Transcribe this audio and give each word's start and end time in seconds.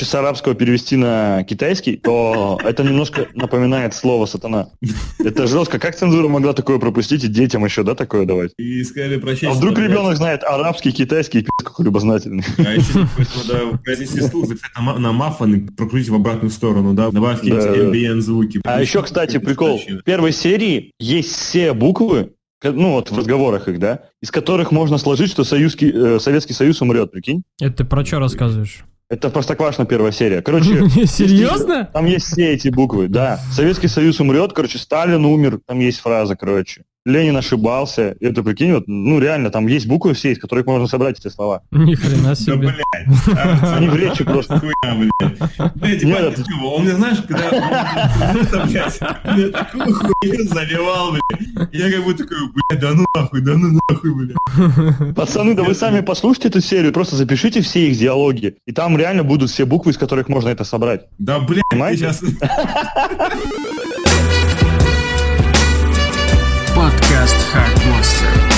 короче, 0.00 0.04
с 0.04 0.14
арабского 0.14 0.54
перевести 0.54 0.96
на 0.96 1.44
китайский, 1.44 1.96
то 1.96 2.58
это 2.64 2.82
немножко 2.82 3.26
напоминает 3.34 3.94
слово 3.94 4.26
«сатана». 4.26 4.68
Это 5.18 5.46
жестко. 5.46 5.78
Как 5.78 5.96
цензура 5.96 6.28
могла 6.28 6.52
такое 6.52 6.78
пропустить 6.78 7.24
и 7.24 7.28
детям 7.28 7.64
еще, 7.64 7.82
да, 7.82 7.94
такое 7.94 8.24
давать? 8.24 8.52
И 8.58 8.82
сказали 8.84 9.18
прочесть. 9.18 9.44
А 9.44 9.50
вдруг 9.50 9.78
ребенок 9.78 10.16
знает 10.16 10.42
арабский, 10.44 10.92
китайский, 10.92 11.42
пи***, 11.42 11.50
какой 11.62 11.84
любознательный. 11.84 12.44
А 12.58 12.74
еще 12.74 13.06
надо 13.18 13.78
произнести 13.84 14.20
слух, 14.20 14.46
записать 14.46 14.70
на, 14.78 14.98
на 14.98 15.12
мафон 15.12 15.68
прокрутить 15.76 16.08
в 16.08 16.14
обратную 16.14 16.50
сторону, 16.50 16.94
да? 16.94 17.10
Добавить 17.10 17.40
какие-нибудь 17.40 18.16
Да, 18.16 18.20
звуки. 18.20 18.60
А 18.64 18.80
еще, 18.80 19.02
кстати, 19.02 19.38
прикол. 19.38 19.78
В 19.78 20.02
первой 20.02 20.32
серии 20.32 20.92
есть 20.98 21.34
все 21.34 21.72
буквы, 21.72 22.32
ну 22.62 22.92
вот 22.92 23.10
в 23.10 23.16
разговорах 23.18 23.68
их, 23.68 23.78
да, 23.78 24.02
из 24.22 24.30
которых 24.30 24.70
можно 24.70 24.98
сложить, 24.98 25.30
что 25.30 25.44
Союзский, 25.44 25.90
э, 25.92 26.20
Советский 26.20 26.52
Союз 26.52 26.80
умрет, 26.82 27.10
прикинь. 27.10 27.42
Это 27.60 27.78
ты 27.78 27.84
про 27.84 28.04
что 28.04 28.18
рассказываешь? 28.18 28.84
Это 29.10 29.28
Простоквашино 29.28 29.86
первая 29.86 30.12
серия. 30.12 30.40
Короче, 30.40 30.88
Серьезно? 31.06 31.90
там 31.92 32.06
есть 32.06 32.26
все 32.26 32.52
эти 32.52 32.68
буквы, 32.68 33.08
да. 33.08 33.40
Советский 33.52 33.88
Союз 33.88 34.20
умрет, 34.20 34.52
короче, 34.52 34.78
Сталин 34.78 35.24
умер, 35.24 35.60
там 35.66 35.80
есть 35.80 35.98
фраза, 35.98 36.36
короче. 36.36 36.84
Ленин 37.10 37.36
ошибался. 37.36 38.16
Это, 38.20 38.42
прикинь, 38.42 38.72
вот, 38.74 38.84
ну 38.86 39.18
реально, 39.18 39.50
там 39.50 39.66
есть 39.66 39.86
буквы 39.86 40.14
все, 40.14 40.32
из 40.32 40.38
которых 40.38 40.66
можно 40.66 40.86
собрать 40.86 41.18
эти 41.18 41.28
слова. 41.28 41.62
Ни 41.70 41.94
хрена 41.94 42.28
Да, 42.30 42.34
себе. 42.34 42.56
блядь. 42.56 43.36
А, 43.36 43.76
Они 43.76 43.88
в 43.88 43.96
речи 43.96 44.24
просто. 44.24 44.60
Блядь, 45.74 46.02
Нет? 46.02 46.38
Он 46.62 46.82
мне, 46.82 46.94
знаешь, 46.94 47.18
когда 47.26 47.50
мне 49.34 49.48
такую 49.48 49.94
хуйню 49.94 50.44
заливал, 50.48 51.12
блядь. 51.12 51.68
Я 51.72 51.90
как 51.90 52.04
будто 52.04 52.24
такой, 52.24 52.38
блядь, 52.52 52.80
да 52.80 52.92
ну 52.94 53.04
нахуй, 53.14 53.40
да 53.40 53.52
ну 53.56 53.78
нахуй, 53.88 54.14
блядь. 54.14 55.14
Пацаны, 55.14 55.54
да 55.54 55.62
вы 55.62 55.74
сами 55.74 56.00
послушайте 56.00 56.48
эту 56.48 56.60
серию, 56.60 56.92
просто 56.92 57.16
запишите 57.16 57.60
все 57.62 57.88
их 57.88 57.98
диалоги, 57.98 58.56
и 58.66 58.72
там 58.72 58.96
реально 58.96 59.24
будут 59.24 59.50
все 59.50 59.64
буквы, 59.64 59.92
из 59.92 59.98
которых 59.98 60.28
можно 60.28 60.48
это 60.48 60.64
собрать. 60.64 61.02
Да, 61.18 61.38
блядь, 61.40 61.64
Понимаете? 61.70 62.12
сейчас... 62.12 62.20
Подкаст 67.20 67.36
Хакмастер. 67.52 68.28
Ну, 68.34 68.49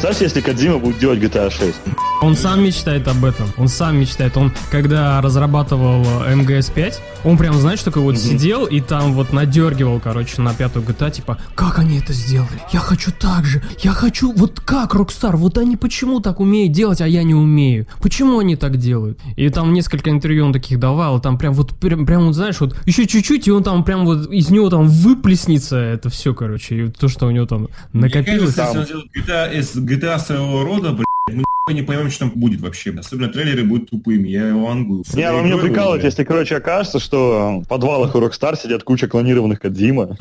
Представьте, 0.00 0.24
если 0.24 0.40
Кадзима 0.40 0.78
будет 0.78 0.98
делать 0.98 1.18
GTA 1.18 1.50
6. 1.50 1.74
Он 2.22 2.34
сам 2.34 2.64
мечтает 2.64 3.06
об 3.06 3.22
этом. 3.22 3.48
Он 3.58 3.68
сам 3.68 3.98
мечтает. 3.98 4.34
Он, 4.36 4.50
когда 4.70 5.20
разрабатывал 5.20 6.02
э, 6.24 6.34
МГС-5, 6.34 6.94
он 7.24 7.36
прям, 7.36 7.54
знаешь, 7.54 7.82
такой 7.82 8.02
вот 8.02 8.16
сидел 8.16 8.64
и 8.64 8.80
там 8.80 9.12
вот 9.12 9.34
надергивал, 9.34 10.00
короче, 10.00 10.40
на 10.40 10.54
пятую 10.54 10.86
GTA, 10.86 11.10
типа, 11.10 11.38
как 11.54 11.78
они 11.78 11.98
это 11.98 12.14
сделали? 12.14 12.48
Я 12.72 12.80
хочу 12.80 13.10
так 13.10 13.44
же. 13.44 13.62
Я 13.80 13.92
хочу, 13.92 14.32
вот 14.32 14.60
как 14.60 14.94
Rockstar? 14.94 15.36
Вот 15.36 15.58
они 15.58 15.76
почему 15.76 16.20
так 16.20 16.40
умеют 16.40 16.72
делать, 16.72 17.02
а 17.02 17.06
я 17.06 17.22
не 17.22 17.34
умею? 17.34 17.86
Почему 18.00 18.38
они 18.38 18.56
так 18.56 18.78
делают? 18.78 19.18
И 19.36 19.50
там 19.50 19.74
несколько 19.74 20.08
интервью 20.08 20.46
он 20.46 20.54
таких 20.54 20.78
давал, 20.78 21.18
и 21.18 21.22
там 21.22 21.36
прям 21.36 21.52
вот, 21.52 21.74
прям, 21.78 22.06
прям 22.06 22.26
вот, 22.26 22.34
знаешь, 22.34 22.58
вот 22.60 22.74
еще 22.86 23.06
чуть-чуть, 23.06 23.48
и 23.48 23.50
он 23.50 23.62
там 23.62 23.84
прям 23.84 24.06
вот, 24.06 24.30
из 24.32 24.48
него 24.48 24.70
там 24.70 24.88
выплеснется 24.88 25.76
это 25.76 26.08
все, 26.08 26.32
короче, 26.32 26.86
и 26.86 26.88
то, 26.88 27.08
что 27.08 27.26
у 27.26 27.30
него 27.30 27.44
там 27.44 27.68
Мне 27.92 28.04
накопилось. 28.04 28.54
кажется, 28.54 28.80
если 28.80 28.94
он 28.94 29.02
делает 29.12 29.28
GTA, 29.28 29.58
GTA 29.90 30.20
своего 30.20 30.62
рода, 30.62 30.92
блядь, 30.92 31.44
мы 31.66 31.74
не 31.74 31.82
поймем, 31.82 32.10
что 32.10 32.20
там 32.20 32.38
будет 32.38 32.60
вообще. 32.60 32.94
Особенно 32.96 33.28
трейлеры 33.28 33.64
будут 33.64 33.90
тупыми, 33.90 34.28
я 34.28 34.46
его 34.46 34.70
ангую. 34.70 35.02
Не, 35.14 35.32
ну 35.32 35.42
мне 35.42 35.56
прикалывать, 35.56 36.04
если, 36.04 36.22
короче, 36.22 36.56
окажется, 36.56 37.00
что 37.00 37.60
в 37.64 37.68
подвалах 37.68 38.14
у 38.14 38.20
Rockstar 38.20 38.56
сидят 38.56 38.84
куча 38.84 39.08
клонированных 39.08 39.58
Кадзима, 39.58 40.16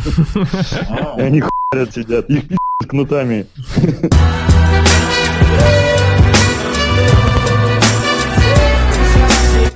и 1.17 1.21
они 1.21 1.41
хуярят 1.41 1.93
сидят, 1.93 2.29
их 2.31 2.47
пи***т 2.47 2.87
кнутами. 2.87 3.45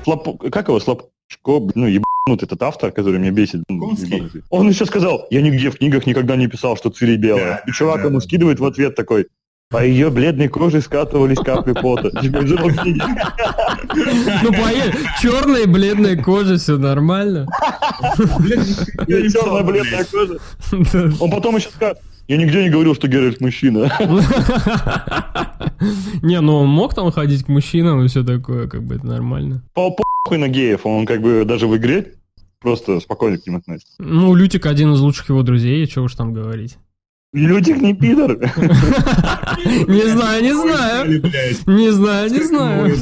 Слоп... 0.03 0.51
Как 0.51 0.69
его? 0.69 0.79
Слопчко? 0.79 1.71
Ну, 1.75 1.85
ебанут 1.85 2.41
этот 2.41 2.63
автор, 2.63 2.91
который 2.91 3.19
меня 3.19 3.31
бесит. 3.31 3.63
Конский? 3.67 4.43
Он 4.49 4.67
еще 4.67 4.87
сказал, 4.87 5.27
я 5.29 5.41
нигде 5.41 5.69
в 5.69 5.77
книгах 5.77 6.07
никогда 6.07 6.35
не 6.35 6.47
писал, 6.47 6.75
что 6.77 6.89
Цири 6.89 7.15
белая. 7.15 7.61
Да, 7.63 7.63
И 7.67 7.71
чувак 7.71 8.01
да, 8.01 8.07
ему 8.07 8.19
да. 8.19 8.21
скидывает 8.21 8.59
в 8.59 8.65
ответ 8.65 8.95
такой, 8.95 9.27
по 9.73 9.83
ее 9.83 10.11
бледной 10.11 10.49
коже 10.49 10.81
скатывались 10.81 11.39
капли 11.39 11.73
пота. 11.73 12.11
Типа, 12.21 12.37
этого 12.37 12.71
книги. 12.71 13.01
Ну, 14.43 14.53
черная 15.19 15.63
и 15.63 15.65
бледная 15.65 16.15
кожа, 16.15 16.57
все 16.57 16.77
нормально. 16.77 17.47
Черная 18.17 19.63
бледная 19.63 20.05
кожа. 20.05 20.39
Он 21.19 21.31
потом 21.31 21.55
еще 21.55 21.69
скажет, 21.69 21.97
я 22.27 22.37
нигде 22.37 22.63
не 22.63 22.69
говорил, 22.69 22.93
что 22.93 23.07
Геральт 23.07 23.41
мужчина. 23.41 23.91
Не, 26.21 26.39
ну 26.39 26.57
он 26.57 26.69
мог 26.69 26.93
там 26.93 27.11
ходить 27.11 27.43
к 27.45 27.47
мужчинам 27.47 28.03
и 28.03 28.07
все 28.07 28.23
такое, 28.23 28.67
как 28.67 28.83
бы 28.83 28.95
это 28.95 29.07
нормально. 29.07 29.63
По 29.73 29.89
похуй 29.89 30.37
на 30.37 30.49
геев, 30.49 30.85
он 30.85 31.07
как 31.07 31.21
бы 31.21 31.45
даже 31.45 31.67
в 31.67 31.75
игре 31.75 32.13
просто 32.61 32.99
спокойно 32.99 33.39
к 33.39 33.47
ним 33.47 33.55
относится. 33.57 33.95
Ну, 33.97 34.35
Лютик 34.35 34.67
один 34.67 34.93
из 34.93 34.99
лучших 34.99 35.29
его 35.29 35.41
друзей, 35.41 35.85
что 35.87 36.03
уж 36.03 36.13
там 36.13 36.31
говорить. 36.31 36.77
Лютик 37.33 37.81
не 37.81 37.93
пидор. 37.93 38.37
Не 38.37 40.09
знаю, 40.09 40.43
не 40.43 40.53
знаю. 40.53 41.21
Не 41.65 41.91
знаю, 41.91 42.29
не 42.29 42.43
знаю. 42.43 42.95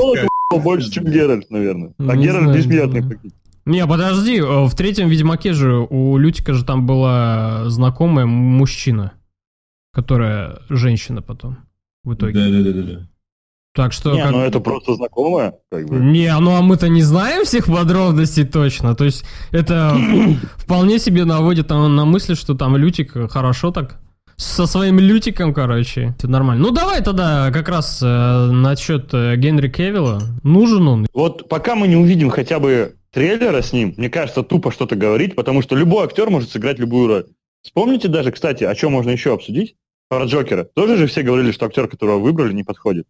Больше, 0.64 0.92
чем 0.92 1.06
Геральт, 1.06 1.50
наверное. 1.50 1.94
А 1.98 2.16
Геральт 2.16 2.56
бессмертный. 2.56 3.02
не 3.02 3.08
прикинь. 3.08 3.32
Не, 3.66 3.86
подожди, 3.86 4.38
э, 4.38 4.66
в 4.66 4.74
третьем 4.76 5.08
Ведьмаке 5.08 5.54
же 5.54 5.86
у 5.90 6.18
Лютика 6.18 6.54
же 6.54 6.66
там 6.66 6.88
была 6.88 7.70
знакомая 7.70 8.26
мужчина, 8.26 9.14
которая 9.94 10.60
женщина 10.70 11.22
потом 11.22 11.58
в 12.04 12.16
итоге. 12.16 12.34
Да-да-да-да. 12.34 13.08
Так 13.74 13.94
что... 13.94 14.14
Не, 14.14 14.24
как- 14.24 14.32
ну 14.32 14.40
это 14.42 14.60
просто 14.60 14.96
знакомая, 14.96 15.54
как 15.72 15.86
бы. 15.88 15.96
Не, 15.98 16.36
ну 16.40 16.56
а 16.56 16.62
мы-то 16.62 16.90
не 16.90 17.04
знаем 17.04 17.46
всех 17.46 17.68
подробностей 17.68 18.46
точно. 18.46 18.96
То 18.96 19.06
есть 19.06 19.24
это 19.52 19.96
вполне 20.58 20.98
себе 21.00 21.24
наводит 21.24 21.70
на, 21.70 21.88
на 21.88 22.04
мысль, 22.06 22.36
что 22.36 22.56
там 22.56 22.76
Лютик 22.76 23.32
хорошо 23.32 23.72
так 23.72 24.02
со 24.36 24.66
своим 24.66 25.00
Лютиком, 25.00 25.54
короче. 25.54 26.14
Это 26.18 26.28
нормально. 26.28 26.64
Ну 26.64 26.72
давай 26.72 27.04
тогда 27.04 27.52
как 27.52 27.70
раз 27.70 28.02
э, 28.02 28.06
насчет 28.52 29.14
э, 29.14 29.36
Генри 29.38 29.70
Кевилла. 29.70 30.22
Нужен 30.44 30.88
он? 30.88 31.08
Вот 31.14 31.48
пока 31.50 31.76
мы 31.76 31.88
не 31.88 31.96
увидим 31.96 32.30
хотя 32.30 32.60
бы 32.60 32.96
трейлера 33.12 33.62
с 33.62 33.74
ним, 33.74 33.94
мне 33.98 34.10
кажется, 34.10 34.44
тупо 34.44 34.72
что-то 34.72 34.96
говорить, 34.96 35.36
потому 35.36 35.62
что 35.62 35.76
любой 35.76 36.06
актер 36.06 36.30
может 36.30 36.50
сыграть 36.50 36.80
любую 36.80 37.08
роль. 37.08 37.26
Вспомните 37.62 38.08
даже, 38.08 38.32
кстати, 38.32 38.64
о 38.64 38.74
чем 38.74 38.94
можно 38.94 39.12
еще 39.12 39.34
обсудить? 39.34 39.76
Про 40.10 40.26
Джокера. 40.26 40.64
Тоже 40.66 40.98
же 40.98 41.08
все 41.08 41.22
говорили, 41.22 41.52
что 41.52 41.68
актер, 41.68 41.88
которого 41.88 42.20
выбрали, 42.20 42.54
не 42.54 42.64
подходит. 42.64 43.08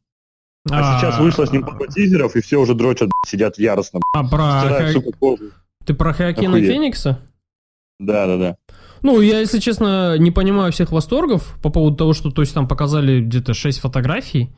А, 0.70 1.00
сейчас 1.00 1.18
вышло 1.18 1.46
с 1.46 1.52
ним 1.52 1.64
пару 1.64 1.88
тизеров, 1.88 2.36
и 2.36 2.42
все 2.42 2.58
уже 2.58 2.76
дрочат, 2.76 3.10
сидят 3.26 3.58
яростно, 3.58 4.02
А, 4.14 4.24
про... 4.24 4.92
кожу. 5.20 5.52
Ты 5.86 5.94
про 5.96 6.14
Хоакина. 6.14 6.60
Феникса? 6.60 7.20
Да, 8.00 8.28
да, 8.28 8.38
да. 8.38 8.58
Ну, 9.02 9.20
я, 9.22 9.40
если 9.40 9.60
честно, 9.60 10.18
не 10.18 10.32
понимаю 10.32 10.72
всех 10.72 10.92
восторгов 10.92 11.58
по 11.62 11.70
поводу 11.70 11.96
того, 11.98 12.14
что, 12.14 12.30
то 12.32 12.42
есть, 12.42 12.54
там 12.54 12.68
показали 12.68 13.22
где-то 13.22 13.54
6 13.54 13.80
фотографий, 13.80 14.50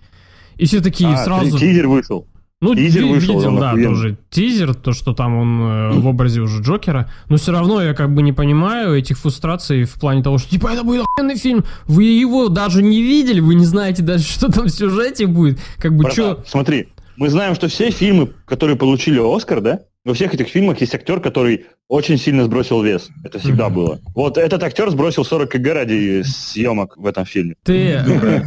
и 0.57 0.65
все 0.65 0.81
такие 0.81 1.09
А, 1.13 1.17
сразу... 1.17 1.57
ти- 1.57 1.67
тизер 1.67 1.87
вышел. 1.87 2.27
Ну, 2.61 2.73
Тизер 2.75 3.05
вышел, 3.07 3.35
видел, 3.39 3.57
да, 3.59 3.71
охуенный. 3.71 3.89
тоже 3.89 4.17
тизер, 4.29 4.73
то, 4.73 4.93
что 4.93 5.13
там 5.13 5.35
он 5.35 5.61
э, 5.61 5.91
в 5.99 6.07
образе 6.07 6.39
уже 6.39 6.61
Джокера. 6.61 7.11
Но 7.27 7.35
все 7.35 7.51
равно 7.51 7.81
я 7.81 7.93
как 7.93 8.13
бы 8.15 8.21
не 8.21 8.31
понимаю 8.31 8.97
этих 8.97 9.17
фрустраций 9.17 9.83
в 9.83 9.93
плане 9.95 10.23
того, 10.23 10.37
что 10.37 10.49
типа 10.49 10.69
это 10.69 10.83
будет 10.85 11.01
охуенный 11.01 11.35
фильм, 11.35 11.65
вы 11.87 12.05
его 12.05 12.47
даже 12.47 12.81
не 12.81 13.01
видели, 13.01 13.41
вы 13.41 13.55
не 13.55 13.65
знаете 13.65 14.01
даже, 14.01 14.23
что 14.29 14.49
там 14.49 14.67
в 14.67 14.69
сюжете 14.69 15.27
будет. 15.27 15.59
Как 15.77 15.91
бы 15.91 16.03
Братан, 16.03 16.13
что... 16.13 16.43
Смотри, 16.47 16.87
мы 17.17 17.29
знаем, 17.29 17.53
что 17.55 17.67
все 17.67 17.91
фильмы, 17.91 18.29
которые 18.45 18.77
получили 18.77 19.19
Оскар, 19.19 19.59
да, 19.59 19.81
во 20.05 20.13
всех 20.13 20.33
этих 20.33 20.47
фильмах 20.47 20.81
есть 20.81 20.93
актер, 20.95 21.19
который 21.21 21.65
очень 21.87 22.17
сильно 22.17 22.43
сбросил 22.45 22.81
вес. 22.81 23.09
Это 23.23 23.39
всегда 23.39 23.65
Мгм. 23.67 23.75
было. 23.75 23.99
Вот 24.15 24.37
этот 24.37 24.61
актер 24.63 24.89
сбросил 24.89 25.23
40 25.23 25.49
кг 25.51 25.73
ради 25.73 26.21
съемок 26.25 26.97
в 26.97 27.05
этом 27.05 27.25
фильме. 27.25 27.55
Ты, 27.63 28.01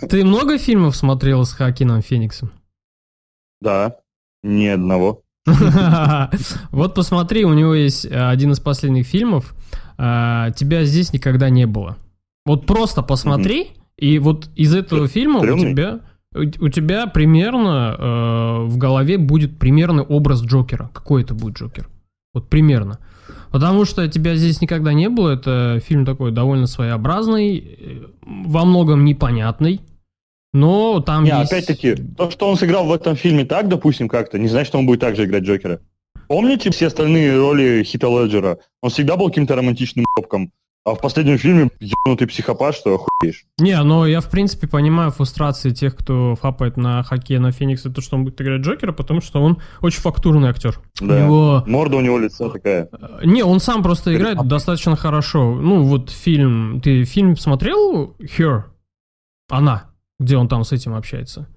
ты 0.08 0.24
много 0.24 0.58
фильмов 0.58 0.96
смотрел 0.96 1.44
с 1.44 1.52
Хакином 1.52 2.02
Фениксом? 2.02 2.50
Да, 3.60 3.96
ни 4.42 4.66
одного. 4.66 5.22
Вот 6.72 6.94
посмотри, 6.94 7.44
у 7.44 7.54
него 7.54 7.74
есть 7.74 8.04
э, 8.04 8.28
один 8.28 8.52
из 8.52 8.60
последних 8.60 9.06
фильмов. 9.06 9.54
э, 9.98 10.48
Тебя 10.56 10.84
здесь 10.84 11.12
никогда 11.12 11.50
не 11.50 11.66
было. 11.66 11.96
Вот 12.44 12.66
просто 12.66 13.02
посмотри, 13.02 13.68
и 13.96 14.18
вот 14.18 14.48
из 14.56 14.74
этого 14.74 15.08
фильма 15.08 15.40
у 15.40 15.58
тебя 15.58 16.00
у 16.36 16.68
тебя 16.68 17.06
примерно 17.06 17.96
э, 17.98 18.64
в 18.66 18.76
голове 18.76 19.18
будет 19.18 19.58
примерный 19.58 20.02
образ 20.02 20.42
Джокера. 20.42 20.90
Какой 20.92 21.22
это 21.22 21.34
будет 21.34 21.56
Джокер? 21.56 21.88
Вот 22.34 22.48
примерно. 22.48 22.98
Потому 23.50 23.84
что 23.84 24.06
тебя 24.08 24.34
здесь 24.34 24.60
никогда 24.60 24.92
не 24.92 25.08
было. 25.08 25.30
Это 25.30 25.80
фильм 25.84 26.04
такой 26.04 26.32
довольно 26.32 26.66
своеобразный, 26.66 27.58
э, 27.58 28.02
во 28.22 28.64
многом 28.64 29.04
непонятный. 29.04 29.80
Но 30.52 31.00
там 31.00 31.24
Не, 31.24 31.30
есть... 31.30 31.52
опять-таки, 31.52 31.94
то, 31.94 32.30
что 32.30 32.48
он 32.48 32.56
сыграл 32.56 32.86
в 32.86 32.92
этом 32.92 33.16
фильме 33.16 33.44
так, 33.44 33.68
допустим, 33.68 34.08
как-то, 34.08 34.38
не 34.38 34.48
значит, 34.48 34.68
что 34.68 34.78
он 34.78 34.86
будет 34.86 35.00
так 35.00 35.16
же 35.16 35.24
играть 35.24 35.42
Джокера. 35.42 35.80
Помните 36.28 36.70
все 36.70 36.86
остальные 36.86 37.38
роли 37.38 37.82
Хита 37.84 38.08
Леджера? 38.08 38.58
Он 38.82 38.90
всегда 38.90 39.16
был 39.16 39.28
каким-то 39.28 39.54
романтичным 39.54 40.06
ебком. 40.18 40.52
А 40.86 40.94
в 40.94 41.00
последнем 41.00 41.36
фильме 41.36 41.68
ебнутый 41.80 42.28
психопат, 42.28 42.76
что 42.76 42.94
охуеешь. 42.94 43.44
Не, 43.58 43.82
но 43.82 44.06
я 44.06 44.20
в 44.20 44.30
принципе 44.30 44.68
понимаю 44.68 45.10
фрустрации 45.10 45.70
тех, 45.70 45.96
кто 45.96 46.36
фапает 46.36 46.76
на 46.76 47.02
хоккей 47.02 47.38
на 47.38 47.50
Феникса, 47.50 47.90
то, 47.90 48.00
что 48.00 48.14
он 48.14 48.22
будет 48.22 48.40
играть 48.40 48.60
Джокера, 48.60 48.92
потому 48.92 49.20
что 49.20 49.42
он 49.42 49.60
очень 49.82 50.00
фактурный 50.00 50.48
актер. 50.48 50.78
Да. 51.00 51.22
него... 51.22 51.64
Морда 51.66 51.96
у 51.96 52.00
него 52.00 52.20
лица 52.20 52.48
такая. 52.50 52.88
Э, 52.92 53.24
Не, 53.24 53.42
он 53.42 53.58
сам 53.58 53.82
просто 53.82 54.14
играет 54.14 54.38
достаточно 54.46 54.94
хорошо. 54.94 55.56
Ну, 55.56 55.82
вот 55.82 56.10
фильм... 56.10 56.80
Ты 56.80 57.02
фильм 57.02 57.36
смотрел? 57.36 58.14
Her? 58.20 58.62
Она. 59.50 59.90
Где 60.20 60.36
он 60.36 60.46
там 60.46 60.62
с 60.62 60.70
этим 60.70 60.94
общается? 60.94 61.48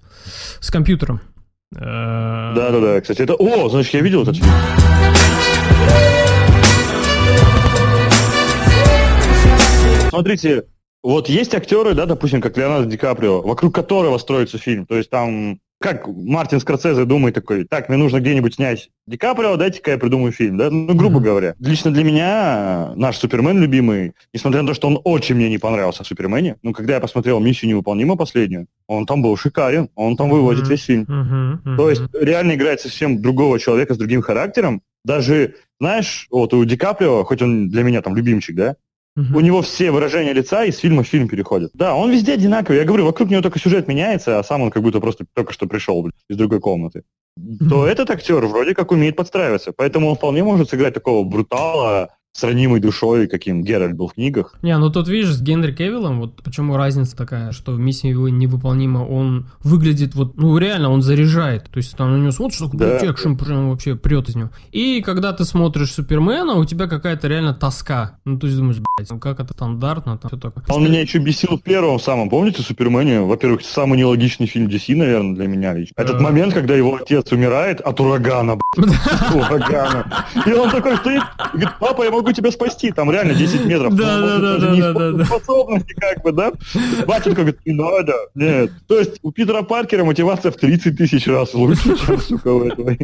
С 0.58 0.72
компьютером. 0.72 1.20
Э, 1.76 1.78
Да-да-да, 2.56 3.00
кстати, 3.00 3.22
это... 3.22 3.34
О, 3.34 3.68
значит, 3.68 3.94
я 3.94 4.00
видел 4.00 4.24
этот 4.24 4.38
фильм. 4.38 4.50
Смотрите, 10.10 10.64
вот 11.02 11.28
есть 11.28 11.54
актеры, 11.54 11.94
да, 11.94 12.04
допустим, 12.04 12.40
как 12.40 12.56
Леонардо 12.58 12.90
Ди 12.90 12.96
Каприо, 12.96 13.40
вокруг 13.42 13.74
которого 13.74 14.18
строится 14.18 14.58
фильм. 14.58 14.84
То 14.86 14.96
есть 14.96 15.08
там, 15.08 15.60
как 15.80 16.06
Мартин 16.08 16.60
Скорсезе 16.60 17.04
думает 17.04 17.34
такой, 17.36 17.64
так, 17.64 17.88
мне 17.88 17.96
нужно 17.96 18.20
где-нибудь 18.20 18.56
снять 18.56 18.90
Ди 19.06 19.16
Каприо, 19.16 19.56
дайте-ка 19.56 19.92
я 19.92 19.98
придумаю 19.98 20.32
фильм, 20.32 20.58
да? 20.58 20.68
Ну, 20.68 20.94
грубо 20.94 21.16
Мгм. 21.16 21.24
говоря. 21.24 21.54
Лично 21.60 21.90
для 21.90 22.04
меня 22.04 22.92
наш 22.96 23.16
Супермен 23.18 23.60
любимый, 23.60 24.12
несмотря 24.34 24.62
на 24.62 24.68
то, 24.68 24.74
что 24.74 24.88
он 24.88 25.00
очень 25.04 25.36
мне 25.36 25.48
не 25.48 25.58
понравился 25.58 26.02
в 26.04 26.06
Супермене, 26.06 26.56
ну, 26.62 26.72
когда 26.72 26.94
я 26.94 27.00
посмотрел 27.00 27.40
«Миссию 27.40 27.70
невыполнима» 27.70 28.16
последнюю, 28.16 28.66
он 28.88 29.06
там 29.06 29.22
был 29.22 29.36
шикарен, 29.36 29.88
он 29.94 30.16
там 30.16 30.28
выводит 30.28 30.62
Мгм. 30.64 30.70
весь 30.70 30.82
фильм. 30.84 31.04
мгм, 31.08 31.60
мгм. 31.64 31.76
То 31.78 31.88
есть 31.88 32.02
реально 32.12 32.56
играет 32.56 32.80
совсем 32.80 33.22
другого 33.22 33.58
человека 33.58 33.94
с 33.94 33.96
другим 33.96 34.20
характером. 34.22 34.82
Даже, 35.02 35.54
знаешь, 35.80 36.26
вот 36.30 36.52
у 36.52 36.62
Ди 36.66 36.76
Каприо, 36.76 37.24
хоть 37.24 37.40
он 37.40 37.70
для 37.70 37.84
меня 37.84 38.02
там 38.02 38.14
любимчик, 38.14 38.54
да, 38.54 38.76
Мгм. 39.16 39.36
у 39.36 39.40
него 39.40 39.62
все 39.62 39.90
выражения 39.90 40.32
лица 40.32 40.64
из 40.64 40.78
фильма 40.78 41.02
в 41.02 41.08
фильм 41.08 41.28
переходят. 41.28 41.72
Да, 41.74 41.94
он 41.94 42.10
везде 42.10 42.34
одинаковый. 42.34 42.78
Я 42.78 42.84
говорю, 42.84 43.04
вокруг 43.04 43.28
него 43.28 43.42
только 43.42 43.58
сюжет 43.58 43.88
меняется, 43.88 44.38
а 44.38 44.44
сам 44.44 44.62
он 44.62 44.70
как 44.70 44.82
будто 44.82 45.00
просто 45.00 45.26
только 45.34 45.52
что 45.52 45.66
пришел 45.66 46.00
блин, 46.02 46.12
из 46.28 46.36
другой 46.36 46.60
комнаты. 46.60 47.02
То 47.68 47.86
этот 47.86 48.10
актер 48.10 48.44
вроде 48.46 48.74
как 48.74 48.92
умеет 48.92 49.16
подстраиваться. 49.16 49.72
Поэтому 49.76 50.08
он 50.08 50.16
вполне 50.16 50.44
может 50.44 50.70
сыграть 50.70 50.94
такого 50.94 51.24
брутала 51.24 52.10
с 52.32 52.44
ранимой 52.44 52.78
душой, 52.80 53.26
каким 53.26 53.62
Геральт 53.64 53.96
был 53.96 54.08
в 54.08 54.14
книгах. 54.14 54.54
Не, 54.62 54.76
ну 54.78 54.88
тут 54.90 55.08
видишь, 55.08 55.34
с 55.34 55.42
Генри 55.42 55.72
Кевиллом, 55.72 56.20
вот 56.20 56.42
почему 56.42 56.76
разница 56.76 57.16
такая, 57.16 57.50
что 57.50 57.72
в 57.72 57.78
миссии 57.80 58.08
его 58.08 58.28
невыполнима, 58.28 59.00
он 59.00 59.48
выглядит 59.64 60.14
вот, 60.14 60.36
ну 60.36 60.56
реально, 60.56 60.90
он 60.90 61.02
заряжает. 61.02 61.64
То 61.64 61.78
есть 61.78 61.96
там 61.96 62.12
на 62.12 62.20
него 62.20 62.30
смотришь, 62.30 62.58
такой, 62.58 62.78
Да. 62.78 62.98
экшен 63.10 63.36
прям 63.36 63.70
вообще 63.70 63.96
прет 63.96 64.28
из 64.28 64.36
него. 64.36 64.50
И 64.70 65.02
когда 65.02 65.32
ты 65.32 65.44
смотришь 65.44 65.92
Супермена, 65.92 66.54
у 66.54 66.64
тебя 66.64 66.86
какая-то 66.86 67.26
реально 67.26 67.52
тоска. 67.52 68.18
Ну 68.24 68.38
то 68.38 68.46
есть 68.46 68.56
думаешь, 68.58 68.78
блядь, 68.78 69.10
ну 69.10 69.18
как 69.18 69.40
это 69.40 69.52
стандартно, 69.52 70.16
там 70.16 70.28
все 70.28 70.38
такое. 70.38 70.62
Он 70.68 70.84
меня 70.84 71.00
еще 71.00 71.18
бесил 71.18 71.56
в 71.58 71.62
первом 71.62 71.98
самом, 71.98 72.30
помните, 72.30 72.62
Супермене? 72.62 73.22
Во-первых, 73.22 73.62
самый 73.62 73.98
нелогичный 73.98 74.46
фильм 74.46 74.68
DC, 74.68 74.94
наверное, 74.94 75.34
для 75.34 75.48
меня 75.48 75.74
лично. 75.74 75.94
Этот 75.96 76.20
момент, 76.20 76.54
когда 76.54 76.76
его 76.76 76.94
отец 76.94 77.32
умирает 77.32 77.80
от 77.80 77.98
урагана, 78.00 78.56
блядь, 78.76 79.34
урагана. 79.34 80.26
И 80.46 80.52
он 80.52 80.70
такой 80.70 80.96
стоит, 80.98 81.22
говорит, 81.52 81.70
папа, 81.80 82.02
я 82.04 82.10
могу 82.10 82.19
тебя 82.32 82.50
спасти, 82.50 82.92
там 82.92 83.10
реально 83.10 83.34
10 83.34 83.64
метров. 83.64 83.94
Да, 83.94 84.18
Ну, 84.18 84.26
да, 84.26 84.38
да, 84.38 84.58
да, 84.58 84.92
да, 84.92 85.12
да, 85.12 85.24
способности, 85.24 85.94
как 85.94 86.22
бы, 86.22 86.32
да? 86.32 86.52
Батенька 87.06 87.42
говорит, 87.42 87.60
не 87.64 87.72
надо, 87.72 88.14
нет. 88.34 88.70
То 88.86 88.98
есть 88.98 89.18
у 89.22 89.32
Питера 89.32 89.62
Паркера 89.62 90.04
мотивация 90.04 90.52
в 90.52 90.56
30 90.56 90.96
тысяч 90.96 91.26
раз 91.26 91.54
лучше, 91.54 91.96
чем, 92.06 92.20
сука, 92.20 92.48
у 92.48 92.64
этого. 92.64 92.96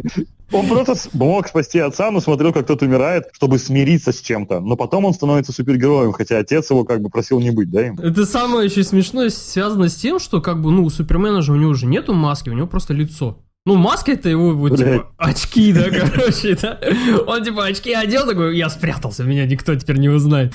Он 0.51 0.67
просто 0.67 0.95
мог 1.13 1.47
спасти 1.47 1.79
отца, 1.79 2.11
но 2.11 2.19
смотрел, 2.19 2.53
как 2.53 2.65
тот 2.65 2.81
умирает, 2.81 3.25
чтобы 3.33 3.57
смириться 3.59 4.11
с 4.11 4.21
чем-то. 4.21 4.59
Но 4.59 4.75
потом 4.75 5.05
он 5.05 5.13
становится 5.13 5.51
супергероем, 5.51 6.13
хотя 6.13 6.37
отец 6.37 6.69
его 6.69 6.83
как 6.83 7.01
бы 7.01 7.09
просил 7.09 7.39
не 7.39 7.51
быть, 7.51 7.69
да, 7.69 7.87
им? 7.87 7.99
Это 7.99 8.25
самое 8.25 8.65
еще 8.67 8.83
смешное 8.83 9.29
связано 9.29 9.89
с 9.89 9.95
тем, 9.95 10.19
что 10.19 10.41
как 10.41 10.61
бы, 10.61 10.71
ну, 10.71 10.83
у 10.83 10.89
Супермена 10.89 11.41
же 11.41 11.53
у 11.53 11.55
него 11.55 11.71
уже 11.71 11.85
нету 11.85 12.13
маски, 12.13 12.49
у 12.49 12.53
него 12.53 12.67
просто 12.67 12.93
лицо. 12.93 13.39
Ну, 13.67 13.75
маска 13.75 14.13
это 14.13 14.29
его, 14.29 14.53
вот, 14.53 14.77
типа, 14.77 15.11
очки, 15.17 15.73
да, 15.73 15.89
короче, 15.89 16.55
да. 16.55 16.79
Он, 17.27 17.43
типа, 17.43 17.65
очки 17.65 17.91
одел, 17.91 18.25
такой, 18.25 18.57
я 18.57 18.69
спрятался, 18.69 19.25
меня 19.25 19.45
никто 19.45 19.75
теперь 19.75 19.97
не 19.97 20.07
узнает. 20.07 20.53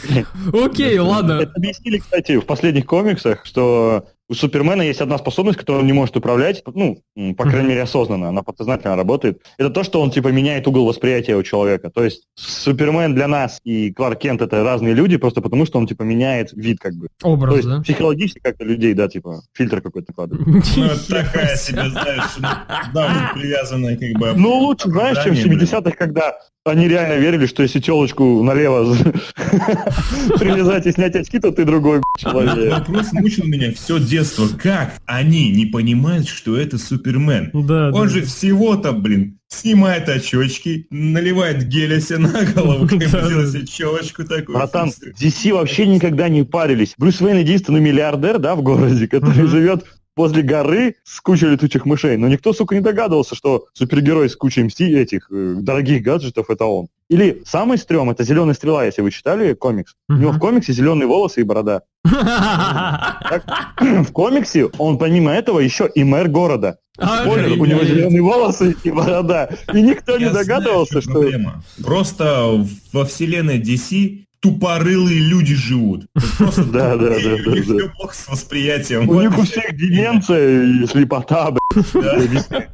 Окей, 0.51 0.99
ладно. 0.99 1.33
Это 1.43 1.53
объяснили, 1.55 1.99
кстати, 1.99 2.39
в 2.39 2.47
последних 2.47 2.87
комиксах, 2.87 3.45
что 3.45 4.07
у 4.33 4.35
Супермена 4.35 4.81
есть 4.81 5.03
одна 5.03 5.19
способность, 5.19 5.59
которую 5.59 5.83
он 5.83 5.87
не 5.87 5.93
может 5.93 6.17
управлять, 6.17 6.63
ну, 6.75 7.03
по 7.37 7.45
крайней 7.45 7.69
мере, 7.69 7.83
осознанно, 7.83 8.31
она 8.31 8.43
подсознательно 8.43 8.97
работает. 8.97 9.43
Это 9.59 9.69
то, 9.69 9.85
что 9.85 10.01
он, 10.01 10.11
типа, 10.11 10.29
меняет 10.29 10.67
угол 10.67 10.87
восприятия 10.87 11.37
у 11.37 11.43
человека. 11.43 11.91
То 11.91 12.03
есть 12.03 12.23
Супермен 12.35 13.15
для 13.15 13.29
нас 13.29 13.61
и 13.63 13.93
Кларк 13.93 14.21
Кент 14.21 14.41
это 14.41 14.65
разные 14.65 14.95
люди, 14.95 15.19
просто 15.19 15.43
потому 15.43 15.67
что 15.67 15.79
он, 15.79 15.87
типа, 15.87 16.03
меняет 16.03 16.53
вид, 16.53 16.79
как 16.81 16.95
бы. 16.95 17.09
То 17.19 17.29
Образ, 17.29 17.57
есть 17.57 17.69
да? 17.69 17.81
психологически 17.83 18.41
как-то 18.43 18.65
людей, 18.65 18.95
да, 18.95 19.09
типа, 19.09 19.43
фильтр 19.53 19.83
какой-то 19.83 20.13
накладывает. 20.13 20.65
Ну, 20.77 20.85
это 20.85 21.09
такая 21.09 21.57
себе, 21.57 21.91
знаешь, 21.91 22.25
ну, 22.39 22.49
да, 22.95 23.33
привязанная 23.35 23.99
как 23.99 24.19
бы... 24.19 24.33
Ну, 24.35 24.59
лучше, 24.61 24.89
знаешь, 24.89 25.23
чем 25.23 25.35
в 25.35 25.39
оправдание, 25.39 25.57
блин. 25.57 25.69
70-х, 25.69 25.97
когда 25.97 26.39
они 26.65 26.87
реально 26.87 27.21
верили, 27.21 27.47
что 27.47 27.63
если 27.63 27.81
телочку 27.81 28.43
налево 28.43 28.95
привязать 30.39 30.87
и 30.87 30.93
снять 30.93 31.17
очки, 31.17 31.41
то 31.41 31.51
ты 31.51 31.65
другой 31.65 32.03
человек. 32.17 32.71
Вопрос 32.71 33.13
мучил 33.13 33.45
меня 33.47 33.73
все 33.73 33.99
детство. 33.99 34.47
Как 34.47 35.01
они 35.07 35.51
не 35.51 35.67
понимают, 35.67 36.29
что 36.29 36.57
это 36.57 36.79
Супермен? 36.79 37.51
Да, 37.53 37.91
Он 37.93 38.07
да. 38.07 38.09
же 38.09 38.23
всего-то, 38.23 38.93
блин, 38.93 39.39
снимает 39.49 40.09
очечки, 40.09 40.87
наливает 40.91 41.67
геля 41.67 42.01
себе 42.01 42.19
на 42.19 42.45
голову, 42.45 42.87
как 42.89 42.99
бы 42.99 43.07
себе 43.07 43.67
челочку 43.67 44.23
такую. 44.25 44.57
Братан, 44.57 44.93
DC 45.21 45.53
вообще 45.53 45.87
никогда 45.87 46.29
не 46.29 46.45
парились. 46.45 46.95
Брюс 46.97 47.21
Уэйн 47.21 47.39
единственный 47.39 47.81
миллиардер, 47.81 48.39
да, 48.39 48.55
в 48.55 48.63
городе, 48.63 49.09
который 49.09 49.47
живет 49.49 49.85
возле 50.17 50.43
горы 50.43 50.97
с 51.05 51.21
кучей 51.21 51.47
летучих 51.47 51.87
мышей. 51.87 52.17
Но 52.17 52.29
никто, 52.29 52.53
сука, 52.53 52.75
не 52.75 52.81
догадывался, 52.81 53.35
что 53.35 53.67
супергерой 53.73 54.29
с 54.29 54.37
кучей 54.37 54.65
мсти 54.65 54.93
этих 54.93 55.31
э, 55.31 55.55
дорогих 55.59 56.03
гаджетов 56.03 56.51
это 56.51 56.65
он. 56.65 56.89
Или 57.09 57.43
самый 57.45 57.79
стрём, 57.79 58.11
это 58.11 58.25
зеленая 58.25 58.55
стрела, 58.55 58.85
если 58.85 59.03
вы 59.03 59.11
читали 59.11 59.55
комикс. 59.55 59.95
У 60.09 60.15
него 60.15 60.33
в 60.33 60.39
комиксе 60.39 60.73
зеленые 60.73 61.07
волосы 61.07 61.41
и 61.41 61.45
борода. 61.45 61.83
Так, 62.03 63.45
в 63.81 64.13
комиксе 64.13 64.67
он 64.79 64.99
помимо 64.99 65.33
этого 65.33 65.61
еще 65.61 65.91
и 65.95 66.05
мэр 66.05 66.29
города. 66.29 66.79
Спойлер, 66.95 67.61
у 67.61 67.65
него 67.65 67.85
зеленые 67.85 68.23
волосы 68.23 68.77
и 68.85 68.91
борода. 68.91 69.49
И 69.73 69.83
никто 69.83 70.19
не 70.19 70.31
догадывался, 70.31 71.01
что... 71.01 71.25
Просто 71.83 72.67
во 72.93 73.05
вселенной 73.05 73.59
DC 73.59 74.25
тупорылые 74.43 75.21
люди 75.21 75.55
живут. 75.55 76.07
Просто 76.37 76.65
Да, 76.65 76.97
да, 76.97 77.11
да, 77.11 77.15
у 77.15 77.55
них 77.55 77.67
да, 77.67 77.77
всё 77.77 77.89
плохо 77.97 78.15
с 78.15 78.29
восприятием. 78.29 79.09
У 79.09 79.21
них 79.21 79.39
у 79.39 79.43
всех 79.43 79.75
деменция 79.77 80.65
и 80.65 80.87
слепота, 80.87 81.51
блядь. 81.51 82.49
Да. 82.51 82.67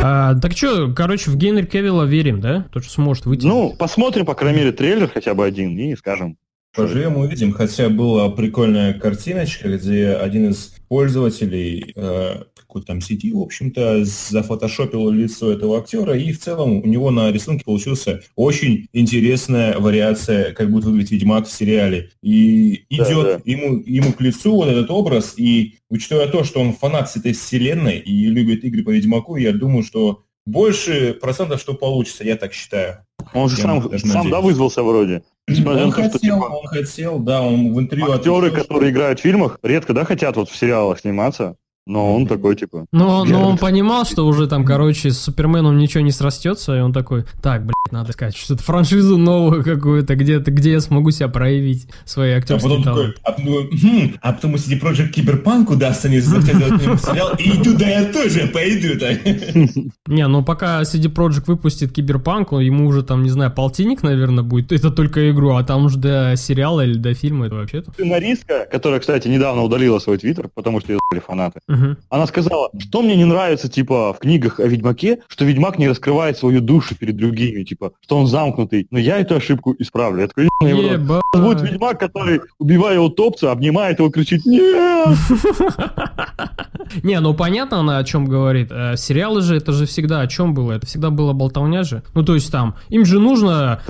А, 0.00 0.34
Так 0.36 0.52
что, 0.56 0.92
короче, 0.92 1.30
в 1.30 1.36
Генри 1.36 1.66
Кевилла 1.66 2.04
верим, 2.04 2.40
да? 2.40 2.66
То, 2.72 2.80
что 2.80 2.90
сможет 2.92 3.26
выйти. 3.26 3.44
Ну, 3.44 3.74
посмотрим, 3.76 4.26
по 4.26 4.34
крайней 4.34 4.58
мере, 4.58 4.72
трейлер 4.72 5.10
хотя 5.12 5.34
бы 5.34 5.44
один 5.44 5.76
и 5.76 5.96
скажем. 5.96 6.36
Поживем, 6.82 7.16
увидим. 7.16 7.52
Хотя 7.52 7.88
была 7.88 8.30
прикольная 8.30 8.94
картиночка, 8.94 9.68
где 9.76 10.12
один 10.12 10.50
из 10.50 10.74
пользователей 10.88 11.92
э, 11.94 12.42
какой-то 12.54 12.86
там 12.86 13.00
сети, 13.00 13.32
в 13.32 13.40
общем-то, 13.40 14.04
зафотошопил 14.04 15.08
лицо 15.10 15.50
этого 15.52 15.78
актера, 15.78 16.16
и 16.16 16.32
в 16.32 16.38
целом 16.40 16.82
у 16.82 16.86
него 16.86 17.10
на 17.10 17.32
рисунке 17.32 17.64
получился 17.64 18.22
очень 18.36 18.88
интересная 18.92 19.78
вариация, 19.78 20.52
как 20.52 20.70
будет 20.70 20.84
выглядеть 20.84 21.12
Ведьмак 21.12 21.46
в 21.46 21.52
сериале. 21.52 22.10
И 22.22 22.84
Да, 22.90 23.04
идет 23.04 23.24
да. 23.24 23.40
Ему, 23.44 23.82
ему 23.86 24.12
к 24.12 24.20
лицу 24.20 24.54
вот 24.54 24.68
этот 24.68 24.90
образ, 24.90 25.34
и 25.38 25.76
учитывая 25.88 26.28
то, 26.28 26.44
что 26.44 26.60
он 26.60 26.74
фанат 26.74 27.14
этой 27.16 27.32
вселенной 27.32 27.98
и 27.98 28.26
любит 28.26 28.64
игры 28.64 28.82
по 28.82 28.90
Ведьмаку, 28.90 29.36
я 29.36 29.52
думаю, 29.52 29.82
что 29.82 30.24
больше 30.48 31.14
процентов, 31.14 31.60
что 31.60 31.74
получится, 31.74 32.24
я 32.24 32.36
так 32.36 32.52
считаю. 32.52 33.04
Он 33.34 33.48
же 33.48 33.56
Я 33.58 33.62
сам, 33.64 33.98
сам 33.98 34.30
да, 34.30 34.40
вызвался 34.40 34.82
вроде. 34.82 35.22
Несмотря 35.46 35.82
Он 35.84 35.90
на 35.90 35.94
то, 35.94 36.02
что, 36.02 36.12
хотел, 36.12 36.34
типа, 36.36 36.44
он 36.44 36.66
хотел, 36.66 37.18
да, 37.18 37.42
он 37.42 37.74
в 37.74 37.80
интервью 37.80 38.12
актеры, 38.12 38.36
ответил, 38.36 38.56
что- 38.56 38.64
которые 38.64 38.90
играют 38.90 39.18
в 39.20 39.22
фильмах, 39.22 39.58
редко, 39.62 39.92
да, 39.92 40.04
хотят 40.04 40.36
вот 40.36 40.48
в 40.48 40.56
сериалах 40.56 41.00
сниматься. 41.00 41.56
Но 41.88 42.14
он 42.14 42.26
такой, 42.26 42.54
типа, 42.54 42.84
Но, 42.92 43.24
но 43.24 43.48
он 43.48 43.56
понимал, 43.56 44.04
что 44.04 44.26
уже 44.26 44.46
там, 44.46 44.64
короче, 44.64 45.10
с 45.10 45.18
Суперменом 45.18 45.78
ничего 45.78 46.02
не 46.04 46.10
срастется, 46.12 46.76
и 46.76 46.80
он 46.80 46.92
такой, 46.92 47.24
так, 47.42 47.62
блядь, 47.62 47.92
надо 47.92 48.10
искать 48.10 48.36
что-то 48.36 48.62
франшизу 48.62 49.16
новую 49.16 49.64
какую-то, 49.64 50.14
где-то, 50.14 50.50
где 50.50 50.72
я 50.72 50.80
смогу 50.80 51.10
себя 51.10 51.28
проявить, 51.28 51.88
свои 52.04 52.32
А 52.32 52.36
актерские 52.38 52.70
потом 52.70 52.84
такой, 52.84 53.12
таланты. 53.14 53.20
а 53.24 53.32
потом, 53.32 53.68
хм, 53.80 54.14
а 54.20 54.32
потом 54.34 54.52
у 54.54 54.56
CD 54.56 54.78
Projekt 54.80 55.08
Киберпанк 55.12 55.70
удастся 55.70 56.08
не 56.10 56.20
захотят 56.20 56.58
делать 56.58 56.82
ему 56.82 56.96
сериал, 56.98 57.30
и 57.38 57.62
туда 57.62 57.88
я 57.88 58.04
тоже 58.12 58.46
пойду. 58.52 58.98
так. 58.98 59.18
Не, 60.06 60.26
ну 60.28 60.44
пока 60.44 60.82
CD 60.82 61.10
Projekt 61.12 61.44
выпустит 61.46 61.92
Киберпанк, 61.92 62.52
ему 62.52 62.86
уже 62.86 63.02
там, 63.02 63.22
не 63.22 63.30
знаю, 63.30 63.50
полтинник, 63.50 64.02
наверное, 64.02 64.44
будет, 64.44 64.72
это 64.72 64.90
только 64.90 65.30
игру, 65.30 65.54
а 65.54 65.64
там 65.64 65.86
уже 65.86 65.98
до 65.98 66.34
сериала 66.36 66.84
или 66.84 66.98
до 66.98 67.14
фильма 67.14 67.46
это 67.46 67.54
вообще-то. 67.56 67.92
сценаристка, 67.92 68.66
которая, 68.70 69.00
кстати, 69.00 69.26
недавно 69.28 69.62
удалила 69.62 69.98
свой 70.00 70.18
твиттер, 70.18 70.50
потому 70.54 70.80
что 70.80 70.92
ее 70.92 70.98
фанаты. 71.26 71.60
Она 72.08 72.26
сказала, 72.26 72.70
что 72.78 73.02
мне 73.02 73.16
не 73.16 73.24
нравится, 73.24 73.68
типа, 73.68 74.12
в 74.12 74.18
книгах 74.18 74.60
о 74.60 74.66
Ведьмаке, 74.66 75.20
что 75.28 75.44
Ведьмак 75.44 75.78
не 75.78 75.88
раскрывает 75.88 76.38
свою 76.38 76.60
душу 76.60 76.96
перед 76.96 77.16
другими, 77.16 77.64
типа, 77.64 77.92
что 78.00 78.16
он 78.16 78.26
замкнутый. 78.26 78.86
Но 78.90 78.98
я 78.98 79.18
эту 79.18 79.36
ошибку 79.36 79.74
исправлю. 79.78 80.22
Я 80.22 80.28
такой. 80.28 80.47
Ебать. 80.60 81.22
Будет 81.32 81.62
Ведьмак, 81.62 82.00
который, 82.00 82.40
убивая 82.58 82.98
утопца, 82.98 83.52
обнимает 83.52 84.00
его, 84.00 84.10
кричит 84.10 84.44
«Нет!» 84.44 85.16
Не, 87.02 87.20
ну 87.20 87.34
понятно 87.34 87.80
она 87.80 87.98
о 87.98 88.04
чем 88.04 88.26
говорит. 88.26 88.68
Э, 88.70 88.96
Сериалы 88.96 89.42
же, 89.42 89.56
это 89.56 89.72
же 89.72 89.86
всегда 89.86 90.20
о 90.20 90.26
чем 90.26 90.54
было? 90.54 90.72
Это 90.72 90.86
всегда 90.86 91.10
была 91.10 91.32
болтовня 91.32 91.82
же. 91.82 92.02
Ну, 92.14 92.24
то 92.24 92.34
есть 92.34 92.50
там, 92.50 92.76
им 92.88 93.04
же 93.04 93.20
нужно... 93.20 93.80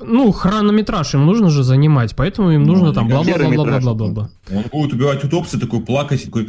Ну, 0.00 0.32
хронометраж 0.32 1.14
им 1.14 1.26
нужно 1.26 1.50
же 1.50 1.62
занимать, 1.62 2.14
поэтому 2.16 2.50
им 2.50 2.64
нужно 2.64 2.94
там 2.94 3.08
бла-бла-бла-бла-бла-бла-бла. 3.08 4.30
Он 4.50 4.64
будет 4.72 4.92
убивать 4.94 5.24
утопца, 5.24 5.60
такой 5.60 5.80
плакать, 5.80 6.24
такой, 6.24 6.48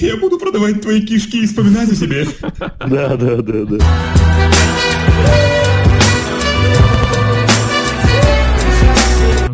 я 0.00 0.16
буду 0.16 0.38
продавать 0.38 0.82
твои 0.82 1.00
кишки 1.00 1.42
и 1.42 1.46
вспоминать 1.46 1.90
о 1.90 1.94
себе. 1.94 2.26
Да, 2.88 3.16
да, 3.16 3.36
да, 3.36 3.64
да. 3.64 3.78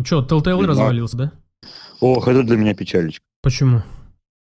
Что, 0.05 0.21
Telltale 0.21 0.51
Ведьмак. 0.51 0.67
развалился, 0.69 1.17
да? 1.17 1.31
Ох, 1.99 2.27
это 2.27 2.43
для 2.43 2.57
меня 2.57 2.73
печалечка. 2.73 3.23
Почему? 3.41 3.81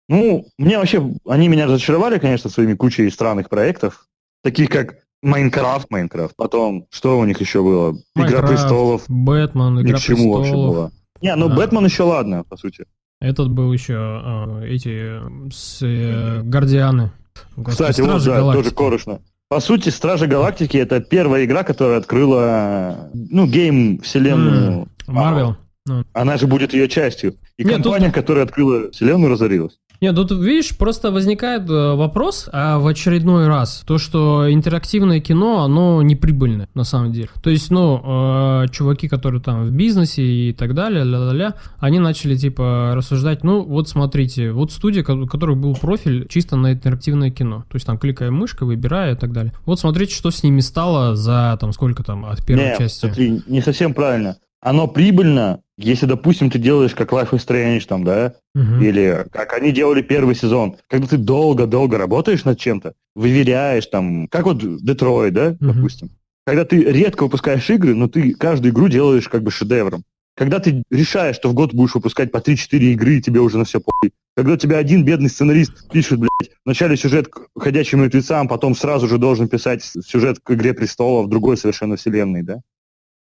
Ну, 0.08 0.46
мне 0.58 0.78
вообще, 0.78 1.02
они 1.26 1.48
меня 1.48 1.66
разочаровали, 1.66 2.18
конечно, 2.18 2.48
своими 2.50 2.74
кучей 2.74 3.10
странных 3.10 3.48
проектов, 3.48 4.06
таких 4.42 4.68
как 4.68 4.98
Майнкрафт, 5.22 5.90
Майнкрафт. 5.90 6.34
Потом, 6.36 6.86
что 6.90 7.18
у 7.18 7.24
них 7.24 7.40
еще 7.40 7.62
было? 7.62 7.90
Игра 7.90 8.00
Майнкрафт, 8.14 8.48
престолов. 8.48 9.02
Бэтмен, 9.08 9.76
Ни 9.76 9.82
Игра 9.82 9.98
к 9.98 10.00
чему 10.00 10.32
вообще 10.34 10.50
престолов. 10.52 10.74
было. 10.74 10.92
Не, 11.22 11.34
ну 11.34 11.48
Да. 11.48 11.56
Бэтмен 11.56 11.84
еще 11.86 12.02
ладно, 12.04 12.44
по 12.44 12.56
сути. 12.56 12.84
Этот 13.20 13.50
был 13.50 13.72
еще 13.72 13.96
а, 13.96 14.62
эти 14.62 14.90
э, 14.90 15.50
с, 15.50 15.78
э, 15.82 16.42
Guardian 16.42 16.97
ы. 16.97 17.10
Господи, 17.56 17.70
Кстати, 17.70 18.00
вот, 18.02 18.06
Стражи 18.08 18.26
да, 18.30 18.36
Галактики. 18.36 18.62
тоже 18.62 18.74
корышно. 18.74 19.20
По 19.48 19.60
сути, 19.60 19.88
Стражи 19.88 20.26
Галактики 20.26 20.76
это 20.76 21.00
первая 21.00 21.44
игра, 21.44 21.62
которая 21.62 21.98
открыла, 21.98 23.10
ну, 23.14 23.46
game 23.46 24.00
вселенную. 24.00 24.88
Марвел. 25.06 25.56
Ну. 25.86 26.04
Она 26.12 26.36
же 26.36 26.46
будет 26.46 26.72
ее 26.74 26.88
частью. 26.88 27.36
И 27.56 27.64
Нет, 27.64 27.74
компания, 27.74 28.10
которая 28.10 28.44
открыла 28.44 28.90
вселенную, 28.90 29.30
разорилась. 29.32 29.78
Нет, 30.00 30.14
тут, 30.14 30.30
видишь, 30.32 30.76
просто 30.76 31.10
возникает 31.10 31.70
э, 31.70 31.94
вопрос, 31.94 32.50
а 32.52 32.78
в 32.78 32.86
очередной 32.86 33.46
раз, 33.46 33.82
то, 33.86 33.96
что 33.96 34.52
интерактивное 34.52 35.20
кино, 35.20 35.62
оно 35.62 36.02
не 36.02 36.16
прибыльное, 36.16 36.68
на 36.74 36.84
самом 36.84 37.12
деле. 37.12 37.28
То 37.42 37.48
есть, 37.48 37.70
ну, 37.70 38.64
э, 38.64 38.68
чуваки, 38.72 39.08
которые 39.08 39.40
там 39.40 39.64
в 39.64 39.70
бизнесе 39.70 40.22
и 40.22 40.52
так 40.52 40.74
далее, 40.74 41.02
ля-ля-ля, 41.02 41.54
они 41.78 41.98
начали, 41.98 42.36
типа, 42.36 42.92
рассуждать, 42.94 43.42
ну, 43.42 43.62
вот 43.62 43.88
смотрите, 43.88 44.52
вот 44.52 44.70
студия, 44.70 45.02
у 45.02 45.26
которой 45.26 45.56
был 45.56 45.74
профиль 45.74 46.26
чисто 46.28 46.56
на 46.56 46.74
интерактивное 46.74 47.30
кино. 47.30 47.64
То 47.70 47.76
есть, 47.76 47.86
там, 47.86 47.96
кликая 47.96 48.30
мышкой, 48.30 48.66
выбирая 48.66 49.14
и 49.14 49.16
так 49.16 49.32
далее. 49.32 49.54
Вот 49.64 49.80
смотрите, 49.80 50.14
что 50.14 50.30
с 50.30 50.42
ними 50.42 50.60
стало 50.60 51.16
за, 51.16 51.56
там, 51.58 51.72
сколько 51.72 52.04
там, 52.04 52.26
от 52.26 52.44
первой 52.44 52.70
Не, 52.70 52.76
части. 52.76 53.06
смотри, 53.06 53.42
не 53.46 53.62
совсем 53.62 53.94
правильно. 53.94 54.36
Оно 54.60 54.88
прибыльно, 54.88 55.60
если, 55.76 56.06
допустим, 56.06 56.50
ты 56.50 56.58
делаешь 56.58 56.94
как 56.94 57.12
Life 57.12 57.30
is 57.30 57.46
Strange, 57.46 57.86
там, 57.86 58.04
да, 58.04 58.34
Мгм. 58.54 58.82
или 58.82 59.26
как 59.30 59.52
они 59.52 59.70
делали 59.70 60.02
первый 60.02 60.34
сезон, 60.34 60.76
когда 60.88 61.06
ты 61.06 61.18
долго-долго 61.18 61.98
работаешь 61.98 62.44
над 62.44 62.58
чем-то, 62.58 62.94
выверяешь 63.14 63.86
там, 63.86 64.28
как 64.28 64.46
вот 64.46 64.58
Детройт, 64.82 65.34
да, 65.34 65.56
Мгм. 65.60 65.72
допустим. 65.74 66.10
Когда 66.46 66.64
ты 66.64 66.82
редко 66.82 67.24
выпускаешь 67.24 67.68
игры, 67.70 67.94
но 67.94 68.08
ты 68.08 68.32
каждую 68.34 68.72
игру 68.72 68.88
делаешь 68.88 69.28
как 69.28 69.42
бы 69.42 69.50
шедевром. 69.50 70.04
Когда 70.36 70.58
ты 70.58 70.82
решаешь, 70.90 71.36
что 71.36 71.48
в 71.48 71.54
год 71.54 71.72
будешь 71.72 71.94
выпускать 71.94 72.30
по 72.30 72.40
3-4 72.40 72.92
игры, 72.92 73.14
и 73.16 73.22
тебе 73.22 73.40
уже 73.40 73.56
на 73.58 73.64
все 73.64 73.80
похуй. 73.80 74.12
Когда 74.36 74.52
у 74.52 74.56
тебя 74.56 74.76
один 74.76 75.02
бедный 75.04 75.30
сценарист 75.30 75.88
пишет, 75.90 76.18
блядь, 76.20 76.50
вначале 76.64 76.96
сюжет 76.96 77.28
к 77.28 77.48
«Ходячим 77.58 78.02
мертвецам», 78.02 78.46
потом 78.46 78.74
сразу 78.74 79.08
же 79.08 79.16
должен 79.16 79.48
писать 79.48 79.82
сюжет 79.82 80.38
к 80.42 80.50
«Игре 80.50 80.74
престолов», 80.74 81.28
другой 81.30 81.56
совершенно 81.56 81.96
вселенной, 81.96 82.42
да? 82.42 82.60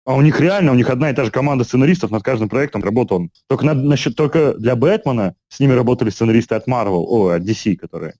А 0.05 0.15
у 0.15 0.21
них 0.21 0.39
реально, 0.41 0.71
у 0.71 0.75
них 0.75 0.89
одна 0.89 1.09
и 1.09 1.13
та 1.13 1.23
же 1.23 1.31
команда 1.31 1.63
сценаристов 1.63 2.11
над 2.11 2.23
каждым 2.23 2.49
проектом 2.49 2.83
работала. 2.83 3.29
Только, 3.47 3.65
над- 3.65 3.83
насчет, 3.83 4.15
только 4.15 4.53
для 4.53 4.75
Бэтмена 4.75 5.35
с 5.47 5.59
ними 5.59 5.71
работали 5.73 6.09
сценаристы 6.09 6.55
от 6.55 6.67
Marvel, 6.67 7.03
о, 7.07 7.29
от 7.29 7.43
DC, 7.43 7.77
которые. 7.77 8.15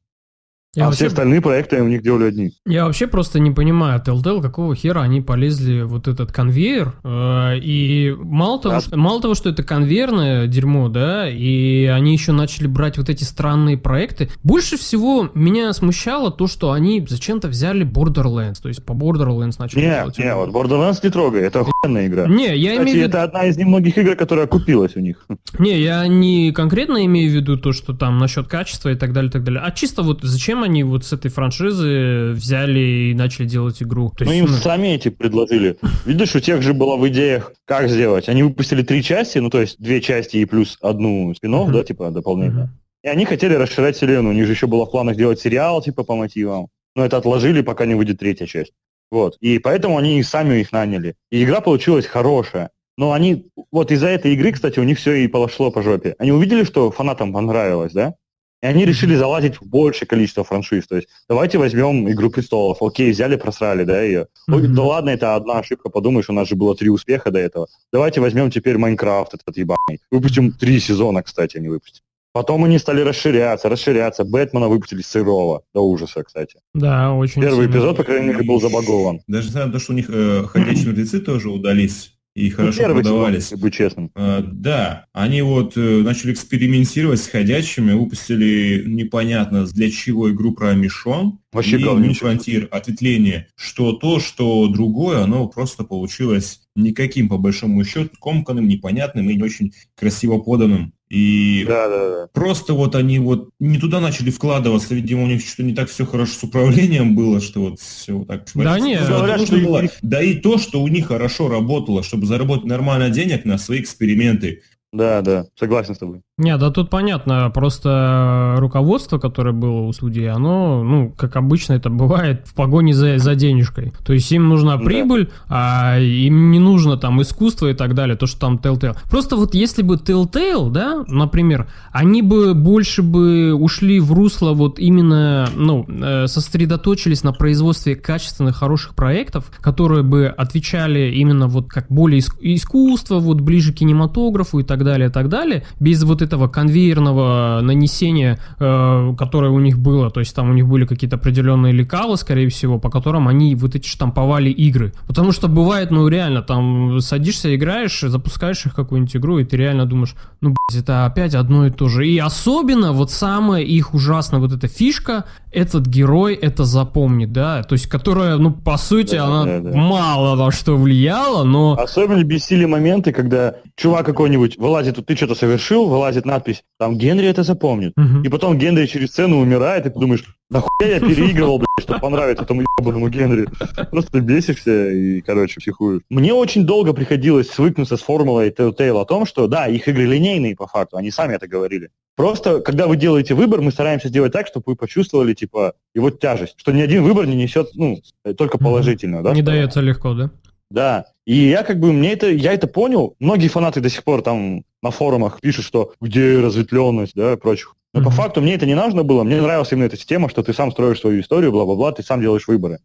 Я 0.76 0.84
а 0.84 0.86
вообще- 0.88 1.06
все 1.06 1.08
остальные 1.08 1.42
проекты 1.42 1.82
у 1.84 1.88
них 1.88 2.02
делали 2.02 2.26
одни. 2.26 2.52
Я 2.66 2.86
вообще 2.86 3.06
просто 3.06 3.40
не 3.40 3.52
понимаю, 3.52 4.02
Telltale, 4.04 4.42
какого 4.42 4.74
хера 4.76 5.02
они 5.02 5.22
полезли 5.22 5.84
вот 5.84 6.08
этот 6.08 6.32
конвейер, 6.32 6.94
э, 7.04 7.60
и 7.60 8.16
мало 8.20 8.60
того, 8.60 8.76
Да. 8.76 8.82
что, 8.82 8.98
мало 8.98 9.22
того, 9.22 9.36
что 9.36 9.50
это 9.52 9.62
конвейерное 9.62 10.48
дерьмо, 10.48 10.90
да, 10.90 11.30
и 11.30 11.86
они 11.86 12.14
еще 12.14 12.32
начали 12.32 12.66
брать 12.66 12.98
вот 12.98 13.10
эти 13.10 13.24
странные 13.24 13.78
проекты, 13.78 14.30
больше 14.44 14.78
всего 14.78 15.30
меня 15.36 15.72
смущало 15.74 16.32
то, 16.32 16.48
что 16.48 16.72
они 16.72 17.06
зачем-то 17.08 17.50
взяли 17.50 17.86
Borderlands, 17.86 18.56
то 18.60 18.68
есть 18.68 18.84
по 18.84 18.94
Borderlands 18.94 19.58
начали 19.60 19.82
Не, 19.82 19.90
делать. 19.92 20.18
не, 20.18 20.34
вот 20.36 20.50
Borderlands 20.50 21.02
не 21.04 21.10
трогай, 21.12 21.42
это 21.44 21.60
охуенная 21.62 22.08
игра. 22.08 22.26
Не, 22.26 22.56
я 22.58 22.72
Кстати, 22.72 22.84
имею 22.90 22.98
в 22.98 23.00
виду... 23.02 23.10
это 23.10 23.24
одна 23.24 23.46
из 23.46 23.58
немногих 23.58 23.96
игр, 24.00 24.16
которая 24.16 24.46
окупилась 24.46 24.96
у 24.96 25.02
них. 25.02 25.28
Не, 25.60 25.80
я 25.80 26.08
не 26.08 26.52
конкретно 26.52 27.06
имею 27.06 27.30
в 27.32 27.36
виду 27.36 27.58
то, 27.58 27.74
что 27.74 27.94
там 27.94 28.18
насчет 28.18 28.48
качества 28.48 28.90
и 28.90 28.96
так 28.96 29.14
далее, 29.14 29.30
и 29.30 29.32
так 29.32 29.44
далее, 29.44 29.62
а 29.64 29.70
чисто 29.70 30.02
вот 30.02 30.22
зачем 30.24 30.63
они 30.64 30.84
вот 30.84 31.06
с 31.06 31.14
этой 31.14 31.30
франшизы 31.30 32.32
взяли 32.32 32.80
и 32.80 33.14
начали 33.14 33.46
делать 33.46 33.82
игру. 33.84 34.12
То 34.18 34.26
Ну, 34.26 34.32
есть, 34.32 34.44
им 34.44 34.52
ну, 34.52 34.58
сами 34.58 34.88
эти 34.88 35.10
предложили. 35.10 35.78
Видишь, 36.06 36.36
у 36.36 36.40
тех 36.40 36.62
же 36.62 36.74
было 36.74 36.98
в 36.98 37.08
идеях, 37.10 37.54
как 37.66 37.90
сделать. 37.90 38.28
Они 38.30 38.44
выпустили 38.44 38.82
три 38.82 39.04
части, 39.04 39.38
ну, 39.38 39.50
то 39.50 39.62
есть 39.62 39.80
две 39.80 40.02
части 40.02 40.38
и 40.38 40.46
плюс 40.46 40.78
одну 40.82 41.34
спин 41.36 41.72
да, 41.72 41.84
типа, 41.84 42.10
дополнительно. 42.10 42.78
И 43.04 43.08
они 43.08 43.26
хотели 43.26 43.54
расширять 43.54 43.98
вселенную. 43.98 44.34
У 44.34 44.38
них 44.38 44.46
же 44.46 44.54
еще 44.54 44.68
было 44.68 44.86
в 44.86 44.92
планах 44.92 45.18
делать 45.18 45.40
сериал, 45.40 45.82
типа, 45.82 46.04
по 46.04 46.16
мотивам. 46.16 46.70
Но 46.96 47.06
это 47.06 47.18
отложили, 47.18 47.62
пока 47.62 47.86
не 47.86 47.96
выйдет 47.96 48.20
третья 48.20 48.46
часть. 48.46 48.72
Вот. 49.12 49.36
И 49.42 49.60
поэтому 49.60 49.98
они 49.98 50.20
и 50.20 50.24
сами 50.24 50.60
их 50.62 50.72
наняли. 50.72 51.16
И 51.30 51.44
игра 51.44 51.60
получилась 51.62 52.06
хорошая. 52.06 52.70
Но 52.98 53.12
они, 53.12 53.48
вот 53.72 53.92
из-за 53.92 54.08
этой 54.08 54.34
игры, 54.34 54.52
кстати, 54.52 54.80
у 54.80 54.84
них 54.84 55.00
все 55.00 55.14
и 55.14 55.28
пошло 55.28 55.72
по 55.72 55.82
жопе. 55.82 56.16
Они 56.20 56.32
увидели, 56.32 56.64
что 56.64 56.92
фанатам 56.92 57.34
понравилось, 57.34 57.92
да? 57.92 58.16
И 58.64 58.66
они 58.66 58.86
решили 58.86 59.14
залазить 59.16 59.60
в 59.60 59.66
большее 59.66 60.08
количество 60.08 60.46
франшиз. 60.46 60.88
То 60.88 60.96
есть, 60.96 61.10
давайте 61.28 61.58
возьмем 61.58 62.10
«Игру 62.10 62.30
престолов». 62.30 62.78
Окей, 62.82 63.12
взяли, 63.12 63.36
просрали, 63.36 63.84
да, 63.84 64.02
ее. 64.02 64.28
Ой, 64.50 64.64
Мгм. 64.64 64.74
Да 64.76 64.84
ладно, 64.84 65.10
это 65.10 65.36
одна 65.36 65.60
ошибка, 65.60 65.90
подумаешь, 65.90 66.30
у 66.30 66.34
нас 66.34 66.48
же 66.48 66.56
было 66.56 66.74
три 66.74 66.90
успеха 66.90 67.30
до 67.30 67.40
этого. 67.40 67.68
Давайте 67.92 68.22
возьмем 68.22 68.50
теперь 68.52 68.78
Майнкрафт 68.78 69.34
этот 69.34 69.58
ебаный. 69.58 70.00
Выпустим 70.10 70.54
три 70.54 70.80
сезона, 70.80 71.24
кстати, 71.24 71.58
они 71.58 71.68
выпустим. 71.68 72.04
Потом 72.32 72.64
они 72.64 72.80
стали 72.80 73.02
расширяться, 73.02 73.68
расширяться. 73.68 74.24
Бэтмена 74.24 74.70
выпустили 74.70 75.02
сырого. 75.02 75.64
До 75.74 75.82
ужаса, 75.82 76.24
кстати. 76.24 76.56
Да, 76.74 77.14
очень 77.14 77.42
Первый 77.42 77.66
сильно. 77.66 77.72
эпизод, 77.74 77.98
по 77.98 78.04
крайней 78.06 78.30
мере, 78.30 78.44
был 78.44 78.62
забагован. 78.62 79.20
Даже 79.28 79.48
несмотря 79.50 79.68
на 79.68 79.74
то, 79.74 79.80
что 79.80 79.92
у 79.92 79.96
них 79.96 80.06
э, 80.10 80.44
ходячие 80.48 80.88
мертвецы 80.88 81.20
тоже 81.20 81.50
удались 81.50 82.13
и 82.36 82.50
хорошо 82.50 82.72
Ну, 82.72 82.84
Первый 82.88 83.04
сезон, 83.04 83.14
продавались. 83.14 83.44
если 83.44 83.56
быть 83.56 83.74
честным. 83.74 84.12
Э, 84.16 84.42
Да, 84.44 85.06
они 85.14 85.42
вот 85.42 85.78
э, 85.78 86.02
начали 86.02 86.34
экспериментировать 86.34 87.22
с 87.22 87.28
ходячими, 87.28 87.94
выпустили 87.94 88.84
непонятно 88.88 89.66
для 89.66 89.92
чего 89.92 90.32
игру 90.32 90.54
про 90.54 90.74
Мишон 90.74 91.40
Вообще 91.52 91.80
и 91.80 91.84
New. 91.84 92.12
Frontier, 92.12 92.68
ответвление, 92.68 93.48
что 93.56 93.94
то, 93.94 94.20
что 94.20 94.68
другое, 94.68 95.22
оно 95.24 95.48
просто 95.48 95.84
получилось 95.84 96.62
никаким, 96.76 97.30
по 97.30 97.38
большому 97.38 97.84
счету, 97.86 98.10
комканным, 98.20 98.68
непонятным 98.68 99.30
и 99.30 99.36
не 99.36 99.44
очень 99.44 99.74
красиво 99.96 100.40
поданным. 100.40 100.94
И 101.14 101.64
Да, 101.68 101.88
да, 101.88 102.10
да. 102.10 102.28
Просто 102.34 102.74
вот 102.74 102.96
они 102.96 103.20
вот 103.20 103.52
не 103.60 103.78
туда 103.78 104.00
начали 104.00 104.32
вкладываться, 104.32 104.96
видимо, 104.96 105.26
у 105.26 105.28
них 105.28 105.46
что-то 105.46 105.62
не 105.62 105.76
так 105.76 105.88
все 105.88 106.08
хорошо 106.08 106.34
с 106.34 106.44
управлением 106.44 107.16
было, 107.16 107.40
что 107.40 107.60
вот 107.60 107.80
все 107.80 108.14
вот 108.14 108.28
так. 108.28 108.46
Да 108.56 108.80
не, 108.80 108.98
Всё 108.98 109.20
говорят, 109.20 109.42
что 109.42 109.58
было. 109.58 109.84
Да 110.02 110.24
и 110.24 110.34
то, 110.34 110.58
что 110.58 110.82
у 110.82 110.88
них 110.88 111.10
хорошо 111.10 111.50
работало, 111.50 112.02
чтобы 112.02 112.26
заработать 112.26 112.66
нормально 112.66 113.12
денег 113.12 113.46
на 113.46 113.60
свои 113.60 113.82
эксперименты. 113.82 114.64
Да, 114.94 115.22
да, 115.22 115.46
согласен 115.60 115.96
с 115.96 115.98
тобой. 115.98 116.22
Не, 116.38 116.56
да 116.58 116.70
тут 116.72 116.90
понятно, 116.90 117.52
просто 117.54 118.56
руководство, 118.58 119.18
которое 119.18 119.52
было 119.52 119.82
у 119.82 119.92
судьи, 119.94 120.26
оно, 120.26 120.84
ну, 120.84 121.12
как 121.16 121.36
обычно 121.36 121.74
это 121.74 121.90
бывает, 121.90 122.48
в 122.48 122.54
погоне 122.56 122.94
за, 122.94 123.18
за 123.18 123.36
денежкой. 123.36 123.92
То 124.06 124.14
есть 124.14 124.32
им 124.32 124.50
нужна 124.50 124.78
Да. 124.78 124.84
прибыль, 124.84 125.30
а 125.50 126.00
им 126.00 126.52
не 126.52 126.60
нужно 126.60 126.98
там 126.98 127.22
искусство 127.22 127.68
и 127.68 127.74
так 127.74 127.94
далее, 127.96 128.16
то, 128.16 128.26
что 128.28 128.40
там 128.40 128.56
Telltale. 128.58 128.96
Просто 129.10 129.36
вот 129.36 129.54
если 129.56 129.82
бы 129.82 129.96
Telltale, 129.96 130.70
да, 130.72 131.04
например, 131.08 131.68
они 131.92 132.22
бы 132.22 132.54
больше 132.54 133.02
бы 133.04 133.54
ушли 133.54 134.00
в 134.00 134.12
русло 134.14 134.54
вот 134.54 134.78
именно, 134.80 135.50
ну, 135.56 135.86
э, 135.88 136.28
сосредоточились 136.28 137.24
на 137.24 137.34
производстве 137.34 137.96
качественных, 137.96 138.58
хороших 138.58 138.96
проектов, 138.96 139.52
которые 139.60 140.04
бы 140.04 140.28
отвечали 140.28 141.12
именно 141.16 141.48
вот 141.48 141.68
как 141.70 141.88
более 141.90 142.20
иск- 142.20 142.38
искусство, 142.42 143.20
вот 143.20 143.42
ближе 143.42 143.74
к 143.74 143.78
кинематографу 143.78 144.60
и 144.60 144.64
так 144.64 144.83
так 144.84 144.94
далее, 144.94 145.10
так 145.10 145.30
далее, 145.30 145.64
без 145.80 146.04
вот 146.04 146.22
этого 146.22 146.48
конвейерного 146.48 147.62
нанесения, 147.62 148.40
э, 148.60 149.16
которое 149.18 149.52
у 149.52 149.60
них 149.60 149.80
было, 149.80 150.10
то 150.10 150.20
есть 150.20 150.36
там 150.36 150.50
у 150.50 150.54
них 150.54 150.68
были 150.68 150.86
какие-то 150.86 151.16
определенные 151.16 151.74
лекалы, 151.74 152.18
скорее 152.18 152.50
всего, 152.50 152.80
по 152.80 152.90
которым 152.90 153.28
они 153.28 153.56
вот 153.56 153.76
эти 153.76 153.88
штамповали 153.88 154.50
игры. 154.50 154.94
Потому 155.08 155.32
что 155.32 155.48
бывает, 155.48 155.92
ну 155.92 156.08
реально, 156.08 156.42
там 156.42 157.00
садишься, 157.00 157.56
играешь, 157.56 158.02
запускаешь 158.02 158.66
их 158.66 158.76
какую-нибудь 158.76 159.16
игру, 159.16 159.40
и 159.40 159.46
ты 159.46 159.58
реально 159.58 159.86
думаешь, 159.86 160.16
ну, 160.42 160.50
блядь, 160.50 160.84
это 160.84 161.06
опять 161.06 161.36
одно 161.36 161.68
и 161.68 161.72
то 161.72 161.88
же. 161.88 162.08
И 162.08 162.18
особенно 162.18 162.92
вот 162.92 163.12
самая 163.12 163.62
их 163.62 163.94
ужасная 163.94 164.40
вот 164.40 164.52
эта 164.52 164.68
фишка, 164.68 165.26
этот 165.52 165.86
герой 165.86 166.34
это 166.36 166.66
запомнит, 166.66 167.32
да, 167.32 167.64
то 167.64 167.74
есть 167.74 167.88
которая, 167.88 168.38
ну, 168.38 168.52
по 168.52 168.78
сути, 168.78 169.16
Да, 169.16 169.26
она 169.26 169.46
да, 169.46 169.60
да. 169.60 169.78
мало 169.78 170.36
на 170.36 170.52
что 170.52 170.76
влияла, 170.76 171.44
но... 171.44 171.78
Особенно 171.80 172.24
бесили 172.24 172.66
моменты, 172.66 173.12
когда 173.12 173.56
чувак 173.76 174.06
какой-нибудь 174.06 174.58
вылазит, 174.74 174.98
вот 174.98 175.06
ты 175.06 175.16
что-то 175.16 175.36
совершил, 175.36 175.88
вылазит 175.88 176.26
надпись, 176.26 176.64
там 176.80 176.98
Генри 176.98 177.28
это 177.28 177.44
запомнит. 177.44 177.94
Мгм. 177.96 178.24
И 178.24 178.30
потом 178.30 178.58
Генри 178.58 178.88
через 178.88 179.10
сцену 179.10 179.38
умирает, 179.38 179.86
и 179.86 179.90
ты 179.90 180.00
думаешь, 180.00 180.24
нахуя 180.50 180.96
я 180.96 181.00
переигрывал, 181.00 181.60
блядь, 181.60 181.84
чтобы 181.84 182.00
понравиться 182.00 182.44
этому 182.44 182.64
ебаному 182.80 183.10
Генри. 183.10 183.48
Просто 183.92 184.20
бесишься 184.20 184.90
и, 184.90 185.22
короче, 185.22 185.60
психуешь. 185.60 186.02
Мне 186.10 186.34
очень 186.34 186.66
долго 186.66 186.94
приходилось 186.94 187.52
свыкнуться 187.52 187.98
с 187.98 188.02
формулой 188.02 188.50
Telltale 188.50 189.00
о 189.00 189.06
том, 189.06 189.26
что, 189.28 189.48
да, 189.48 189.68
их 189.68 189.88
игры 189.88 190.06
линейные 190.06 190.56
по 190.56 190.66
факту, 190.66 190.98
они 190.98 191.12
сами 191.12 191.36
это 191.36 191.48
говорили. 191.48 191.90
Просто, 192.16 192.60
когда 192.62 192.88
вы 192.88 192.96
делаете 192.96 193.34
выбор, 193.36 193.62
мы 193.62 193.72
стараемся 193.72 194.08
сделать 194.08 194.34
так, 194.34 194.48
чтобы 194.48 194.64
вы 194.68 194.76
почувствовали, 194.76 195.34
типа, 195.34 195.74
его 195.96 196.10
тяжесть. 196.10 196.56
Что 196.58 196.72
ни 196.72 196.82
один 196.82 197.04
выбор 197.04 197.26
не 197.26 197.36
несет, 197.36 197.70
ну, 197.76 198.00
э, 198.26 198.34
только 198.34 198.58
положительно, 198.58 199.24
да? 199.24 199.34
Не 199.34 199.42
что- 199.42 199.52
дается 199.52 199.82
легко, 199.82 200.14
да? 200.14 200.32
Да. 200.74 201.06
И 201.26 201.36
я 201.36 201.64
как 201.64 201.80
бы, 201.80 201.94
мне 201.94 202.12
это, 202.14 202.30
я 202.30 202.52
это 202.54 202.68
понял. 202.68 203.16
Многие 203.20 203.48
фанаты 203.48 203.80
до 203.80 203.90
сих 203.90 204.04
пор 204.04 204.22
там 204.24 204.64
на 204.82 204.92
форумах 204.92 205.40
пишут, 205.40 205.66
что 205.66 205.94
где 206.02 206.40
разветвленность, 206.40 207.14
да, 207.16 207.34
и 207.34 207.38
прочих. 207.38 207.76
Но 207.94 208.02
по 208.02 208.10
Мгм. 208.10 208.16
факту 208.18 208.42
мне 208.42 208.56
это 208.56 208.66
не 208.66 208.76
нужно 208.76 209.04
было. 209.04 209.24
Мне 209.24 209.40
нравилась 209.40 209.72
именно 209.72 209.86
эта 209.86 209.96
система, 209.98 210.28
что 210.30 210.42
ты 210.42 210.52
сам 210.54 210.72
строишь 210.72 211.00
свою 211.00 211.22
историю, 211.22 211.52
бла-бла-бла, 211.52 211.92
ты 211.92 212.02
сам 212.04 212.20
делаешь 212.22 212.48
выборы. 212.48 212.80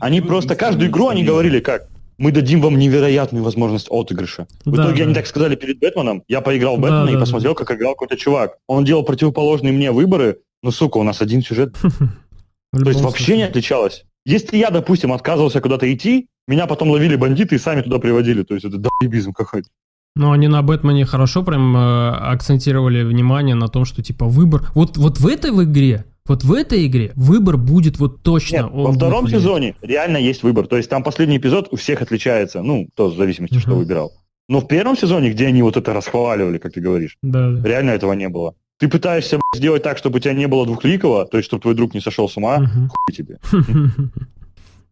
Они 0.00 0.20
просто 0.22 0.56
каждую 0.56 0.90
игру, 0.90 1.08
они 1.08 1.22
говорили 1.22 1.60
как, 1.60 1.88
мы 2.16 2.32
дадим 2.32 2.60
вам 2.62 2.78
невероятную 2.78 3.44
возможность 3.44 3.88
отыгрыша. 3.90 4.46
В 4.64 4.72
Да, 4.74 4.84
итоге 4.84 4.98
да. 4.98 5.04
они 5.04 5.14
так 5.14 5.26
сказали 5.26 5.56
перед 5.56 5.78
Бэтменом. 5.78 6.22
Я 6.26 6.40
поиграл 6.40 6.76
в 6.76 6.80
Да, 6.80 6.84
Бэтмена 6.86 7.04
да, 7.06 7.10
и 7.10 7.14
да. 7.14 7.20
посмотрел, 7.20 7.54
как 7.54 7.70
играл 7.70 7.92
какой-то 7.92 8.16
чувак. 8.16 8.56
Он 8.66 8.84
делал 8.84 9.04
противоположные 9.04 9.72
мне 9.72 9.92
выборы, 9.92 10.38
но, 10.62 10.70
сука, 10.70 10.96
у 10.98 11.02
нас 11.02 11.20
один 11.20 11.42
сюжет 11.42 11.74
то 12.72 12.88
есть 12.88 13.02
вообще 13.02 13.36
не 13.36 13.42
отличалось. 13.44 14.04
Если 14.26 14.56
я, 14.56 14.70
допустим, 14.70 15.12
отказывался 15.12 15.60
куда-то 15.60 15.92
идти, 15.92 16.28
меня 16.46 16.66
потом 16.66 16.90
ловили 16.90 17.16
бандиты 17.16 17.54
и 17.54 17.58
сами 17.58 17.82
туда 17.82 17.98
приводили. 17.98 18.42
То 18.42 18.54
есть 18.54 18.66
это 18.66 18.78
доебизм 18.78 19.32
какой-то. 19.32 19.68
Но 20.16 20.30
они 20.32 20.46
на 20.48 20.62
Бэтмене 20.62 21.04
хорошо 21.06 21.42
прям 21.42 21.76
э, 21.76 22.10
акцентировали 22.10 23.02
внимание 23.02 23.54
на 23.56 23.68
том, 23.68 23.84
что 23.84 24.02
типа 24.02 24.26
выбор... 24.26 24.70
Вот, 24.74 24.96
вот 24.96 25.18
в 25.18 25.26
этой 25.26 25.50
в 25.50 25.64
игре, 25.64 26.04
вот 26.26 26.44
в 26.44 26.52
этой 26.52 26.86
игре 26.86 27.12
выбор 27.16 27.56
будет 27.56 27.98
вот 27.98 28.22
точно. 28.22 28.56
Нет, 28.56 28.66
во 28.72 28.92
втором 28.92 29.24
влиять. 29.24 29.40
сезоне 29.40 29.74
реально 29.82 30.18
есть 30.18 30.42
выбор. 30.44 30.66
То 30.68 30.76
есть 30.76 30.88
там 30.88 31.02
последний 31.02 31.38
эпизод 31.38 31.68
у 31.72 31.76
всех 31.76 32.00
отличается. 32.00 32.62
Ну, 32.62 32.88
то 32.94 33.08
в 33.10 33.16
зависимости, 33.16 33.58
что 33.58 33.70
Мгм. 33.70 33.78
выбирал. 33.80 34.12
Но 34.48 34.60
в 34.60 34.68
первом 34.68 34.96
сезоне, 34.96 35.30
где 35.32 35.46
они 35.48 35.62
вот 35.62 35.76
это 35.76 35.92
расхваливали, 35.92 36.58
как 36.58 36.72
ты 36.74 36.80
говоришь, 36.80 37.16
Да, 37.22 37.50
да. 37.50 37.66
реально 37.68 37.90
этого 37.90 38.12
не 38.12 38.28
было. 38.28 38.54
Ты 38.78 38.88
пытаешься 38.88 39.40
сделать 39.56 39.82
так, 39.82 39.98
чтобы 39.98 40.16
у 40.16 40.20
тебя 40.20 40.34
не 40.34 40.46
было 40.46 40.64
двухликого, 40.66 41.26
то 41.26 41.38
есть 41.38 41.46
чтобы 41.48 41.62
твой 41.62 41.74
друг 41.74 41.94
не 41.94 42.00
сошел 42.00 42.28
с 42.28 42.36
ума, 42.36 42.58
Мгм. 42.58 42.88
хуй 42.90 43.14
тебе. 43.14 43.38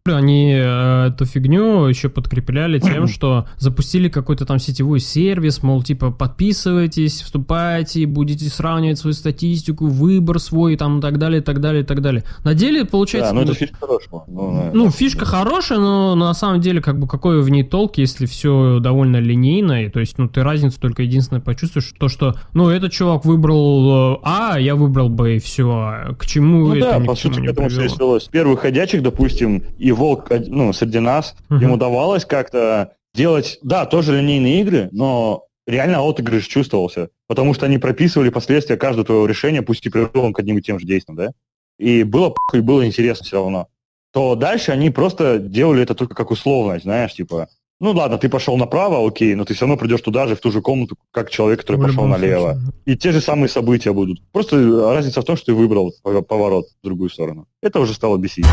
Они 0.05 0.51
э, 0.53 1.07
эту 1.07 1.23
фигню 1.23 1.85
еще 1.85 2.09
подкрепляли 2.09 2.77
тем, 2.79 3.07
что 3.07 3.47
запустили 3.57 4.09
какой-то 4.09 4.45
там 4.45 4.59
сетевой 4.59 4.99
сервис, 4.99 5.63
мол, 5.63 5.81
типа, 5.81 6.11
подписывайтесь, 6.11 7.21
вступайте, 7.21 8.05
будете 8.05 8.49
сравнивать 8.49 8.99
свою 8.99 9.13
статистику, 9.13 9.87
выбор 9.87 10.39
свой, 10.39 10.75
там, 10.75 10.99
и 10.99 11.01
так 11.01 11.19
далее, 11.19 11.39
и 11.39 11.43
так 11.43 11.61
далее, 11.61 11.83
и 11.83 11.85
так 11.85 12.01
далее. 12.01 12.25
На 12.43 12.53
деле, 12.53 12.83
получается... 12.83 13.31
Да, 13.31 13.35
ну 13.39 13.43
это 13.43 13.53
фишка 13.53 13.77
хорошего. 13.79 14.23
Ну, 14.27 14.71
Ну, 14.73 14.89
фишка 14.91 15.23
хорошая, 15.23 15.79
но 15.79 16.15
на 16.15 16.33
самом 16.33 16.59
деле, 16.59 16.81
как 16.81 16.99
бы, 16.99 17.07
какой 17.07 17.41
в 17.41 17.49
ней 17.49 17.63
толк, 17.63 17.97
если 17.97 18.25
все 18.25 18.79
довольно 18.81 19.21
линейно, 19.21 19.85
и, 19.85 19.89
то 19.89 20.01
есть, 20.01 20.17
ну, 20.17 20.27
ты 20.27 20.43
разницу 20.43 20.81
только 20.81 21.03
единственное 21.03 21.39
почувствуешь, 21.39 21.93
то, 21.97 22.09
что, 22.09 22.35
ну, 22.51 22.67
этот 22.67 22.91
чувак 22.91 23.23
выбрал 23.23 24.15
э, 24.15 24.19
А, 24.23 24.59
я 24.59 24.75
выбрал 24.75 25.07
Б, 25.07 25.37
и 25.37 25.39
все, 25.39 26.13
к 26.19 26.25
чему 26.25 26.67
Ну 26.67 26.75
это 26.75 26.99
да, 26.99 27.05
по 27.05 27.15
сути, 27.15 27.39
к 27.39 27.45
этому 27.45 27.69
все 27.69 27.85
и 27.85 27.87
свелось. 27.87 28.23
Первых 28.25 28.59
ходячих, 28.59 29.01
допустим, 29.01 29.63
и 29.79 29.92
Волк, 29.95 30.29
ну, 30.47 30.73
среди 30.73 30.99
нас, 30.99 31.35
Мгм. 31.49 31.61
ему 31.61 31.77
давалось 31.77 32.25
как-то 32.25 32.93
делать, 33.13 33.59
да, 33.61 33.85
тоже 33.85 34.17
линейные 34.19 34.61
игры, 34.61 34.89
но 34.91 35.45
реально 35.67 36.01
отыгрыш 36.07 36.45
чувствовался, 36.47 37.09
потому 37.27 37.53
что 37.53 37.65
они 37.65 37.77
прописывали 37.77 38.29
последствия 38.29 38.75
каждого 38.77 39.05
твоего 39.05 39.25
решения, 39.25 39.61
пусть 39.61 39.85
и 39.85 39.89
привело 39.89 40.31
к 40.33 40.39
одним 40.39 40.57
и 40.57 40.61
тем 40.61 40.79
же 40.79 40.85
действиям, 40.85 41.15
да? 41.17 41.31
И 41.79 42.03
было 42.03 42.33
и 42.53 42.59
было 42.59 42.85
интересно 42.85 43.25
все 43.25 43.37
равно. 43.37 43.67
То 44.11 44.35
дальше 44.35 44.71
они 44.71 44.89
просто 44.91 45.39
делали 45.39 45.81
это 45.83 45.95
только 45.95 46.13
как 46.15 46.31
условность, 46.31 46.83
знаешь, 46.83 47.13
типа, 47.13 47.47
ну 47.79 47.91
ладно, 47.91 48.17
ты 48.17 48.29
пошел 48.29 48.57
направо, 48.57 49.05
окей, 49.07 49.35
но 49.35 49.43
ты 49.45 49.53
все 49.53 49.65
равно 49.65 49.77
придешь 49.77 50.01
туда 50.01 50.27
же, 50.27 50.35
в 50.35 50.39
ту 50.39 50.51
же 50.51 50.61
комнату, 50.61 50.95
как 51.11 51.29
человек, 51.31 51.61
который 51.61 51.77
В 51.77 51.81
пошел 51.83 52.05
налево. 52.05 52.53
случае. 52.53 52.71
И 52.85 52.95
те 52.97 53.11
же 53.11 53.21
самые 53.21 53.49
события 53.49 53.91
будут. 53.91 54.21
Просто 54.31 54.57
разница 54.93 55.21
в 55.21 55.25
том, 55.25 55.35
что 55.35 55.47
ты 55.47 55.53
выбрал 55.53 55.93
пов- 56.03 56.21
поворот 56.23 56.65
в 56.81 56.85
другую 56.85 57.09
сторону. 57.09 57.47
Это 57.61 57.79
уже 57.79 57.93
стало 57.93 58.17
бесить. 58.17 58.45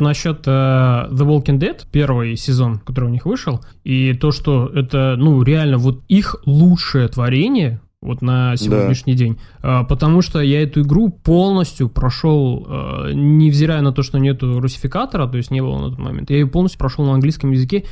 Насчет 0.00 0.42
э, 0.46 0.50
The 0.50 1.24
Walking 1.26 1.58
Dead, 1.58 1.80
первый 1.90 2.36
сезон, 2.36 2.80
который 2.80 3.06
у 3.06 3.08
них 3.08 3.24
вышел, 3.24 3.60
и 3.84 4.14
то, 4.14 4.32
что 4.32 4.66
это, 4.66 5.14
ну, 5.16 5.42
реально 5.42 5.78
вот 5.78 6.02
их 6.08 6.36
лучшее 6.44 7.06
творение, 7.08 7.80
вот 8.02 8.20
на 8.20 8.56
сегодняшний 8.56 9.14
день, 9.14 9.38
А, 9.62 9.84
потому 9.84 10.22
что 10.22 10.40
я 10.40 10.62
эту 10.64 10.82
игру 10.82 11.08
полностью 11.08 11.88
прошел, 11.88 12.66
э, 12.68 13.12
невзирая 13.14 13.80
на 13.80 13.92
то, 13.92 14.02
что 14.02 14.18
нету 14.18 14.60
русификатора, 14.60 15.28
то 15.28 15.36
есть 15.36 15.52
не 15.52 15.60
было 15.60 15.78
на 15.78 15.90
тот 15.90 15.98
момент, 16.00 16.30
я 16.30 16.38
ее 16.38 16.48
полностью 16.48 16.80
прошел 16.80 17.04
на 17.04 17.14
английском 17.14 17.52
языке, 17.52 17.84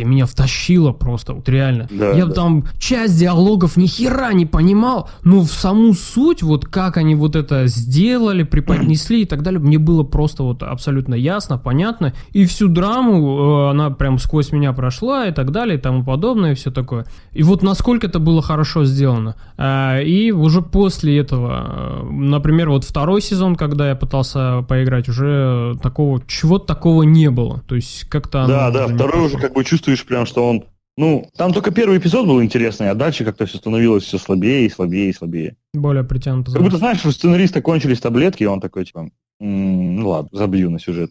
и 0.00 0.04
меня 0.04 0.26
втащило 0.26 0.92
просто, 0.92 1.34
вот 1.34 1.48
реально. 1.48 1.88
Да, 1.90 2.10
я 2.12 2.26
да. 2.26 2.32
там 2.32 2.64
часть 2.78 3.18
диалогов 3.18 3.76
ни 3.76 3.86
хера 3.86 4.32
не 4.32 4.46
понимал, 4.46 5.10
но 5.22 5.42
в 5.42 5.50
саму 5.50 5.92
суть, 5.94 6.42
вот 6.42 6.64
как 6.64 6.96
они 6.96 7.14
вот 7.14 7.36
это 7.36 7.66
сделали, 7.66 8.42
преподнесли 8.42 9.22
и 9.22 9.24
так 9.24 9.42
далее, 9.42 9.60
мне 9.60 9.78
было 9.78 10.02
просто 10.02 10.42
вот 10.42 10.62
абсолютно 10.62 11.14
ясно, 11.14 11.58
понятно. 11.58 12.14
И 12.32 12.46
всю 12.46 12.68
драму, 12.68 13.68
э, 13.68 13.70
она 13.70 13.90
прям 13.90 14.18
сквозь 14.18 14.52
меня 14.52 14.72
прошла 14.72 15.26
и 15.26 15.32
так 15.32 15.52
далее 15.52 15.78
и 15.78 15.80
тому 15.80 16.02
подобное, 16.02 16.52
и 16.52 16.54
все 16.54 16.70
такое. 16.70 17.06
И 17.32 17.42
вот 17.42 17.62
насколько 17.62 18.06
это 18.06 18.18
было 18.18 18.42
хорошо 18.42 18.84
сделано. 18.84 19.36
А, 19.56 20.00
И 20.00 20.30
уже 20.30 20.62
после 20.62 21.18
этого, 21.18 22.02
э, 22.02 22.10
например, 22.10 22.70
вот 22.70 22.84
второй 22.84 23.20
сезон, 23.20 23.54
когда 23.54 23.90
я 23.90 23.94
пытался 23.94 24.62
поиграть, 24.62 25.08
уже 25.08 25.74
такого, 25.82 26.22
чего-то 26.26 26.66
такого 26.66 27.02
не 27.02 27.30
было. 27.30 27.62
То 27.68 27.74
есть 27.74 28.04
как-то... 28.08 28.46
да, 28.48 28.70
да, 28.70 28.88
второй 28.88 29.26
уже 29.26 29.38
как 29.38 29.52
бы 29.52 29.62
чувствуешь 29.74 30.04
прям, 30.06 30.24
что 30.26 30.48
он... 30.48 30.64
Ну, 30.96 31.28
там 31.36 31.52
только 31.52 31.72
первый 31.72 31.98
эпизод 31.98 32.26
был 32.26 32.40
интересный, 32.40 32.88
а 32.88 32.94
дальше 32.94 33.24
как-то 33.24 33.46
все 33.46 33.58
становилось 33.58 34.04
все 34.04 34.16
слабее 34.16 34.64
и 34.64 34.70
слабее 34.70 35.10
и 35.10 35.12
слабее. 35.12 35.56
Более 35.72 36.04
притянуто. 36.04 36.52
Как 36.52 36.62
будто, 36.62 36.76
знаешь, 36.76 37.04
у 37.04 37.10
сценариста 37.10 37.60
кончились 37.60 37.98
таблетки, 37.98 38.44
и 38.44 38.46
он 38.46 38.60
такой, 38.60 38.84
типа, 38.84 39.10
«М, 39.40 39.96
ну 39.96 40.08
ладно, 40.08 40.28
забью 40.32 40.70
на 40.70 40.78
сюжет. 40.78 41.10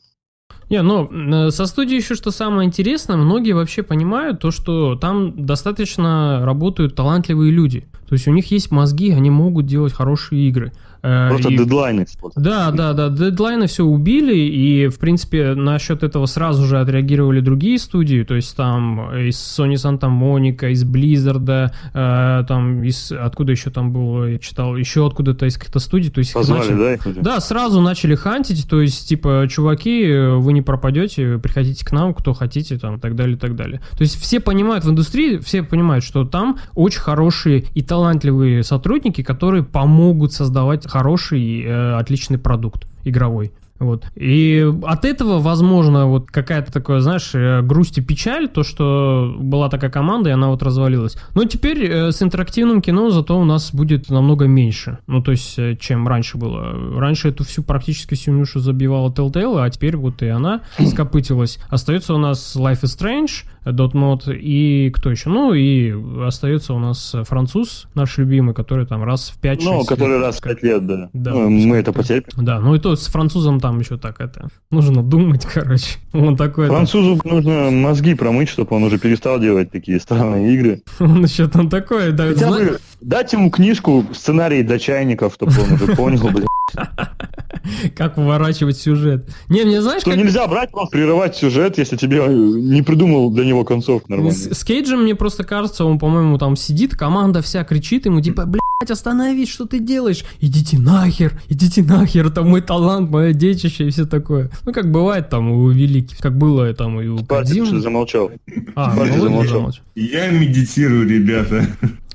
Не, 0.69 0.81
ну, 0.81 1.09
э, 1.11 1.51
со 1.51 1.65
студией 1.65 1.99
еще 1.99 2.15
что 2.15 2.31
самое 2.31 2.67
интересное, 2.67 3.17
многие 3.17 3.53
вообще 3.53 3.83
понимают 3.83 4.39
то, 4.39 4.51
что 4.51 4.95
там 4.95 5.45
достаточно 5.45 6.41
работают 6.43 6.95
талантливые 6.95 7.51
люди. 7.51 7.85
То 8.07 8.13
есть 8.13 8.27
у 8.27 8.31
них 8.31 8.51
есть 8.51 8.71
мозги, 8.71 9.11
они 9.11 9.29
могут 9.29 9.65
делать 9.65 9.93
хорошие 9.93 10.47
игры. 10.47 10.71
Э, 11.05 11.27
Просто 11.29 11.49
и- 11.49 11.57
дедлайны. 11.57 12.05
Да, 12.37 12.71
да, 12.71 12.93
да, 12.93 13.09
дедлайны 13.09 13.67
все 13.67 13.83
убили, 13.83 14.35
и, 14.35 14.87
в 14.87 14.99
принципе, 14.99 15.53
насчет 15.53 16.01
этого 16.01 16.27
сразу 16.27 16.65
же 16.65 16.79
отреагировали 16.79 17.41
другие 17.41 17.77
студии, 17.77 18.23
то 18.23 18.35
есть 18.35 18.55
там 18.55 19.13
из 19.13 19.35
Sony 19.35 19.73
Santa 19.73 20.09
Monica, 20.09 20.71
из 20.71 20.85
Blizzard, 20.85 21.71
э, 21.93 22.43
там 22.47 22.83
из... 22.83 23.11
Откуда 23.11 23.51
еще 23.51 23.69
там 23.69 23.91
был, 23.91 24.25
я 24.27 24.39
читал, 24.39 24.77
еще 24.77 25.05
откуда-то 25.05 25.45
из 25.45 25.57
каких-то 25.57 25.79
студий, 25.79 26.09
то 26.09 26.19
есть... 26.19 26.29
их 26.31 26.35
Позвали, 26.35 26.71
начали- 26.71 27.13
да? 27.15 27.21
да, 27.21 27.39
сразу 27.41 27.81
начали 27.81 28.15
хантить, 28.15 28.69
то 28.69 28.79
есть, 28.79 29.09
типа, 29.09 29.45
чуваки, 29.49 30.03
э, 30.05 30.35
вы 30.35 30.53
не 30.53 30.61
пропадете, 30.63 31.37
приходите 31.37 31.85
к 31.85 31.91
нам, 31.91 32.13
кто 32.13 32.33
хотите, 32.33 32.77
там, 32.77 32.99
так 32.99 33.15
далее, 33.15 33.37
так 33.37 33.55
далее. 33.55 33.81
То 33.97 34.01
есть, 34.01 34.19
все 34.19 34.39
понимают 34.39 34.85
в 34.85 34.89
индустрии, 34.89 35.37
все 35.37 35.63
понимают, 35.63 36.03
что 36.03 36.25
там 36.25 36.57
очень 36.73 37.01
хорошие 37.01 37.65
и 37.73 37.81
талантливые 37.81 38.63
сотрудники, 38.63 39.23
которые 39.23 39.63
помогут 39.63 40.33
создавать 40.33 40.89
хороший, 40.89 41.61
э, 41.63 41.95
отличный 41.95 42.37
продукт 42.37 42.87
игровой. 43.03 43.51
Вот. 43.83 44.05
И 44.15 44.65
от 44.83 45.05
этого, 45.05 45.39
возможно, 45.39 46.07
вот 46.07 46.31
какая-то 46.31 46.71
такая, 46.71 47.01
знаешь, 47.01 47.31
э, 47.33 47.61
грусть 47.61 47.97
и 47.97 48.01
печаль, 48.01 48.47
то, 48.47 48.63
что 48.63 49.35
была 49.37 49.69
такая 49.69 49.91
команда, 49.91 50.29
и 50.29 50.33
она 50.33 50.49
вот 50.49 50.63
развалилась. 50.63 51.17
Но 51.35 51.43
теперь 51.43 51.85
э, 51.85 52.11
с 52.11 52.21
интерактивным 52.21 52.81
кино 52.81 53.09
зато 53.09 53.37
у 53.37 53.43
нас 53.43 53.73
будет 53.73 54.09
намного 54.09 54.45
меньше. 54.45 54.99
Ну, 55.07 55.21
то 55.21 55.31
есть, 55.31 55.59
э, 55.59 55.75
чем 55.79 56.07
раньше 56.07 56.37
было. 56.37 56.99
Раньше 56.99 57.29
эту 57.29 57.43
всю 57.43 57.61
практически 57.61 58.15
всю 58.15 58.31
нюшу 58.31 58.59
забивала 58.59 59.11
Telltale, 59.11 59.61
а 59.61 59.69
теперь 59.69 59.97
вот 59.97 60.21
и 60.23 60.27
она 60.27 60.61
скопытилась. 60.79 61.59
Остается 61.69 62.13
у 62.13 62.17
нас 62.17 62.55
Life 62.55 62.83
is 62.83 62.97
Strange, 62.97 63.45
Dotnot 63.65 64.33
и 64.33 64.91
кто 64.91 65.11
еще? 65.11 65.29
Ну, 65.29 65.53
и 65.53 65.93
остается 66.25 66.73
у 66.73 66.79
нас 66.79 67.15
француз, 67.23 67.87
наш 67.95 68.17
любимый, 68.17 68.53
который 68.53 68.85
там 68.85 69.03
раз 69.03 69.29
в 69.29 69.39
5 69.39 69.63
Ну, 69.63 69.83
который 69.83 70.19
раз 70.19 70.37
в 70.37 70.43
5 70.43 70.63
лет, 70.63 70.85
да. 70.85 71.09
Да. 71.13 71.31
Ну, 71.31 71.49
мы 71.49 71.77
это 71.77 71.91
потерпим. 71.91 72.45
Да, 72.45 72.59
ну 72.59 72.75
и 72.75 72.79
то 72.79 72.95
с 72.95 73.07
французом 73.07 73.59
там 73.59 73.72
еще 73.79 73.97
так 73.97 74.19
это. 74.19 74.47
Нужно 74.71 75.03
думать, 75.03 75.45
короче. 75.53 75.97
Он 76.13 76.35
такой. 76.37 76.65
это, 76.65 76.73
Французу 76.75 77.19
нужно 77.23 77.69
мозги 77.71 78.13
промыть, 78.13 78.49
чтобы 78.49 78.75
он 78.75 78.83
уже 78.83 78.97
перестал 78.99 79.39
делать 79.39 79.71
такие 79.71 79.99
странные 79.99 80.53
игры. 80.53 80.81
Он 80.99 81.23
еще 81.23 81.47
там 81.47 81.69
такой. 81.69 82.11
Да, 82.11 82.27
Хотя 82.27 82.47
зна- 82.47 82.57
бы 82.57 82.79
дать 83.03 83.33
ему 83.33 83.51
книжку, 83.51 84.05
сценарий 84.13 84.63
для 84.63 84.79
чайников, 84.79 85.33
чтобы 85.33 85.53
он 85.61 85.73
уже 85.73 85.95
понял, 85.95 86.29
блин, 86.29 86.47
Как 87.95 88.17
выворачивать 88.17 88.77
сюжет. 88.77 89.29
Не, 89.47 89.63
мне 89.63 89.81
знаешь, 89.81 90.01
что 90.01 90.11
как... 90.11 90.19
нельзя 90.19 90.47
брать, 90.47 90.71
просто 90.71 90.91
прерывать 90.91 91.35
сюжет, 91.35 91.77
если 91.77 91.95
тебе 91.95 92.17
э, 92.25 92.29
не 92.29 92.81
придумал 92.81 93.31
для 93.31 93.45
него 93.45 93.63
концовку 93.63 94.07
С, 94.07 94.09
нормальную. 94.09 94.55
с 94.55 94.63
Кейджем, 94.63 95.03
мне 95.03 95.15
просто 95.15 95.43
кажется, 95.43 95.85
он, 95.85 95.99
по-моему, 95.99 96.37
там 96.37 96.55
сидит, 96.55 96.95
команда 96.95 97.41
вся 97.41 97.63
кричит 97.63 98.05
ему, 98.05 98.21
типа, 98.21 98.45
блядь, 98.45 98.91
остановись, 98.91 99.49
что 99.49 99.65
ты 99.65 99.79
делаешь? 99.79 100.25
Идите 100.41 100.77
нахер, 100.77 101.39
идите 101.47 101.83
нахер, 101.83 102.27
это 102.27 102.43
мой 102.43 102.61
талант, 102.61 103.09
мое 103.09 103.33
детище 103.33 103.87
и 103.87 103.89
все 103.91 104.05
такое. 104.05 104.51
Ну, 104.65 104.73
как 104.73 104.91
бывает 104.91 105.29
там 105.29 105.51
у 105.51 105.69
великих, 105.69 106.17
как 106.17 106.37
было 106.37 106.73
там 106.73 106.99
и 106.99 107.07
у 107.07 107.19
что 107.19 107.79
замолчал. 107.79 108.31
А, 108.75 108.93
замолчал. 108.93 109.47
замолчал. 109.47 109.85
Я 109.95 110.29
медитирую, 110.31 111.07
ребята. 111.07 111.67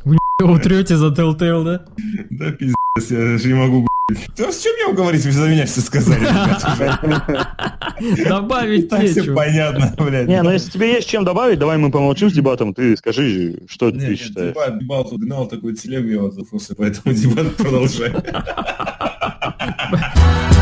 Вы 0.09 0.53
утрете 0.53 0.97
за 0.97 1.09
Telltale, 1.09 1.65
да? 1.65 1.85
Да 2.31 2.51
пиздец, 2.53 3.11
я 3.11 3.19
даже 3.19 3.49
не 3.49 3.55
могу. 3.55 3.87
Да 4.39 4.51
с 4.51 4.63
чем 4.63 4.73
я 4.89 4.95
говорить? 4.95 5.25
Вы 5.25 5.33
за 5.33 5.49
меня 5.49 5.67
все 5.67 5.81
сказали. 5.81 6.21
Добавить 8.29 8.89
Так 8.89 9.05
все 9.05 9.35
понятно, 9.35 9.93
блядь. 9.99 10.29
Не, 10.29 10.43
ну 10.43 10.51
если 10.51 10.71
тебе 10.71 10.93
есть 10.93 11.09
чем 11.09 11.25
добавить, 11.25 11.59
давай 11.59 11.77
мы 11.77 11.91
помолчим 11.91 12.31
с 12.31 12.33
дебатом, 12.33 12.73
ты 12.73 12.97
скажи, 12.97 13.59
что 13.69 13.91
ты 13.91 13.99
нет, 13.99 14.19
считаешь. 14.19 14.55
дебат, 14.55 14.79
дебал 14.79 15.05
тут 15.05 15.21
гнал 15.21 15.47
такой 15.47 15.75
телегу, 15.75 16.09
я 16.09 16.21
вот 16.21 16.35
поэтому 16.77 17.15
дебат 17.15 17.57
продолжаю. 17.57 18.23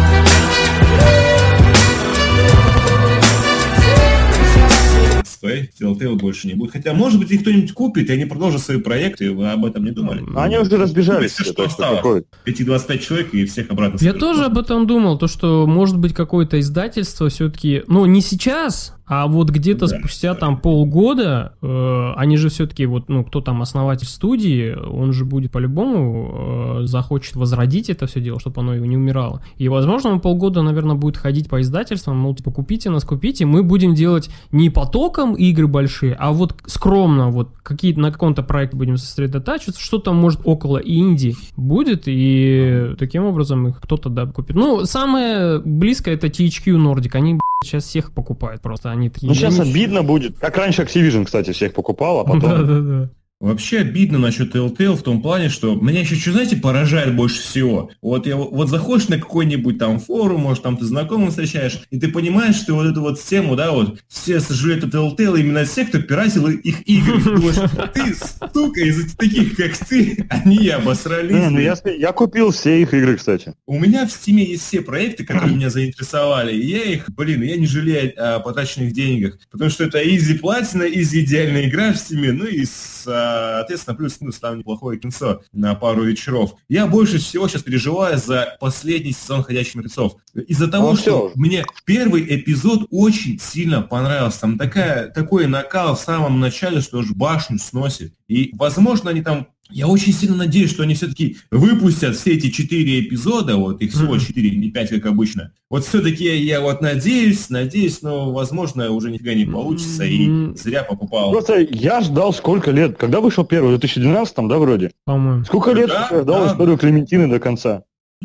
Стой, 5.46 5.70
Telltale 5.80 6.16
больше 6.16 6.48
не 6.48 6.54
будет. 6.54 6.72
Хотя, 6.72 6.92
может 6.92 7.18
быть, 7.18 7.30
их 7.30 7.42
кто-нибудь 7.42 7.72
купит, 7.72 8.10
и 8.10 8.12
они 8.12 8.24
продолжат 8.24 8.62
свои 8.62 8.78
проекты, 8.78 9.32
вы 9.32 9.50
об 9.50 9.64
этом 9.64 9.84
не 9.84 9.90
думали? 9.90 10.22
Они 10.36 10.58
уже 10.58 10.76
разбежались, 10.76 11.32
Все, 11.32 11.44
что 11.44 11.64
осталось. 11.64 12.24
Эти 12.44 12.62
25 12.62 13.02
человек 13.02 13.34
и 13.34 13.44
всех 13.44 13.70
обратно 13.70 13.98
Я 14.00 14.12
тоже 14.12 14.44
об 14.44 14.58
этом 14.58 14.86
думал, 14.86 15.18
то 15.18 15.26
что 15.26 15.66
может 15.66 15.98
быть 15.98 16.14
какое-то 16.14 16.58
издательство 16.60 17.28
все-таки, 17.28 17.82
ну 17.86 18.04
не 18.06 18.20
сейчас, 18.20 18.95
а 19.06 19.28
вот 19.28 19.50
где-то 19.50 19.86
Да, 19.86 19.98
спустя 19.98 20.34
там 20.34 20.58
полгода, 20.58 21.52
э, 21.62 22.12
они 22.16 22.36
же 22.36 22.48
все-таки 22.48 22.86
вот, 22.86 23.08
ну 23.08 23.24
кто 23.24 23.40
там 23.40 23.62
основатель 23.62 24.06
студии, 24.06 24.74
он 24.74 25.12
же 25.12 25.24
будет 25.24 25.52
по-любому 25.52 26.80
э, 26.80 26.86
захочет 26.86 27.36
возродить 27.36 27.88
это 27.88 28.06
все 28.06 28.20
дело, 28.20 28.40
чтобы 28.40 28.62
оно 28.62 28.74
его 28.74 28.84
не 28.84 28.96
умирало. 28.96 29.42
И 29.58 29.68
возможно 29.68 30.10
он 30.10 30.20
полгода, 30.20 30.62
наверное, 30.62 30.96
будет 30.96 31.16
ходить 31.16 31.48
по 31.48 31.60
издательствам, 31.60 32.16
мол, 32.16 32.34
типа 32.34 32.50
купите 32.50 32.90
нас, 32.90 33.04
купите, 33.04 33.46
мы 33.46 33.62
будем 33.62 33.94
делать 33.94 34.28
не 34.50 34.70
потоком 34.70 35.34
игры 35.34 35.68
большие, 35.68 36.14
а 36.14 36.32
вот 36.32 36.56
скромно, 36.66 37.30
вот 37.30 37.50
какие 37.62 37.94
на 37.94 38.10
каком-то 38.10 38.42
проекте 38.42 38.76
будем 38.76 38.96
сосредотачиваться, 38.96 39.80
что-то 39.80 40.12
может 40.12 40.40
около 40.42 40.78
инди 40.78 41.36
будет, 41.56 42.04
и 42.06 42.94
таким 42.98 43.24
образом 43.24 43.68
их 43.68 43.80
кто-то 43.80 44.08
да, 44.08 44.26
купит. 44.26 44.56
Ну, 44.56 44.84
самое 44.84 45.60
близкое 45.60 46.14
это 46.14 46.26
THQ 46.26 46.76
Nordic, 46.76 47.10
они 47.12 47.38
сейчас 47.64 47.84
всех 47.84 48.12
покупают 48.12 48.62
просто, 48.62 48.90
они 48.96 49.10
такие... 49.10 49.28
Ну 49.28 49.34
сейчас 49.34 49.58
«Я 49.58 49.64
не- 49.64 49.70
обидно 49.70 50.02
будет. 50.02 50.38
Как 50.38 50.56
раньше 50.56 50.82
Activision, 50.82 51.24
кстати, 51.24 51.52
всех 51.52 51.72
покупал, 51.74 52.20
а 52.20 52.24
потом... 52.24 52.40
Да-да-да. 52.40 53.10
Вообще 53.38 53.80
обидно 53.80 54.18
насчет 54.18 54.54
Telltale 54.54 54.96
в 54.96 55.02
том 55.02 55.20
плане, 55.20 55.50
что 55.50 55.74
меня 55.74 56.00
еще, 56.00 56.14
что 56.14 56.32
знаете, 56.32 56.56
поражает 56.56 57.14
больше 57.14 57.42
всего. 57.42 57.90
Вот 58.00 58.26
я 58.26 58.34
вот 58.34 58.70
заходишь 58.70 59.08
на 59.08 59.18
какой-нибудь 59.18 59.78
там 59.78 60.00
форум, 60.00 60.40
может 60.40 60.62
там 60.62 60.78
ты 60.78 60.86
знакомых 60.86 61.30
встречаешь, 61.30 61.82
и 61.90 61.98
ты 61.98 62.08
понимаешь, 62.08 62.56
что 62.56 62.74
вот 62.74 62.86
эту 62.86 63.02
вот 63.02 63.20
тему, 63.20 63.54
да, 63.54 63.72
вот 63.72 63.98
все 64.08 64.40
сожалеют 64.40 64.84
о 64.84 64.86
Telltale 64.86 65.40
именно 65.40 65.66
те, 65.66 65.84
кто 65.84 66.00
пиратил 66.00 66.48
их 66.48 66.88
игры. 66.88 67.22
Ты 67.22 67.30
думаешь, 67.30 67.70
ты, 67.92 68.14
сука, 68.54 68.80
из 68.80 69.14
таких, 69.16 69.54
как 69.54 69.76
ты, 69.76 70.26
они 70.30 70.68
обосрались. 70.68 71.32
Не, 71.32 71.50
ну 71.50 71.58
я 71.58 72.12
купил 72.12 72.52
все 72.52 72.80
их 72.80 72.94
игры, 72.94 73.16
кстати. 73.16 73.52
У 73.66 73.78
меня 73.78 74.06
в 74.06 74.12
Стиме 74.12 74.44
есть 74.44 74.64
все 74.64 74.80
проекты, 74.80 75.26
которые 75.26 75.54
меня 75.54 75.68
заинтересовали, 75.68 76.56
и 76.56 76.66
я 76.66 76.84
их, 76.84 77.10
блин, 77.10 77.42
я 77.42 77.56
не 77.56 77.66
жалею 77.66 78.14
о 78.16 78.40
потраченных 78.40 78.92
деньгах, 78.92 79.38
потому 79.50 79.70
что 79.70 79.84
это 79.84 79.98
изи 79.98 80.38
платина, 80.38 80.84
изи 80.84 81.20
идеальная 81.22 81.68
игра 81.68 81.92
в 81.92 81.98
Стиме, 81.98 82.32
ну 82.32 82.46
и, 82.46 82.64
соответственно, 83.06 83.96
плюс-минус 83.96 84.38
там 84.38 84.58
неплохое 84.58 84.98
кинцо 84.98 85.42
на 85.52 85.74
пару 85.74 86.04
вечеров. 86.04 86.54
Я 86.68 86.86
больше 86.86 87.18
всего 87.18 87.48
сейчас 87.48 87.62
переживаю 87.62 88.18
за 88.18 88.56
последний 88.60 89.12
сезон 89.12 89.42
«Ходячих 89.42 89.74
мертвецов». 89.76 90.16
Из-за 90.34 90.68
того, 90.68 90.90
Ну, 90.90 90.96
что 90.96 91.28
всё. 91.28 91.32
мне 91.34 91.64
первый 91.84 92.22
эпизод 92.36 92.86
очень 92.90 93.38
сильно 93.38 93.82
понравился. 93.82 94.40
Там 94.40 94.58
такая, 94.58 95.08
такой 95.08 95.46
накал 95.46 95.96
в 95.96 96.00
самом 96.00 96.40
начале, 96.40 96.80
что 96.80 96.98
аж 96.98 97.10
башню 97.12 97.58
сносит. 97.58 98.12
И, 98.28 98.50
возможно, 98.54 99.10
они 99.10 99.22
там 99.22 99.46
я 99.70 99.88
очень 99.88 100.12
сильно 100.12 100.36
надеюсь, 100.36 100.70
что 100.70 100.82
они 100.82 100.94
все-таки 100.94 101.36
выпустят 101.50 102.16
все 102.16 102.34
эти 102.34 102.50
четыре 102.50 103.00
эпизода, 103.00 103.56
вот 103.56 103.80
их 103.82 103.92
всего 103.92 104.18
четыре, 104.18 104.50
не 104.56 104.70
пять, 104.70 104.90
как 104.90 105.06
обычно. 105.06 105.52
Вот 105.68 105.84
все-таки 105.84 106.24
я, 106.24 106.34
я 106.34 106.60
вот 106.60 106.80
надеюсь, 106.80 107.50
надеюсь, 107.50 108.02
но, 108.02 108.32
возможно, 108.32 108.90
уже 108.90 109.10
нифига 109.10 109.34
не 109.34 109.44
получится, 109.44 110.04
и 110.04 110.54
зря 110.56 110.84
покупал. 110.84 111.32
Просто 111.32 111.66
я 111.70 112.00
ждал 112.00 112.32
сколько 112.32 112.70
лет. 112.70 112.96
Когда 112.96 113.20
вышел 113.20 113.44
первый? 113.44 113.68
В 113.68 113.78
2012, 113.78 114.36
да, 114.48 114.58
вроде? 114.58 114.92
По-моему. 115.04 115.44
Сколько 115.44 115.72
лет 115.72 115.88
Да, 115.88 116.08
я 116.10 116.22
ждал 116.22 116.44
да. 116.44 116.52
историю 116.52 116.78
Клементины 116.78 117.28
до 117.28 117.40
конца? 117.40 117.82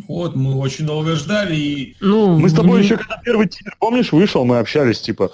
Вот, 0.08 0.38
мы 0.38 0.56
очень 0.56 0.86
долго 0.86 1.16
ждали, 1.18 1.54
и 1.56 1.96
Ну, 2.00 2.40
Мы 2.40 2.48
с 2.50 2.54
тобой 2.54 2.78
мне- 2.78 2.86
еще, 2.86 2.96
когда 2.98 3.18
первый 3.18 3.50
тизер, 3.50 3.76
помнишь, 3.78 4.14
вышел, 4.14 4.46
мы 4.46 4.58
общались, 4.60 5.02
типа, 5.02 5.32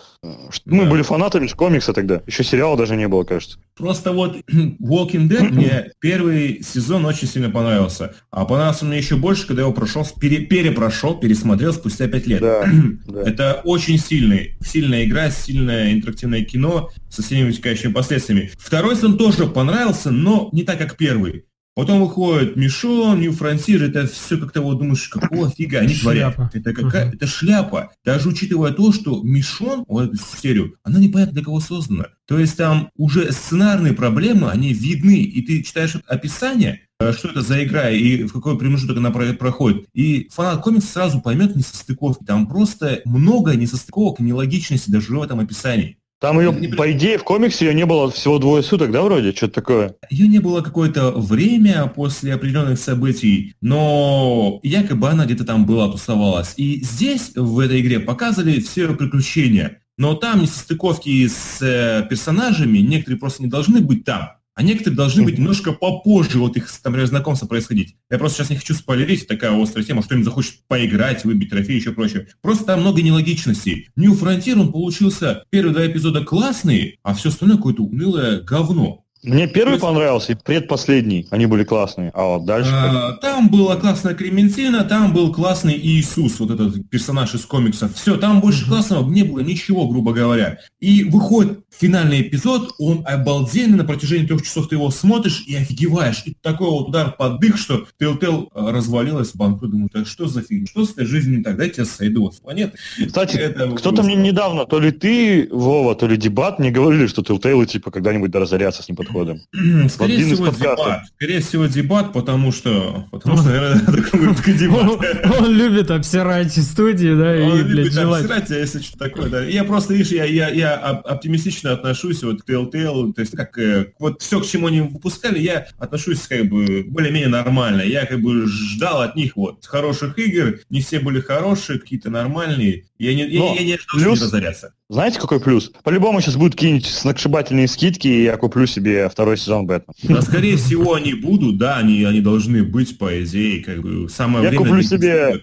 что- 0.50 0.64
мы 0.66 0.86
Да. 0.86 0.90
были 0.90 1.04
фанатами 1.04 1.46
комикса 1.48 1.94
тогда. 1.94 2.24
Еще 2.26 2.44
сериала 2.44 2.76
даже 2.76 2.96
не 2.96 3.08
было, 3.08 3.24
кажется. 3.24 3.60
Просто 3.76 4.12
вот 4.14 4.38
Walking 4.82 5.28
Dead 5.30 5.50
мне 5.52 5.92
первый 6.00 6.64
сезон 6.64 7.06
очень 7.06 7.28
сильно 7.28 7.52
понравился. 7.52 8.16
А 8.32 8.46
понравился 8.46 8.86
мне 8.86 8.98
еще 8.98 9.16
больше, 9.16 9.46
когда 9.46 9.62
я 9.62 9.68
его 9.68 9.76
прошел, 9.76 10.04
пере- 10.20 10.46
перепрошел, 10.48 11.16
пересмотрел 11.20 11.72
спустя 11.72 12.08
пять 12.08 12.26
лет. 12.26 12.42
Да, 12.42 12.66
да. 13.08 13.22
Это 13.30 13.62
очень 13.64 14.00
сильный, 14.00 14.56
сильная 14.66 15.06
игра, 15.06 15.30
сильное 15.30 15.94
интерактивное 15.94 16.44
кино 16.44 16.90
со 17.10 17.22
всеми 17.22 17.46
вытекающими 17.48 17.92
последствиями. 17.94 18.50
Второй 18.58 18.96
сезон 18.96 19.20
тоже 19.20 19.46
понравился, 19.46 20.10
но 20.10 20.50
не 20.52 20.64
так, 20.64 20.80
как 20.80 20.98
первый. 20.98 21.46
Потом 21.78 22.02
выходит 22.02 22.56
Мишон, 22.56 23.22
New 23.22 23.34
Frontier, 23.34 23.84
это 23.84 24.08
все 24.08 24.38
как-то 24.40 24.62
вот 24.64 24.80
думаешь, 24.80 25.08
какого 25.10 25.52
фига 25.52 25.78
они 25.82 25.94
творят? 25.94 26.36
Это 26.52 26.74
какая, 26.74 27.06
Мгм. 27.06 27.16
это 27.16 27.28
шляпа. 27.28 27.92
Даже 28.04 28.30
учитывая 28.30 28.72
то, 28.72 28.92
что 28.92 29.22
Мишон, 29.22 29.86
вот 29.88 30.06
эту 30.12 30.18
серию, 30.42 30.74
она 30.82 31.00
непонятно 31.00 31.34
для 31.36 31.44
кого 31.44 31.60
создана. 31.60 32.06
То 32.26 32.40
есть 32.40 32.58
там 32.58 32.90
уже 32.98 33.32
сценарные 33.32 33.94
проблемы, 33.94 34.50
они 34.50 34.74
видны, 34.74 35.22
и 35.22 35.40
ты 35.44 35.62
читаешь 35.62 35.96
описание, 36.08 36.82
э, 37.00 37.14
что 37.14 37.28
это 37.28 37.44
за 37.44 37.64
игра 37.64 37.92
и 37.92 38.24
в 38.24 38.34
какой 38.34 38.58
промежуток 38.58 38.98
она 38.98 39.12
про- 39.12 39.34
проходит. 39.34 39.86
И 39.94 40.30
фанат 40.34 40.64
комикса 40.64 40.88
сразу 40.92 41.22
поймет 41.22 41.56
несостыковки. 41.56 42.24
Там 42.24 42.48
просто 42.48 43.02
много 43.06 43.54
несостыковок 43.56 44.20
и 44.20 44.24
нелогичности 44.24 44.90
даже 44.90 45.16
в 45.16 45.22
этом 45.22 45.42
описании. 45.42 46.00
Там 46.20 46.40
ее, 46.40 46.52
Не- 46.52 46.70
по 46.70 46.92
идее, 46.92 47.20
в 47.20 47.24
комиксе 47.24 47.68
ее 47.68 47.74
не 47.76 47.86
было 47.86 48.10
всего 48.10 48.40
двое 48.40 48.64
суток, 48.64 48.92
да, 48.92 49.04
вроде? 49.04 49.34
Что-то 49.34 49.54
такое. 49.54 49.96
Ее 50.10 50.28
не 50.28 50.40
было 50.40 50.62
какое-то 50.62 51.12
время 51.12 51.92
после 51.96 52.34
определенных 52.34 52.80
событий, 52.80 53.54
но 53.62 54.60
якобы 54.64 55.10
она 55.10 55.26
где-то 55.26 55.46
там 55.46 55.66
была, 55.66 55.92
тусовалась. 55.92 56.54
И 56.58 56.84
здесь, 56.84 57.34
в 57.36 57.60
этой 57.60 57.82
игре, 57.82 58.00
показывали 58.00 58.60
все 58.60 58.84
ее 58.88 58.96
приключения. 58.96 59.82
Но 60.00 60.14
там 60.14 60.42
несостыковки 60.42 61.28
с 61.28 61.60
э, 61.62 62.06
персонажами, 62.08 62.80
некоторые 62.80 63.20
просто 63.20 63.44
не 63.44 63.50
должны 63.50 63.82
быть 63.82 64.04
там. 64.04 64.30
А 64.58 64.64
некоторые 64.64 64.98
должны 64.98 65.24
быть 65.24 65.38
немножко 65.38 65.72
попозже 65.72 66.40
вот 66.40 66.58
их, 66.58 66.68
например, 66.84 67.06
знакомства 67.06 67.46
происходить. 67.46 67.96
Я 68.10 68.18
просто 68.18 68.40
сейчас 68.40 68.50
не 68.50 68.56
хочу 68.56 68.74
спойлерить, 68.74 69.28
такая 69.28 69.52
острая 69.62 69.86
тема, 69.86 70.02
что 70.02 70.16
им 70.16 70.24
захочет 70.24 70.56
поиграть, 70.68 71.24
выбить 71.26 71.52
трофей 71.52 71.76
и 71.76 71.80
еще 71.80 71.92
прочее. 71.92 72.28
Просто 72.42 72.66
там 72.66 72.82
много 72.82 73.04
нелогичностей. 73.04 73.90
New 73.96 74.16
Frontier, 74.16 74.60
он 74.60 74.72
получился, 74.72 75.44
первые 75.52 75.74
два 75.76 75.86
эпизода 75.86 76.26
классные, 76.26 76.98
а 77.04 77.14
все 77.14 77.30
остальное 77.30 77.58
какое-то 77.58 77.84
унылое 77.84 78.42
говно. 78.42 79.06
Мне 79.28 79.48
первый 79.48 79.74
есть- 79.74 79.82
понравился 79.82 80.34
и 80.34 80.36
предпоследний. 80.36 81.28
Они 81.32 81.46
были 81.46 81.64
классные. 81.64 82.12
А 82.14 82.24
вот 82.24 82.46
дальше... 82.46 82.72
А, 82.74 83.14
Там 83.14 83.50
была 83.50 83.76
классная 83.76 84.14
Клементина, 84.16 84.84
там 84.84 85.14
был 85.14 85.32
классный 85.34 85.78
Иисус, 85.78 86.40
вот 86.40 86.52
этот 86.52 86.90
персонаж 86.90 87.34
из 87.36 87.46
комиксов. 87.46 87.94
Все, 87.96 88.18
там 88.18 88.40
больше 88.42 88.66
классного 88.68 89.08
не 89.10 89.24
было 89.24 89.40
ничего, 89.40 89.88
грубо 89.88 90.14
говоря. 90.14 90.60
И 90.80 91.04
выходит 91.04 91.60
финальный 91.78 92.22
эпизод, 92.22 92.74
он 92.80 93.04
обалденный, 93.06 93.78
на 93.78 93.84
протяжении 93.84 94.26
трех 94.26 94.42
часов 94.44 94.68
ты 94.70 94.76
его 94.76 94.90
смотришь 94.90 95.44
и 95.46 95.56
офигеваешь. 95.56 96.24
И 96.26 96.36
такой 96.42 96.70
вот 96.70 96.90
удар 96.90 97.12
под 97.12 97.40
дых, 97.40 97.58
что 97.58 97.86
Telltale 98.02 98.48
а, 98.54 98.72
развалилась 98.72 99.32
в 99.32 99.36
банку. 99.36 99.68
Думаю, 99.68 99.90
так 99.90 100.08
что 100.08 100.28
за 100.28 100.42
фильм? 100.42 100.66
Что 100.68 100.86
с 100.86 100.92
этой 100.92 101.06
жизнью 101.06 101.38
не 101.38 101.44
так? 101.44 101.58
Дайте 101.58 101.82
я 101.82 101.86
сойду 101.86 102.32
с 102.32 102.38
планеты. 102.40 102.78
Кстати, 103.06 103.38
Это 103.38 103.70
кто-то 103.72 104.04
мне 104.04 104.16
недавно, 104.16 104.66
то 104.66 104.80
ли 104.80 104.92
ты, 104.92 105.48
Вова, 105.52 105.96
то 105.96 106.08
ли 106.08 106.18
Дебат, 106.18 106.60
мне 106.60 106.72
говорили, 106.72 107.08
что 107.08 107.22
Telltale, 107.22 107.66
типа, 107.66 107.92
когда-нибудь 107.92 108.32
да 108.32 108.40
разорятся 108.40 108.82
с 108.84 108.90
неподходом. 109.18 109.90
Скорее 109.90 110.16
один 110.16 110.36
всего, 110.36 110.48
дебат. 110.48 111.02
Скорее 111.16 111.40
всего, 111.42 111.66
дебат, 111.66 112.14
потому 112.14 112.52
что... 112.52 113.06
Потому 113.12 113.38
что, 113.38 113.48
наверное, 113.48 113.80
такой 113.86 114.54
дебат. 114.58 115.40
Он, 115.40 115.52
любит 115.52 115.92
обсирать 115.92 116.54
студии, 116.54 117.16
да, 117.16 117.38
и, 117.38 117.42
Он 117.42 117.52
блядь, 117.64 117.68
любит 117.70 117.94
желать. 117.94 118.22
обсирать, 118.24 118.52
а 118.52 118.56
если 118.60 118.82
что 118.82 118.98
такое, 118.98 119.30
да. 119.30 119.44
Я 119.44 119.64
просто, 119.64 119.94
видишь, 119.94 120.12
я, 120.12 120.26
я, 120.26 120.50
я 120.50 120.76
оп- 120.92 121.08
оптимистично 121.08 121.72
отношусь 121.74 122.24
вот 122.24 122.44
к 122.44 122.50
Telltale, 122.50 123.14
то 123.14 123.22
есть 123.22 123.36
как, 123.36 123.58
э, 123.58 123.94
вот 124.00 124.22
все, 124.22 124.40
к 124.40 124.46
чему 124.46 124.68
они 124.68 124.82
выпускали, 124.82 125.40
я 125.40 125.68
отношусь 125.78 126.28
как 126.28 126.46
бы 126.48 126.86
более-менее 126.88 127.30
нормально. 127.30 127.82
Я 127.82 128.06
как 128.06 128.22
бы 128.22 128.46
ждал 128.48 129.02
от 129.02 129.16
них 129.16 129.36
вот 129.36 129.66
хороших 129.66 130.18
игр, 130.20 130.60
не 130.70 130.82
все 130.82 131.00
были 131.00 131.20
хорошие, 131.20 131.80
какие-то 131.80 132.10
нормальные. 132.10 132.86
Я 133.00 133.14
не, 133.14 133.28
я- 133.28 133.54
я, 133.54 133.64
не 133.64 133.74
ожидал, 133.74 133.78
что 133.78 133.98
плюс- 133.98 134.20
они 134.22 134.26
разорятся. 134.28 134.74
Знаете, 134.90 135.20
какой 135.20 135.40
плюс? 135.40 135.72
По-любому 135.84 136.22
сейчас 136.22 136.36
будут 136.36 136.54
какие-нибудь 136.54 136.88
сногсшибательные 136.88 137.68
скидки, 137.68 138.08
и 138.08 138.24
я 138.24 138.38
куплю 138.38 138.66
себе 138.66 139.10
второй 139.10 139.38
сезон 139.38 139.68
Бэтмен. 139.68 139.94
Да, 140.04 140.22
скорее 140.22 140.58
всего, 140.58 140.94
они 140.96 141.14
будут, 141.14 141.58
да, 141.58 141.78
они, 141.78 142.04
они 142.04 142.22
должны 142.22 142.64
быть, 142.64 142.98
по 142.98 143.24
идее, 143.24 143.64
как 143.64 143.82
бы 143.82 144.10
самое 144.10 144.44
Я 144.44 144.50
время... 144.50 144.66
куплю 144.66 144.82
для 144.82 144.98
себе-. 144.98 145.42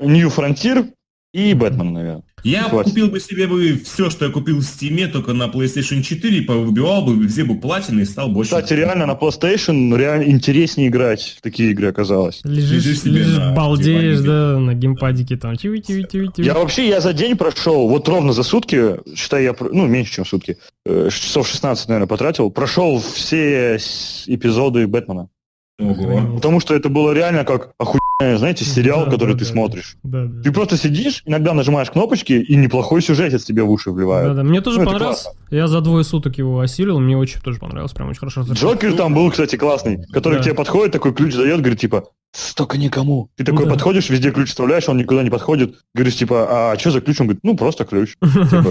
New 0.00 0.28
Frontier 0.28 0.90
и 1.32 1.54
Бэтмен, 1.54 1.92
наверное. 1.92 2.24
Я 2.44 2.64
Хватит. 2.64 2.90
купил 2.90 3.08
бы 3.08 3.18
себе 3.18 3.46
бы 3.48 3.80
все, 3.84 4.08
что 4.10 4.26
я 4.26 4.30
купил 4.30 4.60
в 4.60 4.62
Steam, 4.62 5.08
только 5.08 5.32
на 5.32 5.44
PlayStation 5.48 6.02
4, 6.02 6.42
повыбивал 6.42 7.02
бы, 7.04 7.16
везде 7.24 7.44
бы 7.44 7.58
платины 7.58 8.02
и 8.02 8.04
стал 8.04 8.28
больше. 8.28 8.50
Кстати, 8.50 8.74
реально 8.74 9.06
на 9.06 9.12
PlayStation 9.14 9.96
реально 9.96 10.30
интереснее 10.30 10.88
играть 10.88 11.36
в 11.38 11.40
такие 11.40 11.70
игры 11.72 11.88
оказалось. 11.88 12.40
Лежишь, 12.44 12.84
Лежишь 12.84 13.04
лежишь, 13.04 13.36
на 13.38 13.52
балдеешь, 13.52 14.18
диванчике. 14.20 14.26
да, 14.28 14.58
на 14.60 14.74
геймпадике 14.74 15.36
там. 15.36 15.56
Тиви, 15.56 15.80
тиви, 15.80 16.04
тиви, 16.04 16.28
тиви. 16.28 16.46
Я 16.46 16.54
вообще, 16.54 16.86
я 16.88 17.00
за 17.00 17.12
день 17.12 17.36
прошел, 17.36 17.88
вот 17.88 18.06
ровно 18.08 18.32
за 18.32 18.42
сутки, 18.42 18.96
считай, 19.16 19.42
я, 19.44 19.52
про- 19.52 19.70
ну, 19.72 19.86
меньше, 19.86 20.12
чем 20.12 20.26
сутки, 20.26 20.56
э, 20.84 21.08
часов 21.10 21.48
16, 21.48 21.88
наверное, 21.88 22.06
потратил, 22.06 22.50
прошел 22.50 23.00
все 23.00 23.76
эпизоды 24.26 24.86
Бэтмена. 24.86 25.28
Ого. 25.78 26.36
Потому 26.36 26.60
что 26.60 26.74
это 26.74 26.88
было 26.88 27.12
реально 27.12 27.44
как 27.44 27.72
охуенный, 27.78 28.38
знаете, 28.38 28.64
сериал, 28.64 29.04
Да, 29.04 29.10
который 29.10 29.34
да, 29.34 29.40
ты 29.40 29.44
да, 29.44 29.50
смотришь. 29.50 29.96
Да, 30.02 30.24
да. 30.24 30.42
Ты 30.42 30.50
просто 30.50 30.78
сидишь, 30.78 31.22
иногда 31.26 31.52
нажимаешь 31.52 31.90
кнопочки, 31.90 32.32
и 32.32 32.56
неплохой 32.56 33.02
сюжетец 33.02 33.44
тебе 33.44 33.62
в 33.62 33.70
уши 33.70 33.90
Да, 33.90 33.94
вливают. 33.96 34.36
да, 34.36 34.42
мне 34.42 34.62
тоже 34.62 34.80
Ну, 34.80 34.86
понравился. 34.86 35.28
Я 35.50 35.66
за 35.68 35.82
двое 35.82 36.02
суток 36.02 36.38
его 36.38 36.60
осилил, 36.60 36.98
мне 36.98 37.16
очень 37.18 37.40
тоже 37.42 37.58
понравилось, 37.58 37.92
прям 37.92 38.08
очень 38.08 38.20
хорошо. 38.20 38.42
Джокер 38.50 38.94
там 38.94 39.14
был, 39.14 39.30
кстати, 39.30 39.56
классный, 39.56 40.02
который 40.12 40.36
Да. 40.36 40.40
к 40.40 40.44
тебе 40.44 40.54
подходит, 40.54 40.92
такой 40.92 41.12
ключ 41.12 41.34
дает, 41.34 41.60
говорит, 41.60 41.78
типа, 41.78 42.04
столько 42.32 42.78
никому. 42.78 43.28
Ты 43.36 43.44
такой 43.44 43.66
Да. 43.66 43.72
подходишь, 43.72 44.08
везде 44.08 44.30
ключ 44.30 44.48
вставляешь, 44.48 44.88
он 44.88 44.96
никуда 44.96 45.22
не 45.22 45.30
подходит. 45.30 45.74
Говоришь, 45.94 46.16
типа, 46.16 46.72
а 46.72 46.78
что 46.78 46.90
за 46.90 47.02
ключ? 47.02 47.20
Он 47.20 47.26
говорит, 47.26 47.44
ну, 47.44 47.54
просто 47.54 47.84
ключ. 47.84 48.14
Типа. 48.22 48.62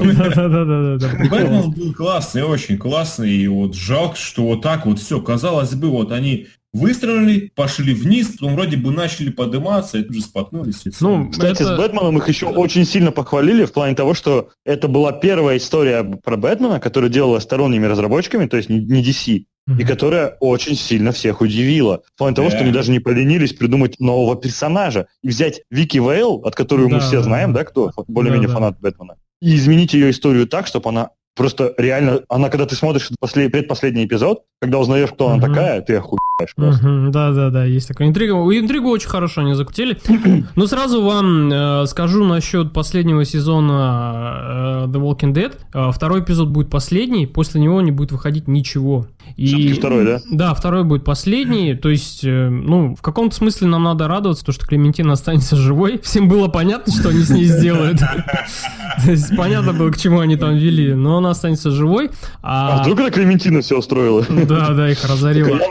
Бэтмен 1.30 1.72
был 1.72 1.94
классный, 1.94 2.44
очень 2.44 2.78
классный, 2.80 3.32
и 3.32 3.48
вот 3.48 3.76
жалко, 3.76 4.16
что 4.18 4.44
вот 4.44 4.62
так 4.62 4.86
вот 4.88 5.00
все, 5.00 5.22
казалось 5.22 5.74
бы, 5.76 5.90
вот 5.90 6.12
они 6.12 6.48
выстрелили, 6.80 7.52
пошли 7.56 7.94
вниз, 7.94 8.28
потом 8.40 8.56
вроде 8.56 8.78
бы 8.78 8.92
начали 8.92 9.30
подниматься, 9.30 9.98
и 10.00 10.04
тут 10.04 10.16
же 10.16 10.22
споткнулись. 10.22 10.84
Ну, 11.00 11.30
Кстати, 11.30 11.62
это- 11.62 11.76
с 11.76 11.78
Бэтменом 11.78 12.18
их 12.18 12.28
еще 12.28 12.48
очень 12.48 12.86
сильно 12.86 13.12
похвалили 13.12 13.66
в 13.66 13.72
плане 13.74 13.96
того, 13.96 14.14
что 14.14 14.50
это 14.66 14.88
была 14.88 15.12
первая 15.12 15.58
история 15.58 16.04
про 16.04 16.38
Бэтмена, 16.38 16.80
которая 16.80 17.10
делалась 17.10 17.44
сторонними 17.44 17.86
разработчиками, 17.86 18.46
то 18.48 18.58
есть 18.58 18.70
не 18.70 19.02
DC, 19.04 19.46
и 19.80 19.84
которая 19.84 20.38
очень 20.42 20.76
сильно 20.76 21.12
всех 21.12 21.42
удивила. 21.42 22.02
В 22.14 22.18
плане 22.18 22.36
того, 22.36 22.50
Да. 22.50 22.56
что 22.56 22.64
они 22.64 22.72
даже 22.74 22.92
не 22.92 23.00
поленились 23.00 23.54
придумать 23.54 24.00
нового 24.00 24.36
персонажа 24.36 25.08
и 25.24 25.30
взять 25.30 25.62
Вики 25.72 25.98
Вейл, 25.98 26.42
от 26.46 26.56
которой 26.56 26.84
мы 26.84 27.00
Да, 27.00 27.00
все 27.00 27.18
да, 27.18 27.24
знаем, 27.24 27.54
да. 27.54 27.64
кто 27.64 27.92
более-менее 28.08 28.50
фанат 28.50 28.80
Бэтмена, 28.80 29.16
и 29.42 29.56
изменить 29.56 29.94
ее 29.94 30.12
историю 30.12 30.48
так, 30.48 30.68
чтобы 30.68 30.90
она 30.90 31.10
просто 31.36 31.74
реально, 31.78 32.22
она, 32.30 32.50
когда 32.50 32.66
ты 32.66 32.76
смотришь 32.76 33.10
послед- 33.22 33.50
предпоследний 33.50 34.06
эпизод, 34.06 34.40
когда 34.62 34.80
узнаешь, 34.80 35.10
кто 35.12 35.30
она 35.30 35.42
такая, 35.48 35.82
ты 35.82 35.96
охуеваешь 35.98 36.56
просто. 36.56 36.88
Мгм, 36.88 37.12
Да, 37.12 37.32
да, 37.32 37.50
да, 37.50 37.66
есть 37.66 37.88
такая 37.88 38.08
интрига. 38.08 38.34
Интригу 38.34 38.90
очень 38.90 39.10
хорошо 39.10 39.42
они 39.42 39.54
закутили. 39.54 39.98
Но 40.56 40.68
сразу 40.68 41.02
вам 41.02 41.52
э, 41.52 41.86
скажу 41.88 42.24
насчет 42.26 42.74
последнего 42.74 43.24
сезона 43.26 44.86
э, 44.86 44.88
The 44.88 45.00
Walking 45.02 45.34
Dead. 45.34 45.54
Э, 45.74 45.92
второй 45.92 46.22
эпизод 46.22 46.50
будет 46.50 46.70
последний, 46.70 47.28
после 47.28 47.62
него 47.62 47.82
не 47.82 47.92
будет 47.92 48.12
выходить 48.12 48.48
ничего. 48.48 49.08
И... 49.36 49.74
Второй, 49.74 50.06
да? 50.06 50.22
Да, 50.30 50.54
второй 50.54 50.84
будет 50.84 51.04
последний. 51.04 51.76
То 51.82 51.90
есть, 51.90 52.24
э, 52.24 52.50
ну, 52.50 52.96
в 52.96 53.02
каком-то 53.02 53.36
смысле 53.36 53.68
нам 53.68 53.84
надо 53.84 54.08
радоваться, 54.08 54.46
то, 54.46 54.52
что 54.52 54.66
Клементина 54.66 55.14
останется 55.14 55.56
живой. 55.56 56.00
Всем 56.00 56.28
было 56.28 56.48
понятно, 56.48 56.94
что 56.94 57.10
они 57.10 57.22
с 57.22 57.30
ней 57.30 57.46
сделают. 57.46 58.00
То 59.06 59.12
есть, 59.12 59.36
понятно 59.36 59.74
было, 59.74 59.92
к 59.92 59.98
чему 59.98 60.20
они 60.20 60.36
там 60.38 60.56
вели, 60.56 60.94
но 60.94 61.18
она 61.18 61.32
останется 61.32 61.72
живой. 61.72 62.10
А 62.42 62.80
А, 62.80 62.82
вдруг 62.82 63.00
это 63.00 63.12
Клементина 63.12 63.62
все 63.62 63.78
устроила? 63.78 64.26
да, 64.30 64.70
да, 64.70 64.90
их 64.90 65.04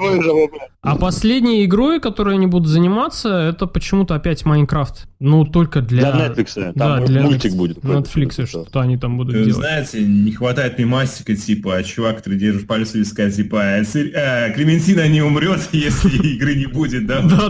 выживу. 0.01 0.51
А 0.83 0.97
последней 0.97 1.65
игрой, 1.65 1.99
которой 1.99 2.35
они 2.35 2.47
будут 2.47 2.69
заниматься, 2.69 3.29
это 3.31 3.67
почему-то 3.67 4.15
опять 4.15 4.45
Майнкрафт. 4.45 5.07
Ну, 5.25 5.47
только 5.47 5.81
для... 5.81 6.13
Для 6.13 6.27
Netflix. 6.27 6.73
Да, 6.75 6.97
Там 6.99 7.07
для 7.07 7.23
мультик 7.23 7.53
Netflix. 7.53 7.57
будет. 7.57 7.79
Netflix, 7.79 8.47
что 8.47 8.81
они 8.81 8.99
там 8.99 9.17
будут 9.17 9.35
Вы 9.35 9.45
делать. 9.45 9.57
знаете, 9.57 10.03
не 10.05 10.33
хватает 10.33 10.79
мемасика, 10.79 11.35
типа, 11.35 11.83
чувак, 11.83 12.19
который 12.19 12.39
держит 12.39 12.67
палец 12.67 12.95
у 12.95 12.99
виска, 12.99 13.31
типа, 13.31 13.57
э, 13.57 13.85
э, 13.95 14.53
Клементина 14.53 15.09
не 15.09 15.23
умрет, 15.23 15.61
если 15.73 16.11
игры 16.35 16.57
не 16.57 16.67
будет, 16.67 17.07
да? 17.07 17.23
Да, 17.23 17.49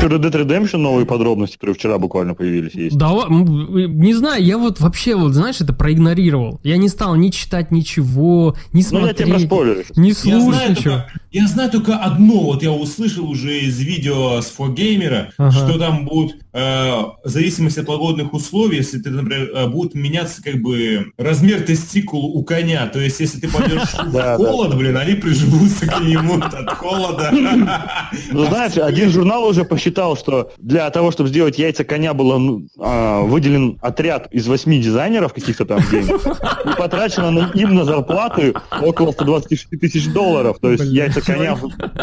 да. 0.00 0.06
Red 0.06 0.20
Dead 0.20 0.46
Redemption 0.46 0.78
новые 0.78 1.06
подробности, 1.06 1.56
которые 1.56 1.74
вчера 1.74 1.98
буквально 1.98 2.34
появились, 2.34 2.74
есть. 2.74 2.96
Да, 2.96 3.26
не 3.28 4.14
знаю, 4.14 4.44
я 4.44 4.58
вот 4.58 4.80
вообще, 4.80 5.14
вот 5.14 5.34
знаешь, 5.34 5.60
это 5.60 5.72
проигнорировал. 5.72 6.60
Я 6.62 6.76
не 6.76 6.88
стал 6.88 7.16
ни 7.16 7.30
читать 7.30 7.70
ничего, 7.70 8.54
ни 8.72 8.84
Ну, 8.90 9.06
я 9.06 9.12
тебе 9.12 9.38
смотреть, 9.38 9.96
не 9.96 10.08
Я 10.08 10.14
слушать 10.14 10.42
знаю, 10.42 10.70
ничего. 10.70 11.04
Я 11.30 11.46
знаю 11.46 11.70
только 11.70 11.96
одно, 11.96 12.40
вот 12.40 12.62
я 12.62 12.72
услышал 12.72 13.28
уже 13.28 13.60
из 13.60 13.78
видео 13.80 14.40
с 14.40 14.46
фогеймера, 14.46 15.32
Ага. 15.38 15.50
что 15.50 15.78
там 15.78 16.04
будут, 16.06 16.36
э, 16.52 16.58
в 16.58 17.28
зависимости 17.28 17.80
от 17.80 17.86
погодных 17.86 18.32
условий, 18.32 18.78
если 18.78 18.98
ты, 18.98 19.10
например, 19.10 19.50
э, 19.54 19.66
будет 19.66 19.94
меняться 19.94 20.42
как 20.42 20.62
бы 20.62 21.12
размер 21.18 21.60
тестикул 21.62 22.36
у 22.36 22.42
коня, 22.44 22.86
то 22.86 23.00
есть 23.00 23.20
если 23.20 23.40
ты 23.40 23.48
пойдешь 23.48 23.92
в 24.06 24.36
холод, 24.36 24.76
блин, 24.76 24.96
они 24.96 25.14
приживутся 25.14 25.86
к 25.86 26.00
нему 26.00 26.34
от 26.42 26.70
холода. 26.72 27.30
Ну, 28.30 28.44
знаешь, 28.46 28.76
один 28.76 29.10
журнал 29.10 29.44
уже 29.44 29.64
посчитал, 29.64 30.16
что 30.16 30.52
для 30.58 30.88
того, 30.90 31.10
чтобы 31.10 31.28
сделать 31.28 31.58
яйца 31.58 31.84
коня, 31.84 32.14
было 32.14 32.38
ну, 32.38 32.66
а, 32.78 33.22
выделен 33.22 33.78
отряд 33.82 34.28
из 34.32 34.46
восьми 34.46 34.80
дизайнеров 34.80 35.32
каких-то 35.34 35.64
там 35.64 35.80
и 35.80 36.76
потрачено 36.78 37.50
им 37.54 37.74
на 37.74 37.84
зарплаты 37.84 38.54
около 38.82 39.12
126 39.12 39.78
тысяч 39.80 40.06
долларов. 40.12 40.58
То 40.60 40.70
есть 40.70 40.84
Блин. 40.84 40.94
Яйца 41.18 41.32
коня... 41.32 41.56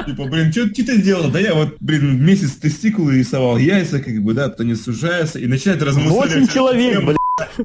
Типа, 0.06 0.26
блин, 0.26 0.52
что 0.52 0.68
ты 0.70 1.02
делал? 1.02 1.30
Да 1.30 1.40
я 1.40 1.54
вот, 1.54 1.78
блин, 1.80 2.24
месяц 2.24 2.52
тестикулы 2.52 3.18
рисовал, 3.20 3.58
яйца 3.58 4.00
как 4.00 4.22
бы, 4.22 4.34
да, 4.34 4.50
то 4.50 4.64
они 4.64 4.76
сужаются 4.76 5.40
и 5.40 5.48
начинает 5.48 5.82
размышлять. 5.82 6.14
Восемь 6.36 6.48
человек, 6.48 7.04
блядь, 7.04 7.18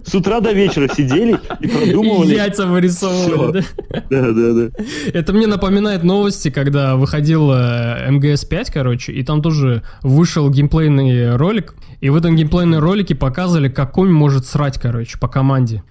с 0.04 0.14
утра 0.14 0.40
до 0.40 0.52
вечера 0.52 0.88
сидели 0.88 1.38
и 1.60 1.64
И 1.66 1.68
продумывали. 1.68 2.34
яйца 2.34 2.66
вырисовывали, 2.66 3.64
да? 3.90 4.02
Да, 4.10 4.32
да, 4.32 4.52
да. 4.52 4.84
Это 5.12 5.32
мне 5.32 5.46
напоминает 5.46 6.02
новости, 6.02 6.50
когда 6.50 6.96
выходил 6.96 7.50
э, 7.52 8.08
МГС-5, 8.10 8.66
короче, 8.72 9.12
и 9.12 9.22
там 9.22 9.42
тоже 9.42 9.82
вышел 10.02 10.50
геймплейный 10.50 11.36
ролик, 11.36 11.74
и 12.00 12.10
в 12.10 12.16
этом 12.16 12.34
геймплейном 12.34 12.80
ролике 12.80 13.14
показывали, 13.14 13.68
как 13.68 13.92
конь 13.92 14.10
может 14.10 14.46
срать, 14.46 14.78
короче, 14.80 15.18
по 15.18 15.28
команде. 15.28 15.82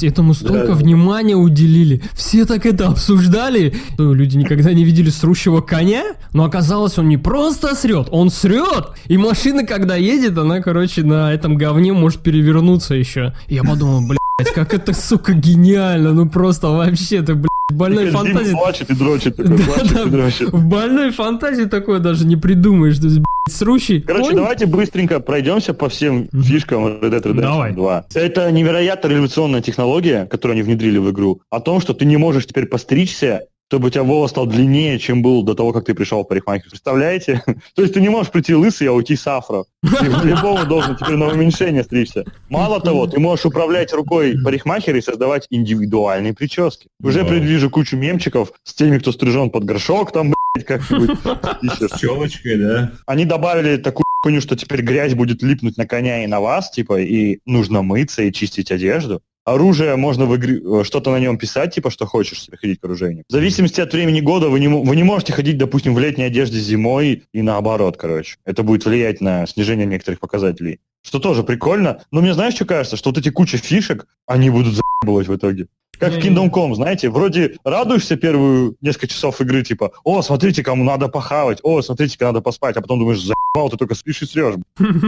Блять, 0.00 0.12
этому 0.12 0.34
столько 0.34 0.68
Да. 0.68 0.74
внимания 0.74 1.36
уделили. 1.36 2.02
Все 2.14 2.44
так 2.44 2.66
это 2.66 2.88
обсуждали. 2.88 3.74
Что, 3.94 4.14
Люди 4.14 4.36
никогда 4.36 4.72
не 4.72 4.84
видели 4.84 5.10
срущего 5.10 5.60
коня, 5.60 6.04
но 6.32 6.44
оказалось, 6.44 6.98
он 6.98 7.08
не 7.08 7.16
просто 7.16 7.74
срет, 7.74 8.08
он 8.10 8.30
срет. 8.30 8.90
И 9.06 9.16
машина, 9.16 9.64
когда 9.64 9.96
едет, 9.96 10.36
она, 10.38 10.60
короче, 10.60 11.02
на 11.02 11.32
этом 11.32 11.56
говне 11.56 11.92
может 11.92 12.20
перевернуться 12.20 12.94
еще. 12.94 13.34
И 13.48 13.54
я 13.54 13.62
подумал, 13.64 14.00
блядь, 14.06 14.54
как 14.54 14.74
это, 14.74 14.92
сука, 14.94 15.32
гениально. 15.34 16.12
Ну 16.12 16.28
просто 16.28 16.68
вообще 16.68 17.22
ты, 17.22 17.34
блядь, 17.34 17.49
больной 17.72 18.08
И 18.08 18.10
каждый 18.10 18.32
фантазии... 18.32 18.52
плачет 18.54 18.90
и 18.90 18.94
дрочит, 18.94 19.36
такой, 19.36 19.56
Да, 19.58 19.64
плачет 19.64 19.94
да. 19.94 20.02
и 20.02 20.10
дрочит. 20.10 20.48
В 20.52 20.64
больной 20.64 21.10
фантазии 21.10 21.64
такое 21.64 21.98
даже 21.98 22.26
не 22.26 22.36
придумаешь. 22.36 22.98
То 22.98 23.04
есть, 23.04 23.16
блядь, 23.18 23.56
срущий 23.56 24.00
Короче, 24.00 24.28
конь- 24.30 24.36
давайте 24.36 24.66
быстренько 24.66 25.20
пройдемся 25.20 25.74
по 25.74 25.88
всем 25.88 26.28
фишкам 26.32 26.86
Red 26.86 27.10
Dead 27.10 27.22
Redemption 27.22 27.40
Давай. 27.40 27.72
2. 27.72 28.06
Это 28.14 28.50
невероятно 28.52 29.08
революционная 29.08 29.60
технология, 29.62 30.26
которую 30.26 30.54
они 30.54 30.62
внедрили 30.62 30.98
в 30.98 31.10
игру, 31.10 31.40
о 31.50 31.60
том, 31.60 31.80
что 31.80 31.94
ты 31.94 32.04
не 32.04 32.16
можешь 32.16 32.46
теперь 32.46 32.66
постричься, 32.66 33.46
чтобы 33.70 33.86
у 33.86 33.90
тебя 33.90 34.02
волос 34.02 34.32
стал 34.32 34.46
длиннее, 34.46 34.98
чем 34.98 35.22
был 35.22 35.44
до 35.44 35.54
того, 35.54 35.72
как 35.72 35.84
ты 35.84 35.94
пришел 35.94 36.24
в 36.24 36.26
парикмахер. 36.26 36.68
Представляете? 36.68 37.40
То 37.76 37.82
есть 37.82 37.94
ты 37.94 38.00
не 38.00 38.08
можешь 38.08 38.32
прийти 38.32 38.52
лысый, 38.52 38.88
а 38.88 38.92
уйти 38.92 39.14
с 39.14 39.24
афро. 39.28 39.64
Ты 39.80 40.10
по-любому 40.10 40.66
должен 40.66 40.96
теперь 40.96 41.14
на 41.14 41.28
уменьшение 41.28 41.84
стричься. 41.84 42.24
Мало 42.48 42.80
того, 42.80 43.06
ты 43.06 43.20
можешь 43.20 43.46
управлять 43.46 43.92
рукой 43.92 44.36
парикмахера 44.42 44.98
и 44.98 45.00
создавать 45.00 45.46
индивидуальные 45.50 46.34
прически. 46.34 46.88
Уже 47.00 47.24
предвижу 47.24 47.70
кучу 47.70 47.96
мемчиков 47.96 48.50
с 48.64 48.74
теми, 48.74 48.98
кто 48.98 49.12
стрижен 49.12 49.50
под 49.50 49.62
горшок, 49.62 50.10
там, 50.10 50.34
блядь, 50.54 50.66
как-нибудь. 50.66 51.16
С 51.92 51.96
челочкой, 52.00 52.56
да? 52.56 52.92
Они 53.06 53.24
добавили 53.24 53.76
такую 53.76 54.04
хуйню, 54.24 54.40
что 54.40 54.56
теперь 54.56 54.82
грязь 54.82 55.14
будет 55.14 55.42
липнуть 55.42 55.76
на 55.76 55.86
коня 55.86 56.24
и 56.24 56.26
на 56.26 56.40
вас, 56.40 56.72
типа, 56.72 57.00
и 57.00 57.38
нужно 57.46 57.82
мыться 57.82 58.22
и 58.22 58.32
чистить 58.32 58.72
одежду. 58.72 59.22
Оружие 59.44 59.96
можно 59.96 60.26
в 60.26 60.36
игре, 60.36 60.60
э, 60.60 60.84
что-то 60.84 61.10
на 61.10 61.18
нем 61.18 61.38
писать, 61.38 61.74
типа, 61.74 61.90
что 61.90 62.06
хочешь 62.06 62.42
себе 62.42 62.56
ходить 62.56 62.80
к 62.80 62.84
оружейнику. 62.84 63.24
В 63.28 63.32
зависимости 63.32 63.80
от 63.80 63.92
времени 63.92 64.20
года 64.20 64.48
вы 64.48 64.60
не, 64.60 64.68
вы 64.68 64.96
не 64.96 65.02
можете 65.02 65.32
ходить, 65.32 65.58
допустим, 65.58 65.94
в 65.94 65.98
летней 65.98 66.24
одежде 66.24 66.58
зимой 66.58 67.24
и 67.32 67.42
наоборот, 67.42 67.96
короче. 67.96 68.36
Это 68.44 68.62
будет 68.62 68.84
влиять 68.84 69.20
на 69.20 69.46
снижение 69.46 69.86
некоторых 69.86 70.20
показателей. 70.20 70.80
Что 71.02 71.18
тоже 71.18 71.42
прикольно. 71.42 72.02
Но 72.10 72.20
мне 72.20 72.34
знаешь, 72.34 72.54
что 72.54 72.66
кажется? 72.66 72.96
Что 72.96 73.10
вот 73.10 73.18
эти 73.18 73.30
куча 73.30 73.56
фишек, 73.56 74.06
они 74.26 74.50
будут 74.50 74.74
заебывать 74.74 75.28
в 75.28 75.34
итоге. 75.36 75.68
Как 75.98 76.14
в. 76.14 76.18
Kingdom 76.18 76.50
Come, 76.50 76.74
знаете, 76.74 77.10
вроде 77.10 77.56
радуешься 77.62 78.16
первую 78.16 78.76
несколько 78.80 79.06
часов 79.06 79.40
игры, 79.42 79.62
типа, 79.62 79.92
о, 80.02 80.22
смотрите, 80.22 80.62
кому 80.62 80.82
надо 80.82 81.08
похавать, 81.08 81.60
о, 81.62 81.82
смотрите, 81.82 82.16
надо 82.20 82.40
поспать, 82.40 82.76
а 82.76 82.80
потом 82.80 83.00
думаешь, 83.00 83.20
заебал, 83.20 83.34
ты 83.52 83.76
только 83.76 83.94
спишь 83.94 84.22
и 84.22 84.26
срешь. 84.26 84.54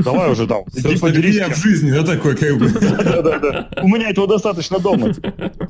Давай 0.05 0.31
уже 0.31 0.47
там, 0.47 0.65
иди 0.75 0.99
поделись. 0.99 1.37
я 1.37 1.49
в 1.49 1.57
жизни, 1.57 1.91
да, 1.91 2.03
такой, 2.03 2.37
как 2.37 2.59
бы. 2.59 2.69
Да-да-да. 2.69 3.71
У 3.83 3.89
меня 3.89 4.11
этого 4.11 4.27
достаточно 4.27 4.79
дома. 4.79 5.15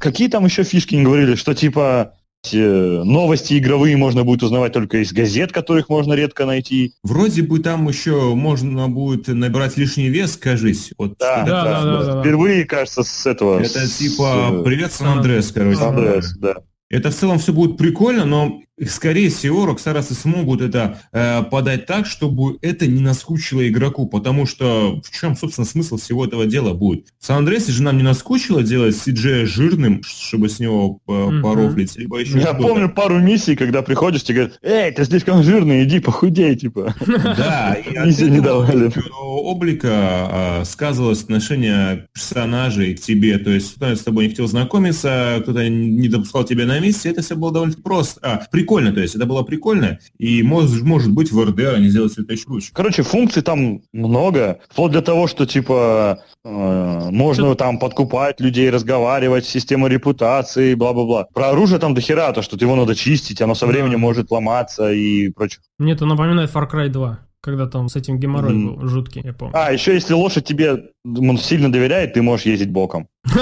Какие 0.00 0.28
там 0.28 0.44
еще 0.44 0.62
фишки 0.62 0.94
не 0.94 1.02
говорили, 1.02 1.34
что 1.34 1.54
типа 1.54 2.14
э, 2.52 3.02
новости 3.04 3.58
игровые 3.58 3.96
можно 3.96 4.24
будет 4.24 4.42
узнавать 4.42 4.72
только 4.72 5.02
из 5.02 5.12
газет, 5.12 5.52
которых 5.52 5.88
можно 5.88 6.14
редко 6.14 6.46
найти. 6.46 6.94
Вроде 7.02 7.42
бы 7.42 7.58
там 7.58 7.88
еще 7.88 8.34
можно 8.34 8.88
будет 8.88 9.28
набирать 9.28 9.76
лишний 9.76 10.08
вес, 10.08 10.36
кажись. 10.36 10.92
Вот 10.96 11.18
Да, 11.18 11.44
да, 11.44 11.64
да, 11.64 11.82
да, 11.82 12.14
да. 12.14 12.20
Впервые, 12.22 12.64
кажется, 12.64 13.02
с 13.02 13.26
этого. 13.26 13.60
Это 13.60 13.86
с, 13.86 13.98
типа 13.98 14.60
э, 14.60 14.64
«Привет, 14.64 14.92
Сан-Андрес», 14.92 15.52
короче. 15.52 15.78
Сан-Андреас, 15.78 16.36
да. 16.38 16.54
Это 16.88 17.10
в 17.10 17.14
целом 17.14 17.38
все 17.38 17.54
будет 17.54 17.78
прикольно, 17.78 18.26
но 18.26 18.60
скорее 18.86 19.30
всего 19.30 19.66
Рокстарасы 19.66 20.14
смогут 20.14 20.60
это 20.60 21.00
э, 21.12 21.42
подать 21.44 21.86
так, 21.86 22.06
чтобы 22.06 22.58
это 22.62 22.86
не 22.86 23.00
наскучило 23.00 23.66
игроку, 23.68 24.06
потому 24.06 24.46
что 24.46 25.00
в 25.04 25.10
чем, 25.10 25.36
собственно, 25.36 25.66
смысл 25.66 25.96
всего 25.96 26.24
этого 26.24 26.46
дела 26.46 26.74
будет? 26.74 27.08
В 27.18 27.26
Сан-Андреасе 27.26 27.72
же 27.72 27.82
нам 27.82 27.96
не 27.96 28.02
наскучило 28.02 28.62
делать 28.62 28.94
CG 28.94 29.46
жирным, 29.46 30.02
чтобы 30.04 30.48
с 30.48 30.58
него 30.58 31.00
э, 31.08 31.40
порофлить, 31.42 31.96
либо 31.96 32.18
еще 32.18 32.38
Я 32.38 32.48
что-то. 32.48 32.62
помню 32.62 32.88
пару 32.88 33.18
миссий, 33.18 33.56
когда 33.56 33.82
приходишь, 33.82 34.24
тебе 34.24 34.36
говорят, 34.36 34.58
эй, 34.62 34.92
ты 34.92 35.04
слишком 35.04 35.42
жирный, 35.42 35.84
иди 35.84 36.00
похудей, 36.00 36.56
типа. 36.56 36.94
Да, 37.06 37.74
и 37.84 38.30
не 38.30 38.40
давали. 38.40 38.92
облика 39.12 39.88
а, 39.90 40.62
сказывалось 40.64 41.22
отношение 41.22 42.06
персонажей 42.12 42.94
к 42.94 43.00
тебе, 43.00 43.38
то 43.38 43.50
есть 43.50 43.76
кто-то 43.76 43.96
с 43.96 44.02
тобой 44.02 44.24
не 44.24 44.30
хотел 44.30 44.46
знакомиться, 44.46 45.38
кто-то 45.42 45.68
не 45.68 46.08
допускал 46.08 46.44
тебя 46.44 46.66
на 46.66 46.78
месте, 46.80 47.10
это 47.10 47.22
все 47.22 47.36
было 47.36 47.52
довольно 47.52 47.74
просто, 47.82 48.20
а, 48.22 48.46
прикольно, 48.50 48.71
то 48.80 49.00
есть 49.00 49.14
это 49.14 49.26
было 49.26 49.42
прикольно, 49.42 49.98
и 50.18 50.42
может, 50.42 50.82
может 50.82 51.12
быть 51.12 51.30
в 51.32 51.42
РД 51.44 51.74
они 51.74 51.88
сделают 51.88 52.12
все 52.12 52.22
это 52.22 52.32
еще 52.32 52.44
лучше. 52.48 52.70
Короче, 52.72 53.02
функций 53.02 53.42
там 53.42 53.82
много, 53.92 54.60
вплоть 54.70 54.92
до 54.92 55.02
того, 55.02 55.26
что 55.26 55.46
типа 55.46 56.20
э, 56.44 57.10
можно 57.10 57.54
там 57.54 57.78
подкупать 57.78 58.40
людей, 58.40 58.70
разговаривать, 58.70 59.44
система 59.44 59.88
репутации, 59.88 60.74
бла-бла-бла. 60.74 61.26
Про 61.34 61.50
оружие 61.50 61.78
там 61.78 61.94
дохера, 61.94 62.32
то, 62.32 62.42
что 62.42 62.56
его 62.56 62.76
надо 62.76 62.94
чистить, 62.94 63.40
оно 63.42 63.54
со 63.54 63.66
Да. 63.66 63.72
временем 63.72 64.00
может 64.00 64.30
ломаться 64.30 64.92
и 64.92 65.28
прочее. 65.30 65.60
Мне 65.78 65.92
это 65.92 66.06
напоминает 66.06 66.50
Far 66.50 66.70
Cry 66.70 66.88
2, 66.88 67.18
когда 67.42 67.66
там 67.66 67.88
с 67.88 67.96
этим 67.96 68.18
геморрой 68.20 68.54
Мгм. 68.54 68.76
был 68.76 68.88
жуткий, 68.88 69.20
я 69.24 69.32
помню. 69.32 69.52
А, 69.56 69.72
еще 69.72 69.92
если 69.94 70.14
лошадь 70.14 70.44
тебе 70.46 70.84
м, 71.04 71.36
сильно 71.38 71.70
доверяет, 71.72 72.14
ты 72.14 72.22
можешь 72.22 72.46
ездить 72.46 72.70
боком. 72.70 73.08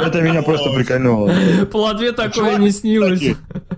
Это 0.00 0.20
меня 0.22 0.42
просто 0.42 0.70
прикольнуло. 0.70 1.32
Платве 1.70 2.12
такое 2.12 2.32
Чувак, 2.32 2.58
не 2.60 2.70
снилось. 2.70 3.20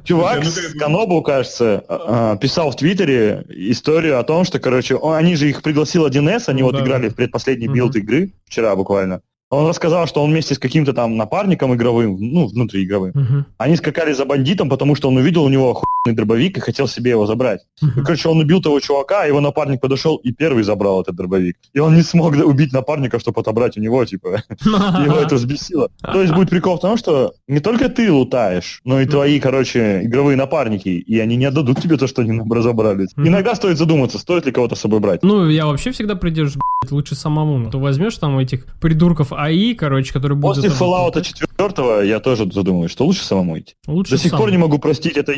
Чувак 0.05 0.45
Ну, 0.45 0.51
с 0.51 0.79
Канобу, 0.79 1.23
кажется, 1.23 1.83
а, 1.89 2.33
а, 2.33 2.37
писал 2.37 2.71
в 2.71 2.77
Твиттере 2.77 3.45
историю 3.49 4.19
о 4.19 4.23
том, 4.23 4.45
что, 4.45 4.59
короче, 4.59 4.97
он- 4.97 5.15
они 5.17 5.35
же 5.37 5.49
их 5.49 5.63
пригласил 5.63 6.07
1С, 6.07 6.49
они 6.49 6.63
Ну 6.63 6.71
вот 6.71 6.81
играли 6.81 7.09
в 7.09 7.15
предпоследний 7.15 7.69
билд 7.69 7.97
игры, 7.97 8.33
вчера 8.45 8.77
буквально. 8.77 9.21
Он 9.55 9.69
рассказал, 9.69 10.07
что 10.07 10.23
он 10.23 10.31
вместе 10.31 10.55
с 10.55 10.59
каким-то 10.59 10.93
там 10.93 11.17
напарником 11.17 11.75
игровым, 11.75 12.17
ну, 12.21 12.47
внутриигровым, 12.47 13.13
Мгм. 13.15 13.47
они 13.59 13.77
скакали 13.77 14.13
за 14.13 14.25
бандитом, 14.25 14.69
потому 14.69 14.95
что 14.97 15.09
он 15.09 15.17
увидел 15.17 15.45
у 15.45 15.49
него 15.49 15.71
охуенный 15.71 16.17
дробовик 16.17 16.57
и 16.59 16.61
хотел 16.61 16.89
себе 16.89 17.11
его 17.11 17.27
забрать. 17.27 17.61
И, 17.83 17.87
Мгм. 17.87 18.05
короче, 18.05 18.29
он 18.29 18.39
убил 18.41 18.61
того 18.63 18.81
чувака, 18.81 19.23
а 19.23 19.27
его 19.27 19.41
напарник 19.41 19.81
подошел 19.81 20.17
и 20.17 20.33
первый 20.33 20.65
забрал 20.65 21.01
этот 21.03 21.17
дробовик. 21.17 21.57
И 21.73 21.79
он 21.81 21.95
не 21.95 22.03
смог 22.03 22.35
убить 22.47 22.73
напарника, 22.73 23.19
чтобы 23.19 23.41
отобрать 23.41 23.77
у 23.77 23.81
него, 23.81 24.05
типа. 24.05 24.43
Его 25.05 25.17
это 25.19 25.35
взбесило. 25.37 25.89
То 26.03 26.21
есть 26.23 26.35
будет 26.35 26.51
прикол 26.51 26.77
в 26.77 26.81
том, 26.81 26.97
что 26.97 27.33
не 27.49 27.61
только 27.61 27.89
ты 27.89 28.11
лутаешь, 28.13 28.81
но 28.85 29.01
и 29.01 29.07
твои, 29.07 29.41
короче, 29.41 30.03
игровые 30.05 30.37
напарники, 30.37 30.89
и 30.89 31.19
они 31.21 31.37
не 31.37 31.47
отдадут 31.47 31.81
тебе 31.83 31.97
то, 31.97 32.07
что 32.07 32.23
они 32.23 32.41
разобрались. 32.51 33.11
Иногда 33.17 33.55
стоит 33.55 33.79
задуматься, 33.79 34.19
стоит 34.19 34.47
ли 34.47 34.53
кого-то 34.53 34.75
с 34.75 34.81
собой 34.81 35.01
брать. 35.01 35.23
Ну, 35.23 35.49
я 35.49 35.67
вообще 35.67 35.91
всегда 35.93 36.15
придерживаюсь, 36.17 36.61
лучше 36.91 37.15
самому. 37.15 37.71
То 37.71 37.79
возьмешь 37.79 38.17
там 38.19 38.39
этих 38.39 38.67
придурков 38.81 39.33
АИ, 39.45 39.75
короче, 39.75 40.13
которые 40.13 40.37
будут... 40.39 40.57
После 40.57 40.71
Fallout 40.71 41.21
4 41.23 42.09
я 42.09 42.21
тоже 42.21 42.51
задумываюсь, 42.51 42.91
что 42.91 43.05
лучше 43.05 43.25
самому 43.25 43.59
идти. 43.59 43.75
Лучше 43.87 44.13
До 44.13 44.19
сих 44.19 44.31
сам. 44.31 44.41
пор 44.41 44.51
не 44.51 44.59
могу 44.59 44.79
простить 44.79 45.17
это 45.17 45.33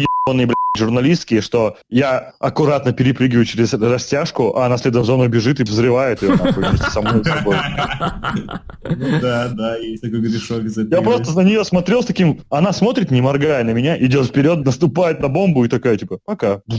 блядь, 0.46 0.56
журналистки, 0.76 1.40
что 1.40 1.76
я 1.88 2.32
аккуратно 2.40 2.92
перепрыгиваю 2.92 3.44
через 3.44 3.72
растяжку, 3.74 4.56
а 4.56 4.66
она 4.66 4.76
следом 4.76 5.04
мной 5.04 5.28
бежит 5.28 5.60
и 5.60 5.62
взрывает 5.62 6.20
ее 6.20 6.30
нахуй 6.30 6.64
вместе 6.64 6.90
со 6.90 7.00
мной 7.00 7.22
с 7.22 7.28
собой. 7.28 7.56
Ну 8.90 9.20
Да, 9.20 9.48
да, 9.48 9.76
есть 9.76 10.02
такой 10.02 10.18
грешок 10.20 10.64
Я 10.90 11.00
просто 11.00 11.32
на 11.36 11.42
нее 11.42 11.64
смотрел 11.64 12.02
с 12.02 12.06
таким... 12.06 12.40
Она 12.50 12.72
смотрит, 12.72 13.12
не 13.12 13.20
моргая 13.20 13.62
на 13.62 13.70
меня, 13.70 13.96
идет 14.04 14.26
вперед, 14.26 14.64
наступает 14.64 15.20
на 15.20 15.28
бомбу 15.28 15.64
и 15.64 15.68
такая, 15.68 15.96
типа, 15.96 16.18
пока. 16.24 16.60
Ну, 16.66 16.74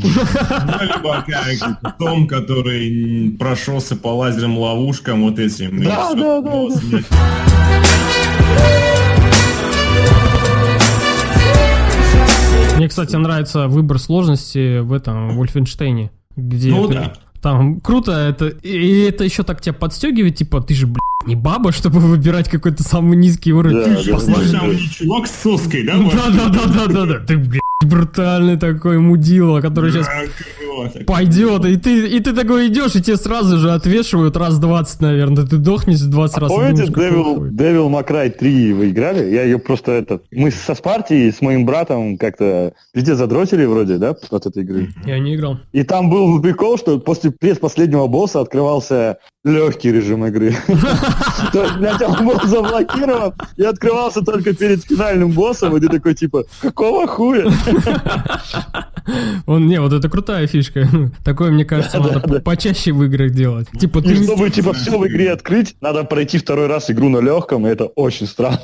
либо 0.81 1.25
как 1.25 1.97
Том, 1.97 2.27
который 2.27 3.33
прошелся 3.39 3.95
по 3.95 4.09
лазерным 4.09 4.57
ловушкам 4.57 5.23
вот 5.23 5.39
этим. 5.39 5.85
Да, 5.85 6.13
да, 6.13 6.41
да, 6.41 6.67
Мне, 12.87 12.89
кстати, 12.89 13.15
нравится 13.17 13.67
выбор 13.67 13.99
сложности 13.99 14.79
в 14.79 14.93
этом 14.93 15.35
Вольфенштейне, 15.37 16.09
где 16.37 16.69
Ну 16.69 16.87
ты- 16.87 16.93
да. 16.93 17.13
там 17.41 17.81
круто 17.81 18.13
это, 18.13 18.47
и 18.47 18.99
это 19.01 19.25
еще 19.25 19.43
так 19.43 19.59
тебя 19.59 19.73
подстегивает, 19.73 20.35
типа, 20.35 20.61
ты 20.61 20.73
же, 20.73 20.87
блядь, 20.87 21.01
не 21.25 21.35
баба, 21.35 21.73
чтобы 21.73 21.99
выбирать 21.99 22.47
какой-то 22.49 22.83
самый 22.83 23.17
низкий 23.17 23.51
уровень. 23.51 23.77
Да, 23.79 23.83
Ты 23.83 23.89
да, 23.91 24.01
же 24.01 24.11
не 24.77 24.89
чувак 24.89 25.27
с 25.27 25.31
соской, 25.41 25.83
да? 25.85 25.97
Да, 25.97 26.29
да, 26.29 26.49
да, 26.49 26.65
да, 26.65 26.85
да, 26.87 27.05
да. 27.05 27.19
Ты, 27.25 27.37
блядь, 27.37 27.61
брутальный 27.83 28.57
такой 28.57 28.99
мудила, 28.99 29.59
который 29.59 29.91
сейчас 29.91 30.07
Пойдет, 31.05 31.65
и 31.65 31.77
ты, 31.77 32.07
и 32.07 32.19
ты 32.19 32.33
такой 32.33 32.67
идешь, 32.67 32.95
и 32.95 33.01
тебе 33.01 33.17
сразу 33.17 33.57
же 33.57 33.71
отвешивают 33.71 34.37
раз 34.37 34.59
20, 34.59 35.01
наверное. 35.01 35.45
Ты 35.45 35.57
дохнешь 35.57 35.99
20 35.99 36.37
раз. 36.37 36.51
и 36.51 36.55
Помните 36.55 36.83
Devil. 36.83 37.49
Devil 37.49 37.89
May 37.89 38.07
Cry 38.07 38.29
3 38.29 38.73
вы 38.73 38.89
играли? 38.89 39.29
Я 39.33 39.43
ее 39.43 39.59
просто 39.59 39.91
этот... 39.93 40.23
Мы 40.31 40.51
со 40.51 40.75
Спарти 40.75 41.31
с 41.31 41.41
моим 41.41 41.65
братом 41.65 42.17
как-то 42.17 42.73
везде 42.93 43.15
задротили 43.15 43.65
вроде, 43.65 43.97
да, 43.97 44.15
от 44.29 44.45
этой 44.45 44.63
игры. 44.63 44.89
Я 45.05 45.19
не 45.19 45.35
играл. 45.35 45.59
И 45.71 45.83
там 45.83 46.09
был 46.09 46.41
прикол, 46.41 46.77
что 46.77 46.99
после 46.99 47.31
предпоследнего 47.31 48.07
босса 48.07 48.41
открывался 48.41 49.17
легкий 49.43 49.91
режим 49.91 50.25
игры. 50.25 50.55
То 51.53 51.63
есть, 51.63 52.01
он 52.01 52.27
был 52.27 52.39
заблокирован 52.43 53.33
и 53.55 53.63
открывался 53.63 54.21
только 54.21 54.53
перед 54.53 54.83
финальным 54.83 55.31
боссом, 55.31 55.75
и 55.75 55.79
ты 55.79 55.87
такой, 55.87 56.13
типа, 56.15 56.43
какого 56.61 57.07
хуя? 57.07 57.51
Он, 59.45 59.67
не, 59.67 59.79
вот 59.79 59.93
это 59.93 60.09
крутая 60.09 60.47
фишка. 60.47 60.87
Такое, 61.23 61.51
мне 61.51 61.65
кажется, 61.65 61.99
надо 61.99 62.41
почаще 62.41 62.91
в 62.91 63.03
играх 63.03 63.31
делать. 63.31 63.67
Типа, 63.79 64.01
ты... 64.01 64.23
чтобы, 64.23 64.49
типа, 64.49 64.73
все 64.73 64.97
в 64.97 65.07
игре 65.07 65.31
открыть, 65.31 65.75
надо 65.81 66.03
пройти 66.03 66.37
второй 66.37 66.67
раз 66.67 66.89
игру 66.89 67.09
на 67.09 67.19
легком, 67.19 67.65
и 67.67 67.69
это 67.69 67.85
очень 67.85 68.27
странно. 68.27 68.57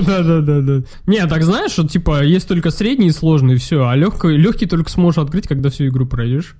Да, 0.00 0.22
да, 0.22 0.40
да, 0.40 0.60
да. 0.60 0.82
Не, 1.06 1.26
так 1.26 1.42
знаешь, 1.42 1.72
что 1.72 1.86
типа 1.86 2.22
есть 2.22 2.48
только 2.48 2.70
средний 2.70 3.08
и 3.08 3.12
сложный, 3.12 3.56
все, 3.56 3.86
а 3.86 3.96
легкий, 3.96 4.36
легкий 4.36 4.66
только 4.66 4.90
сможешь 4.90 5.18
открыть, 5.18 5.46
когда 5.46 5.70
всю 5.70 5.86
игру 5.86 6.06
пройдешь. 6.06 6.56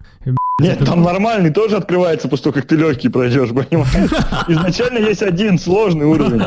Нет, 0.60 0.84
там 0.84 1.02
нормальный 1.02 1.50
тоже 1.50 1.76
открывается 1.76 2.28
после 2.28 2.44
того, 2.44 2.54
как 2.54 2.66
ты 2.66 2.76
легкий 2.76 3.08
пройдешь, 3.08 3.50
понимаешь? 3.50 4.10
Изначально 4.48 4.98
есть 4.98 5.22
один 5.22 5.58
сложный 5.58 6.06
уровень. 6.06 6.42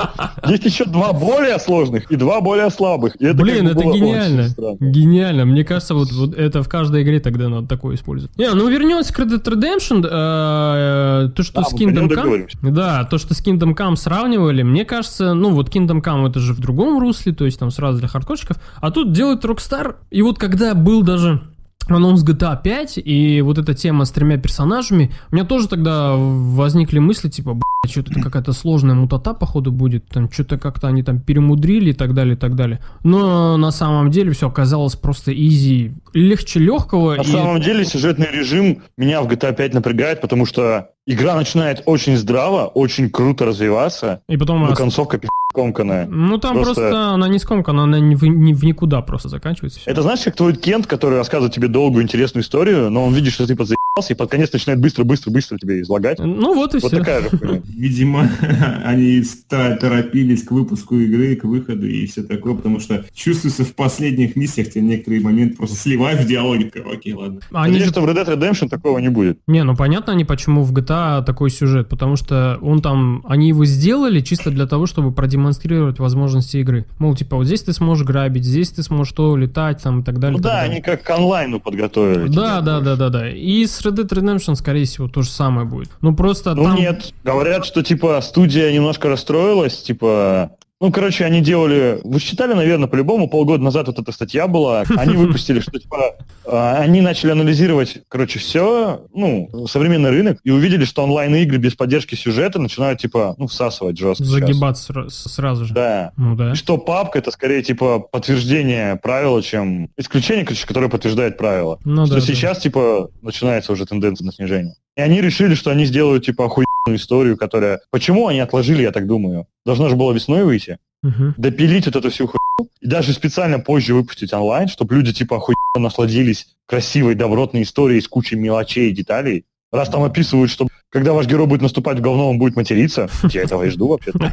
Есть 0.47 0.65
еще 0.65 0.86
два 0.86 1.13
более 1.13 1.60
сложных 1.60 2.10
и 2.12 2.15
два 2.15 2.41
более 2.41 2.69
слабых. 2.69 3.15
И 3.19 3.26
это 3.26 3.41
Блин, 3.41 3.67
как 3.67 3.76
бы 3.76 3.82
это 3.82 3.91
гениально. 3.91 4.47
Гениально. 4.80 5.45
Мне 5.45 5.63
кажется, 5.63 5.93
вот, 5.95 6.12
вот 6.12 6.36
это 6.36 6.63
в 6.63 6.69
каждой 6.69 7.04
игре 7.04 7.19
тогда 7.19 7.49
надо 7.49 7.67
такое 7.67 7.95
использовать. 7.95 8.38
Не, 8.38 8.49
ну 8.52 8.67
вернемся 8.67 9.13
к 9.13 9.19
Red 9.19 9.30
Dead 9.30 9.43
Redemption. 9.43 10.06
э, 10.06 11.30
то, 11.36 11.43
что 11.43 11.62
Да, 11.62 11.63
с 11.63 11.73
Kingdom 11.73 12.10
Come... 12.10 12.47
Да, 12.71 13.04
то, 13.06 13.17
что 13.17 13.34
с 13.34 13.45
Kingdom 13.45 13.76
Come 13.76 13.95
сравнивали, 13.95 14.63
мне 14.63 14.86
кажется, 14.86 15.34
ну 15.34 15.52
вот 15.52 15.69
Kingdom 15.73 16.02
Come 16.04 16.30
это 16.30 16.39
же 16.39 16.54
в 16.54 16.60
другом 16.60 16.99
русле, 16.99 17.34
то 17.34 17.45
есть 17.45 17.59
там 17.59 17.72
сразу 17.72 17.99
для 17.99 18.07
хардкорщиков. 18.07 18.57
А 18.82 18.91
тут 18.91 19.11
делает 19.11 19.43
Rockstar, 19.45 19.95
и 20.11 20.22
вот 20.22 20.38
когда 20.38 20.74
был 20.74 21.03
даже 21.03 21.41
анонс 21.89 22.23
GTA 22.23 22.61
5 22.61 22.99
и 23.03 23.41
вот 23.41 23.57
эта 23.57 23.73
тема 23.73 24.05
с 24.05 24.11
тремя 24.11 24.38
персонажами, 24.38 25.11
у 25.31 25.36
меня 25.36 25.45
тоже 25.45 25.67
тогда 25.67 26.13
возникли 26.15 26.99
мысли, 26.99 27.29
типа, 27.29 27.53
блядь, 27.53 27.91
что-то 27.91 28.19
какая-то 28.21 28.53
сложная 28.53 28.95
мутата, 28.95 29.34
походу, 29.34 29.71
будет, 29.71 30.07
там, 30.07 30.31
что-то 30.31 30.57
как-то 30.57 30.88
они 30.88 31.03
там 31.03 31.19
перемудрили 31.19 31.91
и 31.91 31.93
так 31.93 32.13
далее, 32.13 32.36
и 32.36 32.38
так 32.38 32.55
далее. 32.55 32.79
Но 33.03 33.57
на 33.57 33.71
самом 33.71 34.11
деле 34.11 34.31
все 34.31 34.47
оказалось 34.47 34.95
просто 34.95 35.34
изи, 35.34 35.93
легче 36.13 36.59
легкого. 36.59 37.15
На 37.15 37.21
и- 37.21 37.25
самом 37.25 37.61
деле 37.61 37.86
сюжетный 37.86 38.27
режим 38.31 38.81
меня 38.97 39.21
в 39.21 39.27
GTA 39.27 39.53
5 39.53 39.73
напрягает, 39.73 40.21
потому 40.21 40.45
что 40.45 40.89
игра 41.06 41.36
начинает 41.36 41.84
очень 41.86 42.18
здраво, 42.18 42.66
очень 42.66 43.10
круто 43.10 43.45
развиваться, 43.45 44.24
И 44.28 44.38
потом... 44.38 44.64
ос- 44.64 44.78
концовка 44.78 45.18
пи*** 45.18 45.28
комканая. 45.54 46.08
Ну, 46.08 46.38
там 46.39 46.56
просто... 46.56 46.74
просто- 46.82 47.10
она 47.14 47.28
не 47.28 47.38
скомкана, 47.39 47.84
она 47.84 47.99
не 47.99 48.16
в, 48.16 48.24
не 48.24 48.54
в 48.54 48.64
никуда 48.64 49.01
просто 49.01 49.30
заканчивается. 49.30 49.80
всё. 49.80 49.91
Это 49.91 50.01
знаешь, 50.01 50.22
как 50.24 50.36
твой 50.36 50.56
Кент, 50.56 50.88
который 50.88 51.18
рассказывает 51.18 51.54
тебе 51.54 51.68
долгую 51.68 52.04
интересную 52.04 52.43
историю, 52.43 52.89
но 52.89 53.06
он 53.06 53.14
видит, 53.14 53.34
что 53.34 53.45
ты 53.45 53.56
подзаебался, 53.56 53.82
и 54.10 54.14
под 54.16 54.32
конец 54.32 54.52
начинает 54.52 54.82
быстро-быстро-быстро 54.82 55.60
тебе 55.60 55.82
излагать. 55.82 56.18
Ну, 56.18 56.56
вот 56.56 56.74
и 56.74 56.80
Вот 56.80 56.88
все. 56.91 56.98
такая 56.98 57.22
же 57.22 57.30
хуйня. 57.30 57.62
Видимо, 57.78 58.28
они 58.84 59.24
торопились 59.48 60.44
к 60.44 60.52
выпуску 60.52 60.98
игры, 60.98 61.36
к 61.36 61.44
выходу 61.44 61.88
и 61.88 62.08
все 62.08 62.24
такое, 62.24 62.56
потому 62.56 62.80
что 62.80 63.06
чувствуется 63.14 63.64
в 63.64 63.76
последних 63.76 64.36
миссиях 64.36 64.72
тебе 64.72 64.82
некоторые 64.82 65.22
моменты 65.22 65.58
просто 65.58 65.76
сливают 65.76 66.22
в 66.22 66.28
диалоге. 66.28 66.72
Окей, 66.91 67.14
ладно. 67.14 67.41
Они 67.52 67.74
Надеюсь, 67.74 67.84
же 67.84 67.91
что 67.91 68.02
в 68.02 68.06
Red 68.06 68.16
Dead 68.16 68.36
Redemption 68.36 68.68
такого 68.68 68.98
не 68.98 69.10
будет. 69.10 69.38
Не, 69.46 69.64
ну 69.64 69.76
понятно 69.76 70.14
они, 70.14 70.26
почему 70.26 70.64
в 70.64 70.74
GTA 70.74 71.24
такой 71.24 71.52
сюжет, 71.52 71.88
потому 71.88 72.16
что 72.16 72.58
он 72.64 72.82
там, 72.82 73.24
они 73.28 73.50
его 73.50 73.64
сделали 73.66 74.22
чисто 74.22 74.50
для 74.50 74.66
того, 74.66 74.88
чтобы 74.88 75.12
продемонстрировать 75.12 76.00
возможности 76.00 76.58
игры. 76.58 76.88
Мол, 76.98 77.16
типа, 77.16 77.38
вот 77.38 77.46
здесь 77.46 77.62
ты 77.62 77.74
сможешь 77.74 78.08
грабить, 78.08 78.44
здесь 78.44 78.72
ты 78.72 78.82
сможешь 78.82 79.14
то 79.14 79.38
летать, 79.38 79.84
там, 79.84 80.02
и 80.02 80.04
так 80.04 80.18
далее. 80.18 80.38
Ну 80.38 80.44
да, 80.44 80.62
далее. 80.62 80.72
они 80.72 80.82
как 80.82 81.04
к 81.04 81.10
онлайну 81.12 81.60
подготовили. 81.60 82.28
Да, 82.28 82.62
да, 82.62 82.80
да, 82.80 82.96
да, 82.96 83.10
да. 83.10 83.30
И 83.30 83.68
с 83.68 83.82
Red 83.86 83.95
Dead 83.95 84.07
Redemption, 84.07 84.55
скорее 84.55 84.86
всего, 84.86 85.07
то 85.07 85.21
же 85.21 85.29
самое 85.29 85.67
будет. 85.67 85.89
Ну 86.01 86.15
просто 86.15 86.55
Ну 86.55 86.63
там... 86.63 86.75
нет, 86.75 87.13
говорят, 87.23 87.65
что 87.65 87.84
типа 87.84 88.19
студия 88.21 88.71
немножко 88.71 89.09
расстроилась, 89.09 89.81
типа... 89.81 90.51
Ну, 90.82 90.91
короче, 90.91 91.24
они 91.24 91.39
делали... 91.39 91.99
Вы 92.03 92.19
считали, 92.19 92.53
наверное, 92.53 92.88
по-любому, 92.88 93.30
полгода 93.30 93.63
назад 93.63 93.88
вот 93.88 93.99
эта 93.99 94.11
статья 94.11 94.47
была. 94.47 94.84
Они 94.97 95.15
выпустили, 95.15 95.61
что 95.61 95.71
типа... 95.80 96.15
а, 96.45 96.78
Они 96.80 96.99
начали 96.99 97.32
анализировать, 97.32 97.99
короче, 98.09 98.39
все, 98.39 99.05
ну, 99.13 99.49
современный 99.67 100.09
рынок, 100.09 100.39
и 100.43 100.51
увидели, 100.51 100.84
что 100.84 101.03
онлайн-игры 101.03 101.57
без 101.57 101.76
поддержки 101.76 102.15
сюжета 102.15 102.59
начинают, 102.59 102.99
типа, 102.99 103.36
ну, 103.38 103.47
всасывать 103.47 103.97
жестко. 103.97 104.26
сейчас. 104.26 104.34
Загибаться 104.34 104.91
сра- 104.91 105.09
сразу 105.09 105.65
же. 105.65 105.74
Да. 105.74 106.11
Ну 106.17 106.36
да. 106.36 106.51
И 106.51 106.55
что 106.55 106.78
папка 106.78 107.19
это 107.19 107.32
скорее 107.32 107.63
типа 107.63 107.99
подтверждение 107.99 108.97
правила, 108.97 109.41
чем 109.41 109.89
исключение, 109.97 110.43
короче, 110.43 110.67
которое 110.67 110.89
подтверждает 110.89 111.38
правило. 111.38 111.80
Ну 111.86 112.05
что 112.05 112.15
да, 112.15 112.19
да. 112.21 112.26
сейчас 112.28 112.59
типа 112.59 113.09
начинается 113.21 113.71
уже 113.71 113.86
тенденция 113.86 114.26
на 114.26 114.34
снижение. 114.34 114.76
И 114.97 115.01
они 115.01 115.21
решили, 115.21 115.55
что 115.55 115.71
они 115.71 115.86
сделают 115.86 116.26
типа 116.26 116.45
охуенную 116.45 116.67
историю, 116.88 117.38
которая... 117.38 117.81
Почему 117.91 118.27
они 118.27 118.39
отложили, 118.39 118.84
я 118.84 118.91
так 118.91 119.07
думаю? 119.07 119.47
Должно 119.65 119.89
же 119.89 119.95
было 119.95 120.11
весной 120.13 120.43
выйти. 120.43 120.79
Мгм. 121.01 121.34
Допилить 121.38 121.86
вот 121.86 121.95
эту 121.95 122.09
всю 122.09 122.27
хуйню 122.27 122.71
и 122.79 122.88
даже 122.88 123.13
специально 123.13 123.59
позже 123.59 123.93
выпустить 123.93 124.34
онлайн, 124.34 124.67
чтобы 124.67 124.95
люди 124.95 125.13
типа 125.13 125.38
охуенно 125.38 125.55
насладились 125.77 126.47
красивой, 126.65 127.15
добротной 127.15 127.63
историей 127.63 128.01
с 128.01 128.07
кучей 128.07 128.36
мелочей 128.36 128.89
и 128.89 128.93
деталей. 128.93 129.45
Раз 129.74 129.89
там 129.89 130.03
описывают, 130.03 130.51
что 130.51 130.67
когда 130.91 131.13
ваш 131.13 131.26
герой 131.26 131.47
будет 131.47 131.63
наступать 131.63 131.97
в 131.97 132.01
говно, 132.01 132.30
он 132.30 132.38
будет 132.38 132.55
материться. 132.55 133.09
Я 133.32 133.41
этого 133.41 133.63
и 133.63 133.69
жду 133.71 133.88
вообще-то. 133.88 134.32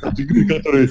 От 0.00 0.16
игры, 0.20 0.44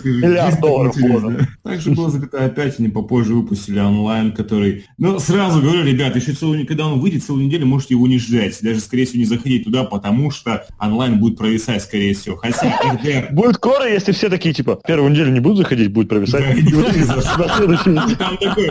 миллиард 0.04 0.60
долларов 0.60 0.94
да. 0.98 1.48
Также 1.64 1.92
было 1.92 2.10
за 2.10 2.18
GTA 2.18 2.54
5, 2.54 2.80
они 2.80 2.90
попозже 2.90 3.34
выпустили 3.34 3.80
онлайн, 3.80 4.34
который... 4.34 4.84
Ну, 4.98 5.18
сразу 5.20 5.62
говорю, 5.62 5.86
ребят, 5.86 6.18
еще 6.18 6.34
целую, 6.34 6.68
когда 6.68 6.88
он 6.88 7.00
выйдет, 7.00 7.24
целую 7.24 7.46
неделю 7.46 7.68
можете 7.68 7.94
его 7.94 8.08
не 8.08 8.20
ждать. 8.20 8.58
Даже, 8.62 8.82
скорее 8.82 9.06
всего, 9.06 9.20
не 9.20 9.26
заходить 9.26 9.64
туда, 9.64 9.86
потому 9.86 10.32
что 10.32 10.66
онлайн 10.78 11.18
будет 11.18 11.38
провисать, 11.38 11.82
скорее 11.82 12.14
всего. 12.14 12.36
Хотя 12.36 12.78
RDR... 12.84 13.32
Будет 13.32 13.56
скоро, 13.56 13.88
если 13.88 14.12
все 14.12 14.28
такие, 14.28 14.54
типа, 14.54 14.82
первую 14.86 15.12
неделю 15.12 15.32
не 15.32 15.40
будут 15.40 15.60
заходить, 15.60 15.94
будет 15.94 16.10
провисать. 16.10 16.44
Там 18.18 18.38
такой, 18.38 18.70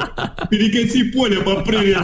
перекати 0.50 1.04
поле 1.04 1.38
по 1.38 1.62
привет. 1.62 2.02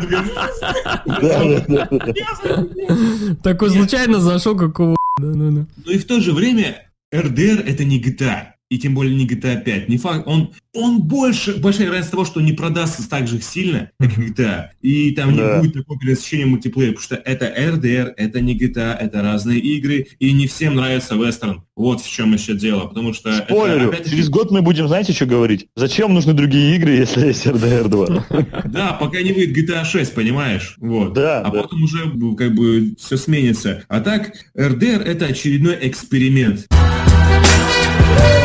Такой 3.43 3.71
случайно 3.71 4.21
зашел, 4.21 4.57
какого... 4.57 4.97
Да-да-да. 5.21 5.67
Но 5.85 5.93
и 5.93 5.99
в 5.99 6.07
то 6.07 6.21
же 6.21 6.33
время 6.33 6.91
RDR 7.13 7.63
это 7.63 7.85
не 7.85 8.01
GTA. 8.01 8.54
И 8.71 8.79
тем 8.79 8.95
более 8.95 9.15
не 9.15 9.27
GTA 9.27 9.63
5. 9.63 9.89
Не 9.89 9.99
факт, 9.99 10.27
он, 10.27 10.53
он 10.75 11.03
больше, 11.03 11.57
большая 11.57 11.91
разница 11.91 12.13
того, 12.13 12.25
что 12.25 12.41
не 12.41 12.53
продастся 12.53 13.09
так 13.09 13.29
же 13.29 13.41
сильно, 13.41 13.91
как 13.99 14.17
GTA. 14.19 14.69
И 14.81 15.13
там 15.13 15.37
Да. 15.37 15.57
не 15.57 15.63
будет 15.63 15.75
такого 15.75 15.99
пересечения 15.99 16.47
мультиплеера, 16.47 16.93
потому 16.93 17.05
что 17.05 17.17
это 17.17 17.47
RDR, 17.47 18.13
это 18.17 18.41
не 18.41 18.59
GTA, 18.59 18.97
это 18.99 19.23
разные 19.23 19.61
игры, 19.61 20.07
и 20.19 20.33
не 20.33 20.47
всем 20.47 20.75
нравится 20.77 21.15
вестерн. 21.15 21.63
Вот 21.77 22.01
в 22.01 22.11
чем 22.11 22.33
еще 22.33 22.55
дело, 22.55 22.87
потому 22.87 23.13
что... 23.13 23.31
это, 23.31 23.45
Спойлерю, 23.53 23.89
опять-таки, 23.89 24.11
через 24.17 24.29
год 24.29 24.51
мы 24.51 24.63
будем, 24.63 24.89
знаете, 24.89 25.13
что 25.13 25.27
говорить? 25.27 25.67
Зачем 25.77 26.15
нужны 26.15 26.33
другие 26.33 26.77
игры, 26.77 26.93
если 26.93 27.27
есть 27.27 27.47
RDR 27.47 27.89
2? 27.89 28.27
Да, 28.65 28.93
пока 28.95 29.21
не 29.23 29.33
выйдет 29.33 29.57
GTA 29.71 29.85
6, 29.85 30.15
понимаешь? 30.15 30.75
Вот. 30.79 31.13
Да, 31.13 31.41
а 31.43 31.51
да. 31.51 31.63
потом 31.63 31.83
уже 31.83 32.07
ну, 32.15 32.35
как 32.35 32.55
бы 32.55 32.95
все 32.99 33.17
сменится. 33.17 33.85
А 33.89 34.01
так, 34.01 34.33
RDR 34.57 35.03
это 35.03 35.27
очередной 35.27 35.77
эксперимент. 35.83 36.67
А, 36.71 38.44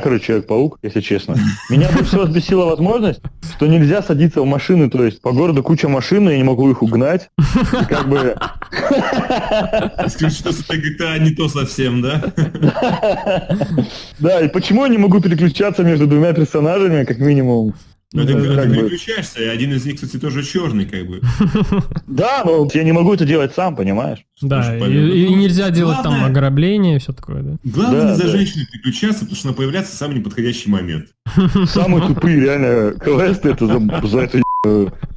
короче, 0.00 0.24
Человек-паук, 0.26 0.78
если 0.82 1.00
честно. 1.00 1.36
Меня 1.68 1.88
больше 1.88 2.04
всего 2.04 2.22
взбесила 2.22 2.64
возможность, 2.64 3.20
что 3.54 3.66
нельзя 3.66 4.02
садиться 4.02 4.40
в 4.40 4.46
машины, 4.46 4.88
то 4.88 5.04
есть 5.04 5.20
по 5.20 5.32
городу 5.32 5.62
куча 5.62 5.88
машин, 5.88 6.28
и 6.28 6.32
я 6.32 6.38
не 6.38 6.44
могу 6.44 6.70
их 6.70 6.82
угнать. 6.82 7.28
И 7.38 7.84
как 7.86 8.08
бы... 8.08 8.18
Что 8.70 10.50
это 10.50 10.74
GTA 10.76 11.18
не 11.18 11.30
то 11.34 11.48
совсем, 11.48 12.02
да? 12.02 12.22
Да, 14.18 14.40
и 14.40 14.48
почему 14.48 14.84
я 14.84 14.88
не 14.88 14.98
могу 14.98 15.20
переключаться 15.20 15.82
между 15.82 16.06
двумя 16.06 16.32
персонажами, 16.32 17.04
как 17.04 17.18
минимум? 17.18 17.74
Ну, 18.14 18.24
ты 18.24 18.36
Ну, 18.36 18.54
как 18.54 18.62
ты 18.62 18.68
бы- 18.68 18.76
переключаешься, 18.76 19.42
и 19.42 19.46
один 19.46 19.72
из 19.72 19.84
них, 19.84 19.96
кстати, 19.96 20.18
тоже 20.18 20.44
черный, 20.44 20.86
как 20.86 21.04
бы. 21.04 21.20
Да, 22.06 22.42
но 22.44 22.68
я 22.72 22.84
не 22.84 22.92
могу 22.92 23.12
это 23.12 23.24
делать 23.24 23.52
сам, 23.54 23.74
понимаешь? 23.74 24.20
Да, 24.40 24.76
и, 24.76 25.24
и 25.24 25.34
нельзя 25.34 25.70
делать 25.70 25.98
там 26.04 26.24
ограбление 26.24 26.96
и 26.96 26.98
все 27.00 27.12
такое, 27.12 27.42
да. 27.42 27.56
Главное 27.64 28.10
не 28.12 28.14
за 28.16 28.28
женщиной 28.28 28.66
переключаться, 28.70 29.20
потому 29.20 29.36
что 29.36 29.48
она 29.48 29.56
появляется 29.56 29.92
в 29.96 29.98
самый 29.98 30.18
неподходящий 30.18 30.70
момент. 30.70 31.06
Самые 31.66 32.06
тупые 32.06 32.38
реально 32.38 32.92
квесты 33.00 33.50
это 33.50 33.66
за, 33.66 34.20
эту 34.20 34.38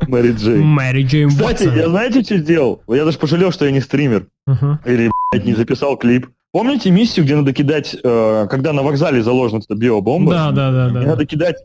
Мэри 0.08 0.34
Джейн. 0.34 0.64
Мэри 0.64 1.04
Джейн 1.04 1.30
Кстати, 1.30 1.64
я 1.64 1.89
знаете, 1.89 2.24
что 2.24 2.38
сделал? 2.38 2.82
Я 2.88 3.06
даже 3.06 3.20
пожалел, 3.20 3.52
что 3.52 3.66
я 3.66 3.72
не 3.72 3.82
стример. 3.82 4.26
Или, 4.86 5.12
блядь, 5.32 5.45
не 5.45 5.54
записал 5.54 5.98
клип. 5.98 6.28
Помните 6.52 6.89
миссию, 6.89 7.26
где 7.26 7.36
надо 7.36 7.54
кидать, 7.54 7.95
э, 8.02 8.48
когда 8.50 8.74
на 8.74 8.82
вокзале 8.82 9.22
заложена 9.22 9.60
эта 9.60 9.76
биобомба? 9.76 10.32
Да, 10.32 10.52
да, 10.52 10.72
да, 10.72 10.89
да. 10.89 11.02
надо 11.02 11.26
кидать. 11.26 11.58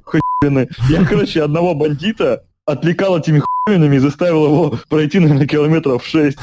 Я, 0.88 1.04
короче, 1.04 1.42
одного 1.42 1.74
бандита 1.74 2.44
отвлекал 2.66 3.18
этими 3.18 3.42
хуйными 3.66 3.96
и 3.96 3.98
заставил 3.98 4.44
его 4.44 4.78
пройти, 4.88 5.18
наверное, 5.18 5.46
километров 5.46 6.04
6. 6.04 6.38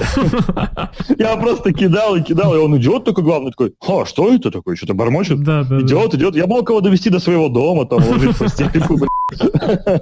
Я 1.17 1.37
просто 1.37 1.73
кидал 1.73 2.15
и 2.15 2.21
кидал, 2.21 2.55
и 2.55 2.57
он 2.57 2.77
идет 2.77 3.05
такой 3.05 3.23
главный, 3.23 3.51
такой, 3.51 3.73
а, 3.87 4.05
что 4.05 4.33
это 4.33 4.51
такое? 4.51 4.75
Что-то 4.75 4.93
бормочет? 4.93 5.43
Да, 5.43 5.63
да, 5.63 5.77
да. 5.77 5.81
Идет, 5.81 6.13
идет. 6.15 6.35
Я 6.35 6.47
мог 6.47 6.69
его 6.69 6.81
довести 6.81 7.09
до 7.09 7.19
своего 7.19 7.49
дома, 7.49 7.85
там, 7.85 8.05
уложить 8.05 8.35
в 8.35 8.39
постельку. 8.39 8.99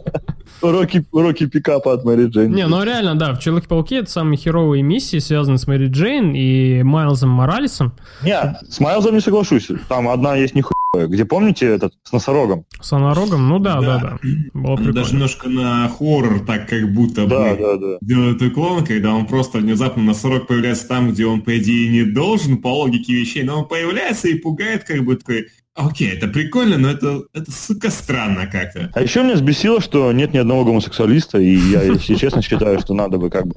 Уроки, 0.62 1.06
уроки 1.12 1.46
пикапа 1.46 1.94
от 1.94 2.04
Мэри 2.04 2.28
Джейн. 2.28 2.52
Не, 2.52 2.66
ну 2.66 2.82
реально, 2.84 3.16
да, 3.16 3.34
в 3.34 3.40
Человеке-пауке 3.40 3.98
это 3.98 4.10
самые 4.10 4.38
херовые 4.38 4.82
миссии, 4.82 5.20
связанные 5.20 5.60
с 5.60 5.68
Мэри 5.68 5.88
Джейн 5.88 6.34
и 6.34 6.82
Майлзом 6.82 7.30
Моралесом 7.30 7.94
Не, 8.24 8.58
с 8.68 8.80
Майлзом 8.80 9.14
не 9.14 9.22
соглашусь. 9.22 9.68
Там 9.88 10.08
одна 10.08 10.36
есть 10.36 10.56
нихуя. 10.56 10.74
Где, 11.06 11.26
помните, 11.26 11.68
этот, 11.68 11.94
с 12.04 12.12
носорогом? 12.12 12.66
с 12.82 12.92
Анорогом. 12.94 13.48
Ну 13.48 13.60
да, 13.60 13.80
да, 13.82 14.00
Да. 14.00 14.00
да. 14.00 14.18
Было 14.54 14.72
Он 14.72 14.76
даже 14.78 14.92
прикольно. 14.94 15.12
немножко 15.14 15.50
на 15.50 15.90
хоррор, 15.90 16.40
так 16.46 16.68
как 16.68 16.92
будто 16.94 17.28
Да, 17.28 17.54
бы 17.56 17.62
да, 17.62 17.78
да. 17.78 17.98
делает 18.02 18.42
уклон, 18.42 18.84
когда 18.86 19.14
он 19.14 19.26
просто 19.28 19.60
внезапно 19.60 20.02
носорог 20.04 20.48
появляется 20.48 20.88
там, 20.88 21.12
где 21.12 21.26
он, 21.26 21.42
по 21.42 21.58
идее, 21.58 21.90
не 21.90 22.04
должен, 22.04 22.58
по 22.58 22.68
логике 22.80 23.14
вещей, 23.14 23.44
но 23.44 23.60
он 23.62 23.68
появляется 23.68 24.28
и 24.30 24.36
пугает, 24.40 24.84
как 24.84 25.04
бы 25.04 25.16
такой, 25.18 25.48
Окей, 25.78 26.10
это 26.10 26.28
прикольно, 26.28 26.78
но 26.80 26.90
это, 26.90 27.22
это 27.36 27.52
сука, 27.52 27.92
странно 27.92 28.48
как-то. 28.48 28.92
А 28.96 29.02
еще 29.04 29.22
меня 29.22 29.36
взбесило, 29.36 29.80
что 29.80 30.12
нет 30.12 30.34
ни 30.34 30.40
одного 30.40 30.66
гомосексуалиста, 30.66 31.38
и 31.38 31.56
я, 31.56 31.84
если 31.84 32.16
честно, 32.16 32.42
считаю, 32.42 32.80
что 32.80 32.96
надо 32.96 33.20
бы 33.20 33.30
как 33.30 33.46
бы... 33.46 33.54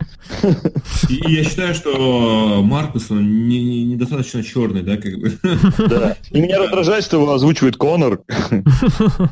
И, 1.09 1.15
я 1.33 1.43
считаю, 1.45 1.75
что 1.75 2.61
Маркус, 2.63 3.11
он 3.11 3.49
не- 3.49 3.65
не- 3.65 3.85
недостаточно 3.85 4.43
черный, 4.45 4.83
да, 4.83 4.99
как 4.99 5.15
бы. 5.19 5.33
Да. 5.89 6.17
И 6.31 6.41
меня 6.43 6.59
раздражает, 6.59 7.05
что 7.05 7.17
его 7.17 7.33
озвучивает 7.33 7.79
Конор. 7.79 8.21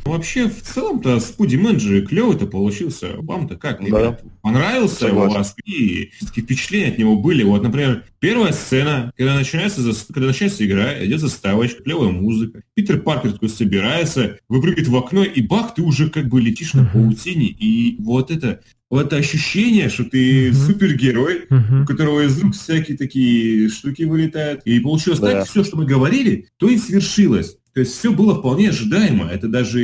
Вообще, 0.07 0.49
в 0.49 0.63
целом-то, 0.63 1.21
Спуди 1.21 1.57
Мэн 1.57 1.79
же 1.79 2.01
клевый-то 2.07 2.47
получился. 2.47 3.09
Вам-то 3.19 3.57
как, 3.57 3.87
Да. 3.91 4.19
Понравился 4.41 5.13
у 5.13 5.29
вас? 5.29 5.55
И 5.67 6.11
какие 6.27 6.43
впечатления 6.43 6.89
от 6.89 6.99
него 6.99 7.17
были? 7.17 7.43
Вот, 7.43 7.63
например, 7.63 8.05
первая 8.19 8.53
сцена, 8.53 9.13
когда 9.17 9.35
начинается, 9.35 9.83
когда 10.13 10.29
начинается 10.29 10.65
игра, 10.65 11.05
идет 11.05 11.21
заставочка, 11.21 11.83
клевая 11.83 12.11
музыка. 12.11 12.63
Питер 12.79 13.01
Паркер 13.01 13.33
такой 13.33 13.49
собирается, 13.49 14.39
выпрыгивает 14.49 14.87
в 14.87 14.95
окно, 14.95 15.25
и 15.25 15.43
бах, 15.43 15.75
ты 15.75 15.83
уже 15.83 16.11
как 16.11 16.29
бы 16.29 16.41
летишь 16.41 16.75
на 16.75 16.85
паутине. 16.85 17.47
И 17.47 17.97
вот 17.99 18.31
это, 18.31 18.61
вот 18.89 19.07
это 19.07 19.17
ощущение, 19.17 19.89
что 19.89 20.05
ты 20.05 20.53
супергерой, 20.53 21.47
у 21.83 21.85
которого 21.85 22.21
из 22.25 22.41
рук 22.41 22.55
всякие 22.55 22.97
такие 22.97 23.69
штуки 23.69 24.05
вылетают. 24.05 24.63
И 24.65 24.79
получилось 24.79 25.19
Да. 25.19 25.33
так, 25.33 25.49
все, 25.49 25.65
что 25.65 25.77
мы 25.77 25.87
говорили, 25.87 26.47
то 26.57 26.69
и 26.69 26.79
свершилось. 26.79 27.58
То 27.79 27.83
есть 27.83 27.97
все 27.97 28.13
было 28.13 28.35
вполне 28.35 28.71
ожидаемо. 28.71 29.27
Это 29.27 29.47
даже, 29.47 29.81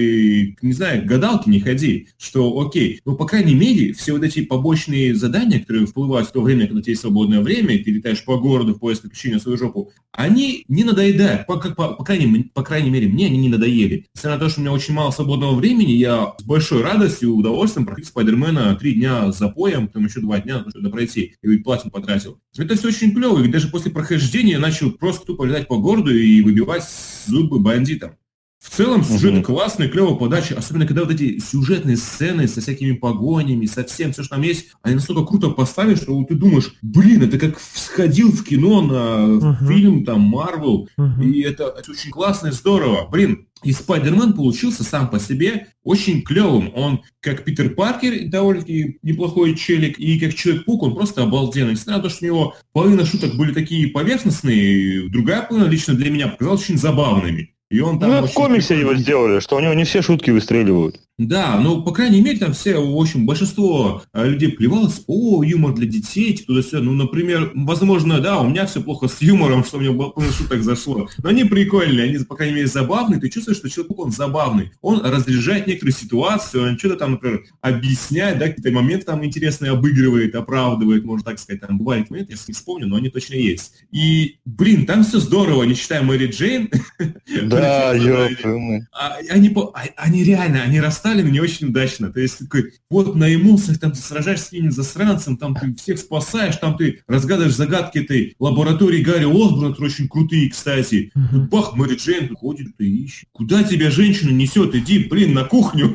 не 0.62 0.72
знаю, 0.72 1.02
к 1.02 1.06
гадалке 1.06 1.48
не 1.48 1.60
ходи, 1.60 2.08
что 2.18 2.58
окей. 2.58 3.00
Ну, 3.04 3.14
по 3.14 3.24
крайней 3.24 3.54
мере, 3.54 3.92
все 3.92 4.14
вот 4.14 4.24
эти 4.24 4.44
побочные 4.44 5.14
задания, 5.14 5.60
которые 5.60 5.86
всплывают 5.86 6.28
в 6.28 6.32
то 6.32 6.42
время, 6.42 6.66
когда 6.66 6.80
у 6.80 6.82
тебя 6.82 6.90
есть 6.90 7.02
свободное 7.02 7.40
время, 7.40 7.78
ты 7.78 7.92
летаешь 7.92 8.24
по 8.24 8.36
городу 8.36 8.74
в 8.74 8.80
поисках 8.80 9.10
приключения 9.10 9.36
на 9.36 9.40
свою 9.40 9.58
жопу, 9.58 9.92
они 10.10 10.64
не 10.66 10.82
надоедают. 10.82 11.46
По, 11.46 11.56
как, 11.56 11.76
по, 11.76 11.90
по, 11.90 12.02
крайней, 12.02 12.50
по 12.52 12.64
крайней 12.64 12.90
мере, 12.90 13.06
мне 13.06 13.26
они 13.26 13.38
не 13.38 13.48
надоели. 13.48 14.06
Несмотря 14.12 14.38
на 14.38 14.44
то, 14.44 14.50
что 14.50 14.58
у 14.58 14.64
меня 14.64 14.72
очень 14.72 14.92
мало 14.92 15.12
свободного 15.12 15.54
времени, 15.54 15.92
я 15.92 16.34
с 16.36 16.42
большой 16.42 16.82
радостью 16.82 17.28
и 17.28 17.32
удовольствием 17.32 17.86
проходил 17.86 18.08
Спайдермена 18.08 18.74
три 18.74 18.94
дня 18.94 19.30
за 19.30 19.48
поем, 19.50 19.86
потом 19.86 20.06
еще 20.06 20.18
два 20.18 20.40
дня, 20.40 20.64
чтобы 20.68 20.90
пройти, 20.90 21.36
и 21.42 21.58
платин 21.58 21.92
потратил. 21.92 22.40
Это 22.58 22.76
все 22.76 22.88
очень 22.88 23.14
клево, 23.14 23.40
и 23.40 23.46
даже 23.46 23.68
после 23.68 23.92
прохождения 23.92 24.52
я 24.52 24.58
начал 24.58 24.90
просто 24.90 25.26
тупо 25.26 25.44
летать 25.44 25.68
по 25.68 25.78
городу 25.78 26.12
и 26.12 26.42
выбивать 26.42 26.82
зубы 27.26 27.60
бандитам. 27.84 28.12
В 28.60 28.70
целом 28.70 29.04
сюжет 29.04 29.34
Мгм. 29.34 29.42
классный, 29.42 29.88
клевая 29.90 30.14
подача, 30.14 30.54
особенно 30.56 30.86
когда 30.86 31.02
вот 31.04 31.12
эти 31.12 31.38
сюжетные 31.38 31.98
сцены 31.98 32.48
со 32.48 32.62
всякими 32.62 32.92
погонями, 32.92 33.66
со 33.66 33.84
всем, 33.84 34.12
все, 34.12 34.22
что 34.22 34.36
там 34.36 34.42
есть, 34.42 34.68
они 34.80 34.94
настолько 34.94 35.22
круто 35.26 35.50
поставили, 35.50 35.96
что 35.96 36.14
вот 36.16 36.28
ты 36.28 36.34
думаешь, 36.34 36.72
блин, 36.80 37.22
это 37.22 37.38
как 37.38 37.60
сходил 37.60 38.32
в 38.32 38.42
кино 38.42 38.80
на 38.80 39.26
Мгм. 39.26 39.68
фильм 39.68 40.04
там 40.06 40.20
Марвел, 40.22 40.88
Мгм. 40.96 41.30
и 41.30 41.42
это, 41.42 41.74
это 41.78 41.90
очень 41.90 42.10
классно 42.10 42.46
и 42.48 42.52
здорово. 42.52 43.06
Блин, 43.12 43.48
и 43.62 43.72
Спайдермен 43.72 44.32
получился 44.32 44.82
сам 44.82 45.10
по 45.10 45.20
себе 45.20 45.66
очень 45.82 46.22
клевым. 46.22 46.72
Он 46.74 47.02
как 47.20 47.44
Питер 47.44 47.68
Паркер, 47.74 48.30
довольно-таки 48.30 48.98
неплохой 49.02 49.56
челик, 49.56 49.98
и 49.98 50.18
как 50.18 50.32
Человек-паук, 50.34 50.82
он 50.84 50.94
просто 50.94 51.22
обалденный. 51.22 51.72
Несмотря 51.72 51.98
на 51.98 52.02
то, 52.02 52.08
что 52.08 52.24
у 52.24 52.28
него 52.28 52.54
половина 52.72 53.04
шуток 53.04 53.36
были 53.36 53.52
такие 53.52 53.88
поверхностные, 53.88 55.10
другая 55.10 55.42
половина 55.42 55.68
лично 55.68 55.92
для 55.92 56.10
меня 56.10 56.28
показалась 56.28 56.62
очень 56.62 56.78
забавными. 56.78 57.53
И 57.70 57.80
он 57.80 57.98
там 57.98 58.10
Ну, 58.10 58.20
в 58.20 58.24
очень 58.24 58.34
комиксе 58.34 58.78
его 58.78 58.94
сделали, 58.94 59.40
что 59.40 59.56
у 59.56 59.60
него 59.60 59.74
не 59.74 59.84
все 59.84 60.02
шутки 60.02 60.30
выстреливают. 60.30 61.00
Да, 61.16 61.60
ну, 61.60 61.80
по 61.82 61.92
крайней 61.92 62.20
мере, 62.20 62.38
там 62.38 62.52
все, 62.54 62.76
в 62.76 63.00
общем, 63.00 63.24
большинство 63.24 64.02
э, 64.12 64.28
людей 64.28 64.48
плевалось, 64.50 65.02
о, 65.06 65.44
юмор 65.44 65.72
для 65.74 65.86
детей, 65.86 66.36
туда-сюда. 66.36 66.80
Ну, 66.80 66.90
например, 66.92 67.52
возможно, 67.54 68.18
да, 68.18 68.40
у 68.40 68.48
меня 68.48 68.66
все 68.66 68.80
плохо 68.82 69.06
с 69.06 69.22
юмором, 69.22 69.64
что 69.66 69.78
мне 69.78 69.92
было 69.92 70.08
полно 70.08 70.32
шуток 70.32 70.64
зашло. 70.64 71.08
Но 71.22 71.28
они 71.28 71.44
прикольные, 71.44 72.06
они, 72.10 72.18
по 72.24 72.34
крайней 72.34 72.54
мере, 72.56 72.66
забавные. 72.66 73.20
Ты 73.20 73.28
чувствуешь, 73.30 73.58
что 73.58 73.70
человек, 73.70 73.96
он 73.96 74.10
забавный. 74.10 74.72
Он 74.80 75.02
разряжает 75.04 75.68
некоторую 75.68 75.94
ситуацию, 75.94 76.64
он 76.68 76.78
что-то 76.78 76.96
там, 76.96 77.12
например, 77.12 77.44
объясняет, 77.60 78.38
да, 78.38 78.48
какие-то 78.48 78.72
моменты 78.72 79.06
там 79.06 79.24
интересные 79.24 79.70
обыгрывает, 79.70 80.34
оправдывает, 80.34 81.04
можно 81.04 81.24
так 81.24 81.38
сказать. 81.38 81.60
Там 81.60 81.78
бывают 81.78 82.10
моменты, 82.10 82.32
я 82.32 82.38
не 82.48 82.54
вспомню, 82.54 82.88
но 82.88 82.96
они 82.96 83.08
точно 83.08 83.34
есть. 83.34 83.74
И, 83.92 84.38
блин, 84.44 84.84
там 84.84 85.04
все 85.04 85.20
здорово, 85.20 85.62
не 85.62 85.74
считая 85.74 86.02
Мэри 86.02 86.26
Джейн. 86.26 86.70
Да, 87.44 87.92
Мэри 87.92 88.04
Джейн, 88.04 88.30
ёп, 88.30 88.44
мы. 88.60 88.86
а, 88.92 89.16
они, 89.30 89.54
а- 89.56 89.82
они 89.96 90.24
реально, 90.24 90.62
расстали 91.04 91.22
мне 91.22 91.40
очень 91.40 91.68
удачно. 91.68 92.12
То 92.12 92.20
есть 92.20 92.38
такой, 92.38 92.72
вот 92.90 93.14
на 93.14 93.34
эмоциях 93.34 93.78
там 93.78 93.92
ты 93.92 93.98
сражаешься 93.98 94.46
с 94.46 94.48
каким-нибудь 94.48 94.76
засранцем, 94.76 95.36
там 95.36 95.54
ты 95.54 95.74
всех 95.74 95.98
спасаешь, 95.98 96.56
там 96.56 96.76
ты 96.76 97.02
разгадываешь 97.06 97.54
загадки 97.54 97.98
этой 97.98 98.34
лаборатории 98.38 99.02
Гарри 99.02 99.24
Осборна, 99.24 99.70
которые 99.70 99.92
очень 99.92 100.08
крутые, 100.08 100.50
кстати. 100.50 101.12
Тут 101.30 101.48
бах, 101.50 101.76
Мэри 101.76 101.96
Джейн 101.96 102.34
ходит, 102.34 102.76
ты 102.76 102.88
ищет. 102.88 103.28
Куда 103.32 103.62
тебя 103.62 103.90
женщина 103.90 104.30
несет? 104.30 104.74
Иди, 104.74 105.00
блин, 105.04 105.34
на 105.34 105.44
кухню. 105.44 105.94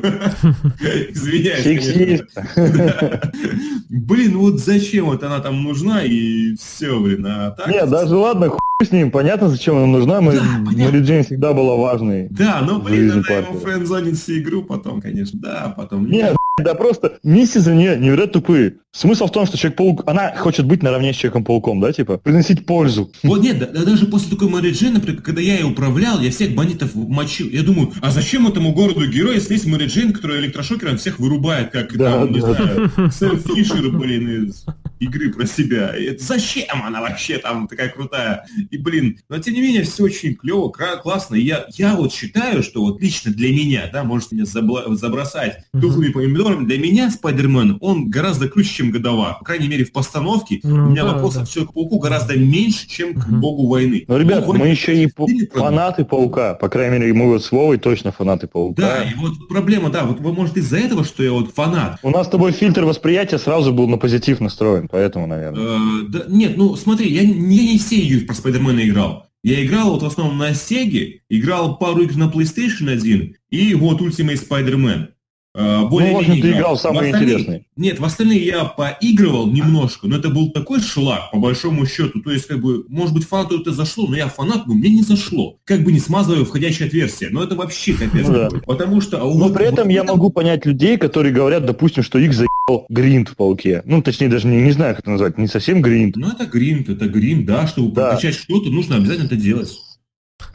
Извиняюсь. 1.10 2.22
Блин, 3.90 4.38
вот 4.38 4.60
зачем 4.60 5.06
вот 5.06 5.22
она 5.24 5.40
там 5.40 5.62
нужна 5.64 6.04
и 6.04 6.54
все, 6.54 6.98
блин, 7.00 7.26
а 7.26 7.50
так... 7.50 7.68
Не, 7.68 7.84
даже 7.86 8.14
ладно, 8.14 8.50
хуй 8.50 8.60
с 8.84 8.92
ним, 8.92 9.10
понятно, 9.10 9.48
зачем 9.48 9.76
она 9.76 9.86
нужна, 9.86 10.20
мы, 10.20 10.32
Да. 10.32 10.40
Мэри 10.72 11.02
Джейн 11.02 11.24
всегда 11.24 11.52
была 11.52 11.76
важной. 11.76 12.28
Да, 12.30 12.60
ну, 12.66 12.80
в 12.80 12.84
блин, 12.84 13.10
она 13.12 13.22
Паркера. 13.22 13.58
френдзонит 13.58 14.16
всю 14.16 14.38
игру 14.38 14.62
потом, 14.62 15.00
конечно. 15.00 15.38
Да, 15.40 15.74
потом... 15.76 16.08
Нет, 16.08 16.36
да 16.62 16.74
просто 16.74 17.18
миссии 17.22 17.58
за 17.58 17.74
нее 17.74 17.96
невероятно 17.98 18.40
тупые. 18.40 18.74
Смысл 18.92 19.26
в 19.28 19.32
том, 19.32 19.46
что 19.46 19.56
Человек-паук, 19.56 20.02
она 20.06 20.34
хочет 20.36 20.66
быть 20.66 20.82
наравне 20.82 21.12
с 21.12 21.16
Человеком-пауком, 21.16 21.80
да, 21.80 21.92
типа, 21.92 22.18
приносить 22.18 22.66
пользу. 22.66 23.10
Вот 23.22 23.40
нет, 23.42 23.58
да, 23.60 23.66
да 23.66 23.84
даже 23.84 24.06
после 24.06 24.30
такой 24.30 24.48
Мэри 24.48 24.72
Джейн, 24.72 24.94
например, 24.94 25.22
когда 25.22 25.40
я 25.40 25.54
ее 25.58 25.66
управлял, 25.66 26.20
я 26.20 26.30
всех 26.32 26.54
бандитов 26.56 26.94
мочил. 26.94 27.48
Я 27.48 27.62
думаю, 27.62 27.92
а 28.02 28.10
зачем 28.10 28.48
этому 28.48 28.72
городу 28.72 29.06
герой, 29.06 29.36
если 29.36 29.54
есть 29.54 29.66
Мэри 29.66 29.86
Джейн, 29.86 30.12
которая 30.12 30.40
электрошокером 30.40 30.96
всех 30.98 31.20
вырубает, 31.20 31.70
как 31.70 31.96
Да, 31.96 32.12
там, 32.20 32.32
не 32.32 32.40
да. 32.40 32.52
знаю, 32.52 32.90
Сэм 33.12 33.38
Фишер, 33.38 33.90
блин, 33.92 34.46
из 34.46 34.64
игры 34.98 35.32
про 35.32 35.46
себя. 35.46 35.92
Это 35.96 36.22
зачем 36.22 36.82
она 36.82 37.00
вообще 37.00 37.38
там 37.38 37.68
такая 37.68 37.90
крутая? 37.90 38.44
И, 38.70 38.76
блин, 38.76 39.18
но 39.28 39.38
тем 39.38 39.54
не 39.54 39.60
менее, 39.62 39.84
все 39.84 40.02
очень 40.02 40.34
клево, 40.34 40.68
классно. 40.68 41.36
И 41.36 41.42
я, 41.42 41.66
я 41.74 41.94
вот 41.94 42.12
считаю, 42.12 42.62
что 42.64 42.82
вот 42.82 43.00
лично 43.00 43.32
для 43.32 43.50
меня, 43.50 43.88
да, 43.92 44.02
можете 44.02 44.34
меня 44.34 44.44
забла- 44.44 44.92
забросать 44.96 45.58
Мгм. 45.72 45.80
тухлыми 45.82 46.08
помидорами, 46.42 46.66
для 46.66 46.78
меня 46.78 47.10
Спайдермен, 47.10 47.78
он 47.80 48.08
гораздо 48.10 48.48
круче, 48.48 48.70
чем 48.74 48.90
Годова. 48.90 49.36
По 49.38 49.44
крайней 49.44 49.68
мере, 49.68 49.84
в 49.84 49.92
постановке 49.92 50.60
Ну, 50.62 50.86
у 50.86 50.90
меня 50.90 51.04
да, 51.04 51.12
вопросов 51.14 51.42
да. 51.42 51.46
к 51.46 51.50
Человеку-пауку 51.50 51.98
гораздо 51.98 52.36
меньше, 52.38 52.88
чем 52.88 53.14
к 53.14 53.28
богу 53.28 53.66
войны. 53.68 54.04
Но, 54.08 54.16
ребят, 54.16 54.46
Ну, 54.46 54.54
мы 54.54 54.68
еще 54.68 55.02
и 55.02 55.06
по- 55.06 55.26
фанаты 55.54 56.04
Паука. 56.04 56.54
По 56.54 56.68
крайней 56.68 56.98
мере, 56.98 57.12
мы 57.14 57.26
вот 57.26 57.44
с 57.44 57.52
Вовой 57.52 57.78
точно 57.78 58.12
фанаты 58.12 58.46
Паука. 58.46 58.80
Да, 58.82 59.02
и 59.04 59.14
вот 59.14 59.48
проблема, 59.48 59.90
да, 59.90 60.04
вот 60.04 60.20
вы, 60.20 60.32
может 60.32 60.56
из-за 60.56 60.78
этого, 60.78 61.04
что 61.04 61.22
я 61.22 61.32
вот 61.32 61.52
фанат. 61.54 61.98
У 62.02 62.10
нас 62.10 62.26
с 62.26 62.30
тобой 62.30 62.52
фильтр 62.52 62.84
восприятия 62.84 63.38
сразу 63.38 63.72
был 63.72 63.88
на 63.88 63.98
позитив 63.98 64.40
настроен, 64.40 64.88
поэтому, 64.90 65.26
наверное. 65.26 65.62
Э, 65.62 66.02
да, 66.08 66.24
нет, 66.28 66.56
ну 66.56 66.76
смотри, 66.76 67.12
я, 67.12 67.22
не- 67.24 67.56
я 67.56 67.72
не 67.72 67.78
все 67.78 67.96
игры 67.96 68.26
про 68.26 68.34
Спайдермена 68.34 68.80
играл. 68.80 69.26
Я 69.42 69.64
играл 69.64 69.92
вот 69.92 70.02
в 70.02 70.06
основном 70.06 70.36
на 70.36 70.50
Sega, 70.50 71.12
играл 71.30 71.78
пару 71.78 72.02
игр 72.02 72.16
на 72.16 72.24
PlayStation 72.24 72.90
1 72.90 73.36
и 73.50 73.74
вот 73.74 74.00
Ultimate 74.02 74.38
Spider-Man. 74.48 75.08
Э, 75.52 75.80
Ну, 75.80 75.88
в 75.88 76.16
общем, 76.18 76.40
ты 76.40 76.52
играл 76.52 76.74
остальные- 76.74 77.10
интересные. 77.10 77.64
Нет, 77.76 77.98
в 77.98 78.04
остальные 78.04 78.44
я 78.46 78.64
поигрывал 78.66 79.48
немножко, 79.50 80.06
но 80.06 80.16
это 80.16 80.28
был 80.30 80.50
такой 80.52 80.80
шлак, 80.80 81.32
по 81.32 81.38
большому 81.38 81.86
счету. 81.86 82.20
То 82.20 82.30
есть, 82.30 82.46
как 82.46 82.60
бы, 82.60 82.84
может 82.88 83.12
быть, 83.14 83.24
фанату 83.26 83.60
это 83.60 83.72
зашло, 83.72 84.06
но 84.06 84.16
я 84.16 84.28
фанат, 84.28 84.68
но 84.68 84.74
мне 84.74 84.90
не 84.90 85.02
зашло. 85.02 85.56
Как 85.64 85.82
бы 85.82 85.90
не 85.90 85.98
смазываю 85.98 86.44
входящая 86.44 86.86
отверстие. 86.86 87.30
Но 87.30 87.42
это 87.42 87.56
вообще 87.56 87.94
капец 87.94 88.28
Ну 88.28 88.32
да. 88.34 88.48
Потому 88.64 89.00
что... 89.00 89.16
а 89.16 89.24
Но 89.24 89.30
вот- 89.30 89.54
при 89.54 89.66
этом 89.66 89.86
вот 89.86 89.92
я 89.92 90.02
это- 90.04 90.12
могу 90.12 90.30
понять 90.30 90.64
людей, 90.66 90.96
которые 90.96 91.32
говорят, 91.32 91.66
допустим, 91.66 92.04
что 92.04 92.20
их 92.20 92.32
заебал 92.32 92.86
гринд 92.88 93.28
в 93.30 93.36
Пауке. 93.36 93.82
Ну, 93.86 94.02
точнее, 94.02 94.28
даже 94.28 94.46
не, 94.46 94.62
не 94.62 94.70
знаю, 94.70 94.94
как 94.94 95.00
это 95.02 95.10
назвать, 95.10 95.36
не 95.36 95.48
совсем 95.48 95.82
гринд. 95.82 96.14
Ну, 96.14 96.28
это 96.28 96.46
гринд, 96.46 96.88
это 96.88 97.06
гринд, 97.08 97.44
да, 97.46 97.66
чтобы 97.66 97.92
Да. 97.92 98.10
прокачать 98.10 98.36
что-то, 98.36 98.70
нужно 98.70 98.96
обязательно 98.96 99.26
это 99.26 99.36
делать. 99.36 99.80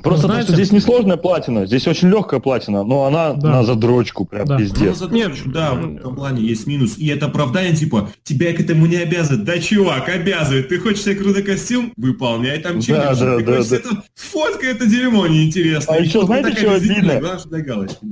Просто 0.04 0.24
то, 0.24 0.28
знаете- 0.28 0.48
что 0.48 0.56
здесь 0.56 0.72
несложная 0.72 1.18
платина, 1.18 1.66
здесь 1.66 1.88
очень 1.88 2.10
легкая 2.10 2.40
платина, 2.40 2.84
но 2.84 3.06
она 3.06 3.34
Да. 3.34 3.50
на 3.50 3.64
задрочку 3.64 4.26
прям 4.26 4.46
Да. 4.46 4.54
Ну, 4.54 4.60
пиздец. 4.60 4.98
за- 4.98 5.08
Нет. 5.10 5.32
да, 5.48 5.74
в 5.74 5.96
этом 5.96 6.16
плане 6.16 6.44
есть 6.44 6.68
минус. 6.68 6.98
И 6.98 7.08
это 7.08 7.26
оправдание, 7.26 7.76
типа, 7.76 8.10
тебя 8.24 8.54
к 8.54 8.60
этому 8.60 8.86
не 8.86 8.98
обязывает. 8.98 9.44
Да, 9.46 9.58
чувак, 9.60 10.08
обязывает. 10.10 10.70
Ты 10.70 10.80
хочешь 10.80 11.04
себе 11.04 11.16
крутой 11.16 11.44
костюм? 11.44 11.92
Выполняй 11.98 12.60
там 12.60 12.76
Да, 12.76 12.82
челлендж. 12.82 13.20
да, 13.20 13.38
Ты 13.38 13.44
да, 13.46 13.52
хочешь 13.58 13.70
да. 13.70 13.76
это... 13.78 13.90
Фотка 14.16 14.66
это 14.68 14.86
дерьмо 14.86 15.28
неинтересно. 15.28 15.94
А 15.96 15.98
И 15.98 16.06
еще 16.06 16.24
знаете, 16.26 16.50
такая 16.52 16.80
что 16.80 16.92
обидно? 16.94 17.40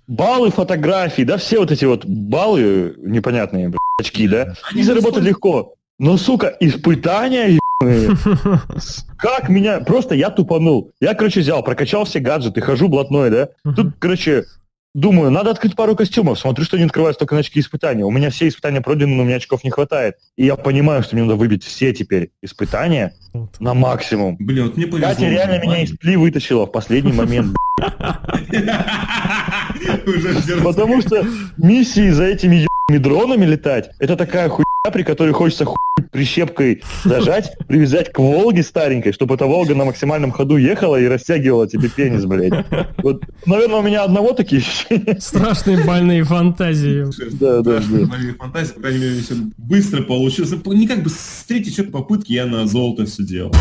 Баллы 0.07 0.49
фотографий, 0.51 1.25
да, 1.25 1.37
все 1.37 1.59
вот 1.59 1.71
эти 1.71 1.85
вот 1.85 2.05
баллы 2.05 2.95
непонятные, 2.97 3.67
блядь, 3.69 3.79
очки, 3.99 4.27
да, 4.27 4.55
Они 4.71 4.81
и 4.81 4.83
заработать 4.83 5.23
легко. 5.23 5.73
Но, 5.99 6.17
сука, 6.17 6.55
испытания. 6.59 7.59
Как 9.17 9.49
меня... 9.49 9.79
Просто 9.81 10.15
я 10.15 10.29
тупанул. 10.29 10.91
Я, 10.99 11.13
короче, 11.13 11.41
взял, 11.41 11.63
прокачал 11.63 12.05
все 12.05 12.19
гаджеты, 12.19 12.61
хожу 12.61 12.87
блатной, 12.87 13.29
да. 13.29 13.49
Тут, 13.75 13.93
короче, 13.99 14.45
думаю, 14.93 15.31
надо 15.31 15.51
открыть 15.51 15.75
пару 15.75 15.95
костюмов. 15.95 16.39
Смотрю, 16.39 16.65
что 16.65 16.77
они 16.77 16.85
открываются 16.85 17.19
только 17.19 17.35
на 17.35 17.41
очки 17.41 17.59
испытания. 17.59 18.03
У 18.05 18.11
меня 18.11 18.29
все 18.29 18.47
испытания 18.47 18.81
пройдены, 18.81 19.15
но 19.15 19.23
у 19.23 19.25
меня 19.25 19.37
очков 19.37 19.63
не 19.63 19.69
хватает. 19.71 20.15
И 20.37 20.45
я 20.45 20.55
понимаю, 20.55 21.03
что 21.03 21.15
мне 21.15 21.23
надо 21.23 21.35
выбить 21.35 21.63
все 21.63 21.93
теперь 21.93 22.31
испытания 22.41 23.13
Вот. 23.33 23.59
на 23.59 23.73
максимум. 23.73 24.37
Блин, 24.39 24.65
вот 24.65 24.77
мне 24.77 24.87
повезло. 24.87 25.09
Катя 25.09 25.29
реально 25.29 25.59
меня 25.61 25.83
из 25.83 25.91
пли 25.97 26.15
вытащила 26.15 26.65
в 26.65 26.71
последний 26.71 27.13
момент. 27.13 27.55
Потому 30.63 31.01
что 31.01 31.25
миссии 31.57 32.09
за 32.11 32.25
этими 32.25 32.67
ебаными 32.67 33.03
дронами 33.03 33.45
летать, 33.45 33.91
это 33.99 34.15
такая 34.15 34.49
хуйня, 34.49 34.65
при 34.91 35.03
которой 35.03 35.31
хочется 35.31 35.63
хуй 35.63 35.77
прищепкой 36.11 36.83
зажать, 37.05 37.57
привязать 37.69 38.11
к 38.11 38.19
Волге 38.19 38.63
старенькой, 38.63 39.13
чтобы 39.13 39.35
эта 39.35 39.45
Волга 39.45 39.75
на 39.75 39.85
максимальном 39.85 40.31
ходу 40.31 40.57
ехала 40.57 40.99
и 40.99 41.05
растягивала 41.07 41.69
тебе 41.69 41.87
пенис, 41.87 42.25
блядь. 42.25 42.65
Вот, 42.97 43.23
наверное, 43.45 43.77
у 43.77 43.81
меня 43.81 44.03
одного 44.03 44.33
такие 44.33 44.59
ощущения. 44.59 45.21
Страшные 45.21 45.85
больные 45.85 46.25
фантазии. 46.25 47.05
Да, 47.39 47.61
да, 47.61 47.79
Страшная 47.79 48.01
да. 48.01 48.07
моя 48.07 48.33
фантазия, 48.33 48.73
по 48.73 48.81
крайней 48.81 48.99
мере, 48.99 49.21
все 49.21 49.35
быстро 49.57 50.03
получилось. 50.03 50.51
Не 50.65 50.85
как 50.85 51.01
бы 51.01 51.09
с 51.09 51.45
третьей 51.47 51.71
четвертой 51.71 51.93
попытки 51.93 52.33
я 52.33 52.45
на 52.45 52.67
золото 52.67 53.05
все 53.05 53.23
делал. 53.23 53.53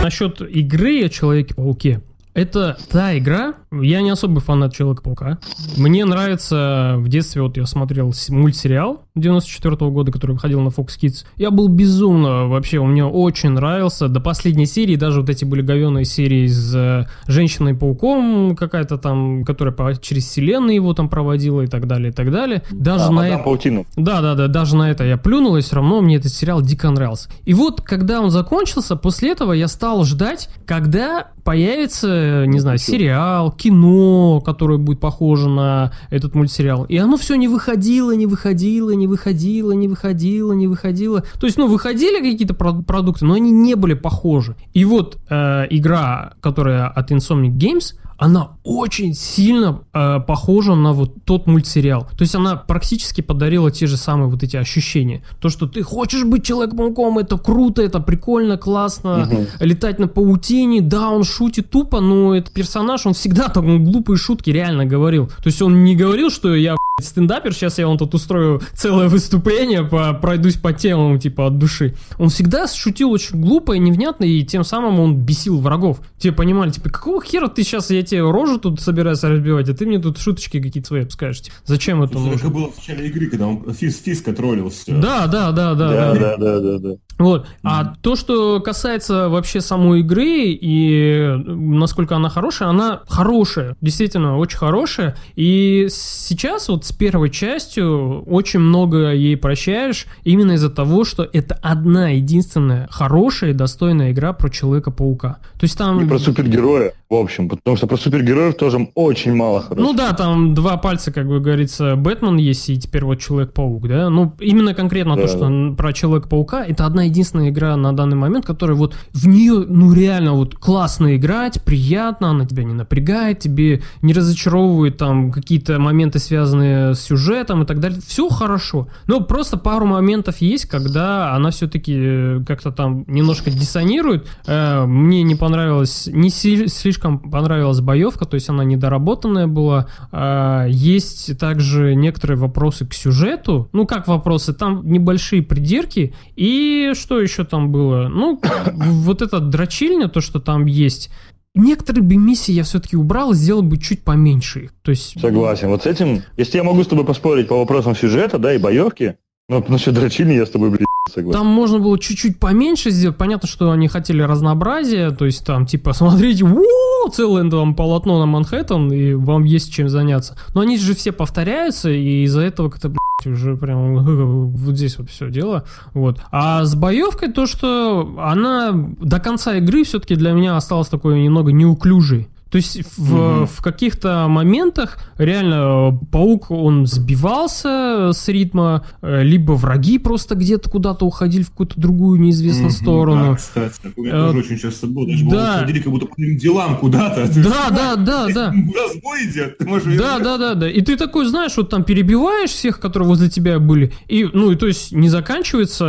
Насчет 0.00 0.40
игры 0.42 1.04
о 1.04 1.08
Человеке-пауке. 1.08 2.00
Это 2.36 2.76
та 2.90 3.16
игра, 3.16 3.54
я 3.72 4.02
не 4.02 4.10
особый 4.10 4.42
фанат 4.42 4.74
Человека-паука. 4.74 5.38
Мне 5.78 6.04
нравится, 6.04 6.96
в 6.98 7.08
детстве 7.08 7.40
вот 7.40 7.56
я 7.56 7.64
смотрел 7.64 8.12
мультсериал 8.28 9.04
94 9.14 9.74
года, 9.90 10.12
который 10.12 10.32
выходил 10.32 10.60
на 10.60 10.68
Fox 10.68 10.88
Kids. 11.00 11.24
Я 11.36 11.50
был 11.50 11.68
безумно, 11.68 12.46
вообще, 12.46 12.78
он 12.78 12.90
мне 12.90 13.06
очень 13.06 13.48
нравился. 13.50 14.08
До 14.08 14.20
последней 14.20 14.66
серии, 14.66 14.96
даже 14.96 15.22
вот 15.22 15.30
эти 15.30 15.46
были 15.46 15.62
говеные 15.62 16.04
серии 16.04 16.46
с 16.46 16.74
э, 16.74 17.06
Женщиной-пауком, 17.26 18.54
какая-то 18.54 18.98
там, 18.98 19.42
которая 19.42 19.74
по- 19.74 19.96
через 19.96 20.26
вселенную 20.26 20.74
его 20.74 20.92
там 20.92 21.08
проводила 21.08 21.62
и 21.62 21.66
так 21.68 21.86
далее, 21.86 22.10
и 22.10 22.12
так 22.12 22.30
далее. 22.30 22.62
Даже 22.70 23.04
А, 23.04 23.10
на 23.12 23.28
это... 23.28 23.38
Паутину. 23.38 23.86
Да, 23.96 24.20
да, 24.20 24.34
да, 24.34 24.48
даже 24.48 24.76
на 24.76 24.90
это 24.90 25.04
я 25.04 25.16
плюнул, 25.16 25.56
и 25.56 25.62
все 25.62 25.76
равно 25.76 26.02
мне 26.02 26.16
этот 26.16 26.32
сериал 26.32 26.60
дико 26.60 26.90
нравился. 26.90 27.30
И 27.46 27.54
вот, 27.54 27.80
когда 27.80 28.20
он 28.20 28.30
закончился, 28.30 28.94
после 28.96 29.32
этого 29.32 29.54
я 29.54 29.68
стал 29.68 30.04
ждать, 30.04 30.50
когда 30.66 31.28
появится, 31.42 32.25
не 32.46 32.58
знаю, 32.58 32.78
сериал, 32.78 33.52
кино, 33.52 34.40
которое 34.44 34.78
будет 34.78 35.00
похоже 35.00 35.48
на 35.48 35.92
этот 36.10 36.34
мультсериал. 36.34 36.84
И 36.84 36.96
оно 36.96 37.16
все 37.16 37.36
не 37.36 37.48
выходило, 37.48 38.14
не 38.14 38.26
выходило, 38.26 38.90
не 38.90 39.06
выходило, 39.06 39.72
не 39.72 39.88
выходило, 39.88 40.52
не 40.52 40.66
выходило. 40.66 41.22
То 41.40 41.46
есть, 41.46 41.58
ну, 41.58 41.66
выходили 41.66 42.18
какие-то 42.18 42.54
про- 42.54 42.82
продукты, 42.82 43.24
но 43.24 43.34
они 43.34 43.50
не 43.50 43.74
были 43.74 43.94
похожи. 43.94 44.56
И 44.74 44.84
вот 44.84 45.18
э, 45.28 45.66
игра, 45.70 46.34
которая 46.40 46.88
от 46.88 47.10
Insomniac 47.10 47.56
Games, 47.56 47.94
она 48.18 48.52
очень 48.64 49.14
сильно 49.14 49.82
э, 49.92 50.20
похожа 50.26 50.74
на 50.74 50.92
вот 50.92 51.12
тот 51.24 51.46
мультсериал. 51.46 52.02
То 52.16 52.22
есть 52.22 52.34
она 52.34 52.56
практически 52.56 53.20
подарила 53.20 53.70
те 53.70 53.86
же 53.86 53.96
самые 53.96 54.28
вот 54.28 54.42
эти 54.42 54.56
ощущения. 54.56 55.22
То, 55.40 55.48
что 55.48 55.66
ты 55.66 55.82
хочешь 55.82 56.24
быть 56.24 56.44
Человеком-пауком, 56.44 57.18
это 57.18 57.36
круто, 57.38 57.82
это 57.82 58.00
прикольно, 58.00 58.56
классно, 58.56 59.28
Мгм. 59.30 59.46
летать 59.60 59.98
на 59.98 60.08
паутине, 60.08 60.80
да, 60.80 61.10
он 61.10 61.24
шутит 61.24 61.70
тупо, 61.70 62.00
но 62.00 62.34
этот 62.34 62.52
персонаж, 62.52 63.06
он 63.06 63.12
всегда 63.12 63.48
так 63.48 63.64
глупые 63.64 64.16
шутки 64.16 64.50
реально 64.50 64.86
говорил. 64.86 65.26
То 65.26 65.46
есть 65.46 65.60
он 65.62 65.84
не 65.84 65.96
говорил, 65.96 66.30
что 66.30 66.54
я 66.54 66.76
стендапер, 67.06 67.52
сейчас 67.52 67.76
я 67.78 67.86
вам 67.88 67.98
тут 67.98 68.14
устрою 68.14 68.62
целое 68.72 69.08
выступление, 69.08 69.84
по, 69.84 70.14
пройдусь 70.14 70.56
по 70.56 70.72
темам, 70.72 71.18
типа, 71.18 71.48
от 71.48 71.58
души. 71.58 71.94
Он 72.18 72.30
всегда 72.30 72.66
шутил 72.66 73.10
очень 73.10 73.38
глупо 73.38 73.74
и 73.74 73.78
невнятно, 73.78 74.24
и 74.24 74.42
тем 74.44 74.64
самым 74.64 74.98
он 74.98 75.14
бесил 75.14 75.60
врагов. 75.60 76.00
Те 76.18 76.32
понимали, 76.32 76.70
типа, 76.70 76.88
какого 76.88 77.22
хера 77.22 77.48
ты 77.48 77.64
сейчас, 77.64 77.90
я 77.90 78.02
тебе 78.02 78.22
рожу 78.22 78.58
тут 78.58 78.80
собираюсь 78.80 79.22
разбивать, 79.22 79.68
а 79.68 79.74
ты 79.74 79.84
мне 79.84 79.98
тут 79.98 80.16
шуточки 80.16 80.58
какие-то 80.58 80.86
свои 80.86 81.04
пускаешь. 81.04 81.42
Типа, 81.42 81.56
Зачем 81.66 82.02
это 82.02 82.12
Это 82.14 82.20
нужно? 82.20 82.48
было 82.48 82.70
в 82.72 82.76
начале 82.78 83.08
игры, 83.08 83.26
когда 83.26 83.46
он 83.48 83.74
физ, 83.74 84.00
фиска 84.00 84.32
троллил 84.32 84.70
все. 84.70 84.92
Да, 84.96 85.26
да, 85.26 85.52
да, 85.52 85.74
да, 85.74 85.88
Да, 85.90 86.14
да. 86.14 86.18
да, 86.18 86.36
да, 86.38 86.60
да, 86.60 86.78
да. 86.78 86.94
Вот. 87.18 87.46
А 87.62 87.94
то, 88.02 88.14
что 88.16 88.60
касается 88.60 89.28
вообще 89.28 89.60
самой 89.60 90.00
игры 90.00 90.26
и 90.26 91.34
насколько 91.46 92.14
она 92.16 92.28
хорошая, 92.28 92.68
она 92.68 93.00
хорошая, 93.08 93.74
действительно 93.80 94.36
очень 94.38 94.58
хорошая. 94.58 95.16
И 95.34 95.86
сейчас 95.90 96.68
вот 96.68 96.84
с 96.84 96.92
первой 96.92 97.30
частью 97.30 98.22
очень 98.24 98.60
много 98.60 99.12
ей 99.12 99.36
прощаешь 99.36 100.06
именно 100.24 100.52
из-за 100.52 100.68
того, 100.70 101.04
что 101.04 101.26
это 101.32 101.58
одна 101.62 102.10
единственная 102.10 102.86
хорошая 102.90 103.50
и 103.50 103.54
достойная 103.54 104.12
игра 104.12 104.32
про 104.32 104.50
Человека-паука. 104.50 105.38
То 105.58 105.64
есть 105.64 105.78
там... 105.78 106.04
И 106.04 106.08
про 106.08 106.18
супергероя, 106.18 106.92
в 107.08 107.14
общем, 107.14 107.48
потому 107.48 107.76
что 107.76 107.86
про 107.86 107.96
супергероев 107.96 108.56
тоже 108.56 108.88
очень 108.94 109.34
мало 109.34 109.60
Ну 109.70 109.76
хорошо. 109.76 109.92
да, 109.94 110.12
там 110.12 110.54
два 110.54 110.76
пальца, 110.76 111.12
как 111.12 111.26
бы 111.26 111.40
говорится, 111.40 111.96
Бэтмен 111.96 112.36
есть, 112.36 112.68
и 112.68 112.78
теперь 112.78 113.04
вот 113.04 113.20
Человек-паук, 113.20 113.88
да? 113.88 114.10
Ну, 114.10 114.34
именно 114.40 114.74
конкретно 114.74 115.16
то, 115.16 115.22
Да, 115.22 115.28
что 115.28 115.38
да. 115.40 115.46
н- 115.46 115.76
про 115.76 115.92
Человека-паука, 115.92 116.64
это 116.64 116.84
одна 116.86 117.05
единственная 117.06 117.50
игра 117.50 117.76
на 117.76 117.94
данный 117.94 118.16
момент, 118.16 118.44
которая 118.44 118.76
вот 118.76 118.94
в 119.12 119.26
нее, 119.26 119.64
ну, 119.68 119.92
реально 119.92 120.32
вот 120.32 120.54
классно 120.54 121.16
играть, 121.16 121.62
приятно, 121.62 122.30
она 122.30 122.44
тебя 122.46 122.64
не 122.64 122.74
напрягает, 122.74 123.38
тебе 123.38 123.82
не 124.02 124.12
разочаровывает 124.12 124.96
там 124.96 125.32
какие-то 125.32 125.78
моменты, 125.78 126.18
связанные 126.18 126.94
с 126.94 127.00
сюжетом 127.00 127.62
и 127.62 127.66
так 127.66 127.80
далее. 127.80 128.00
Все 128.06 128.28
хорошо. 128.28 128.88
Но 129.06 129.20
просто 129.20 129.56
пару 129.56 129.86
моментов 129.86 130.38
есть, 130.38 130.66
когда 130.66 131.34
она 131.34 131.50
все-таки 131.50 132.44
как-то 132.46 132.72
там 132.72 133.04
немножко 133.06 133.50
диссонирует. 133.50 134.26
Э, 134.46 134.84
Мне 134.86 135.22
не 135.22 135.34
понравилось, 135.34 136.08
не 136.12 136.30
слишком 136.30 137.18
понравилась 137.18 137.80
боевка, 137.80 138.24
то 138.24 138.34
есть 138.34 138.48
она 138.48 138.64
недоработанная 138.64 139.46
была. 139.46 139.86
А, 140.12 140.66
Есть 140.66 141.38
также 141.38 141.94
некоторые 141.94 142.36
вопросы 142.38 142.86
к 142.86 142.94
сюжету. 142.94 143.68
Ну, 143.72 143.86
как 143.86 144.08
вопросы? 144.08 144.52
Там 144.52 144.90
небольшие 144.90 145.42
придирки. 145.42 146.14
И 146.34 146.92
что 146.96 147.20
еще 147.20 147.44
там 147.44 147.70
было? 147.70 148.08
Ну, 148.08 148.40
вот 148.74 149.22
эта 149.22 149.40
дрочильня, 149.40 150.08
то, 150.08 150.20
что 150.20 150.40
там 150.40 150.66
есть. 150.66 151.10
Некоторые 151.54 152.02
бы 152.02 152.16
миссии 152.16 152.52
я 152.52 152.64
все-таки 152.64 152.96
убрал 152.96 153.32
сделал 153.32 153.62
бы 153.62 153.78
чуть 153.78 154.04
поменьше 154.04 154.64
их. 154.64 154.74
То 154.82 154.90
есть... 154.90 155.18
Согласен. 155.18 155.68
Вот 155.68 155.84
с 155.84 155.86
этим, 155.86 156.22
если 156.36 156.58
я 156.58 156.64
могу 156.64 156.82
с 156.82 156.86
тобой 156.86 157.06
поспорить 157.06 157.48
по 157.48 157.56
вопросам 157.56 157.96
сюжета, 157.96 158.38
да, 158.38 158.52
и 158.52 158.58
боевки, 158.58 159.16
но 159.48 159.64
насчет 159.68 159.94
дрочильни 159.94 160.34
я 160.34 160.44
с 160.44 160.50
тобой, 160.50 160.70
блядь, 160.70 160.86
согласен. 161.08 161.38
Там 161.38 161.46
можно 161.46 161.78
было 161.78 161.98
чуть-чуть 161.98 162.40
поменьше 162.40 162.90
сделать. 162.90 163.16
Понятно, 163.16 163.48
что 163.48 163.70
они 163.70 163.86
хотели 163.86 164.22
разнообразия, 164.22 165.10
то 165.10 165.24
есть 165.24 165.44
там 165.44 165.66
типа, 165.66 165.92
смотрите, 165.92 166.44
«Воу, 166.44 167.10
целое 167.12 167.48
там 167.48 167.74
полотно 167.74 168.18
на 168.18 168.26
Манхэттен, 168.26 168.92
и 168.92 169.14
вам 169.14 169.44
есть 169.44 169.72
чем 169.72 169.88
заняться. 169.88 170.36
Но 170.54 170.62
они 170.62 170.78
же 170.78 170.94
все 170.94 171.12
повторяются, 171.12 171.90
и 171.90 172.24
из-за 172.24 172.40
этого 172.40 172.70
как-то, 172.70 172.88
блядь, 172.88 173.32
уже 173.32 173.56
прям 173.56 174.48
вот 174.48 174.76
здесь 174.76 174.98
вот 174.98 175.10
все 175.10 175.30
дело. 175.30 175.64
Вот. 175.94 176.20
А 176.32 176.64
с 176.64 176.74
боевкой 176.74 177.30
то, 177.30 177.46
что 177.46 178.16
она 178.18 178.72
до 178.72 179.20
конца 179.20 179.56
игры 179.56 179.84
все-таки 179.84 180.16
для 180.16 180.32
меня 180.32 180.56
осталась 180.56 180.88
такой 180.88 181.20
немного 181.20 181.52
неуклюжей. 181.52 182.28
То 182.56 182.58
есть 182.58 182.80
в, 182.96 183.14
Мгм. 183.14 183.46
в 183.46 183.60
каких-то 183.60 184.28
моментах 184.30 184.96
реально 185.18 185.90
э, 185.92 186.06
паук, 186.10 186.50
он 186.50 186.86
сбивался 186.86 188.12
с 188.14 188.26
ритма, 188.28 188.86
э, 189.02 189.22
либо 189.22 189.52
враги 189.52 189.98
просто 189.98 190.36
где-то 190.36 190.70
куда-то 190.70 191.04
уходили 191.04 191.42
в 191.42 191.50
какую-то 191.50 191.78
другую 191.78 192.18
неизвестную 192.18 192.68
Мгм, 192.70 192.74
сторону. 192.74 193.26
да, 193.32 193.36
кстати, 193.36 193.74
такое 193.82 194.08
Э, 194.10 194.28
тоже 194.32 194.38
очень 194.38 194.58
часто 194.58 194.86
было. 194.86 195.06
Даже 195.06 195.24
да. 195.24 195.30
было, 195.30 195.46
ходили 195.60 195.80
как 195.80 195.92
будто 195.92 196.06
по 196.06 196.14
своим 196.14 196.38
делам 196.38 196.78
куда-то. 196.78 197.28
Да, 197.42 197.68
да, 197.68 197.96
да, 197.96 198.26
да. 198.32 198.46
Разбой 198.46 199.26
идет, 199.30 199.58
ты 199.58 199.66
можешь... 199.66 199.98
Да, 199.98 200.18
да, 200.18 200.38
да, 200.38 200.54
да. 200.54 200.70
И 200.70 200.80
ты 200.80 200.96
такой, 200.96 201.26
знаешь, 201.26 201.54
вот 201.58 201.68
там 201.68 201.84
перебиваешь 201.84 202.48
всех, 202.50 202.80
которые 202.80 203.06
возле 203.06 203.28
тебя 203.28 203.58
были, 203.58 203.92
и, 204.08 204.24
ну, 204.32 204.50
и 204.52 204.56
то 204.56 204.66
есть 204.66 204.92
не 204.92 205.10
заканчивается 205.10 205.84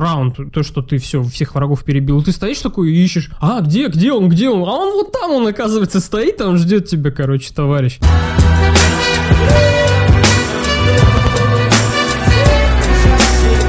раунд, 0.00 0.36
то, 0.54 0.62
что 0.62 0.80
ты 0.80 0.96
все, 0.96 1.22
всех 1.22 1.54
врагов 1.54 1.84
перебил, 1.84 2.22
ты 2.22 2.32
стоишь 2.32 2.60
такой 2.60 2.92
и 2.92 3.04
ищешь, 3.04 3.30
а, 3.42 3.60
где, 3.60 3.88
где 3.88 4.10
он, 4.12 4.30
где 4.30 4.48
он? 4.48 4.62
А 4.66 4.72
он 4.72 4.94
вот 4.94 5.12
там, 5.12 5.32
он, 5.32 5.46
оказывается, 5.46 5.97
стоит, 6.00 6.38
там 6.38 6.56
ждет 6.56 6.88
тебя, 6.88 7.10
короче, 7.10 7.52
товарищ. 7.54 7.98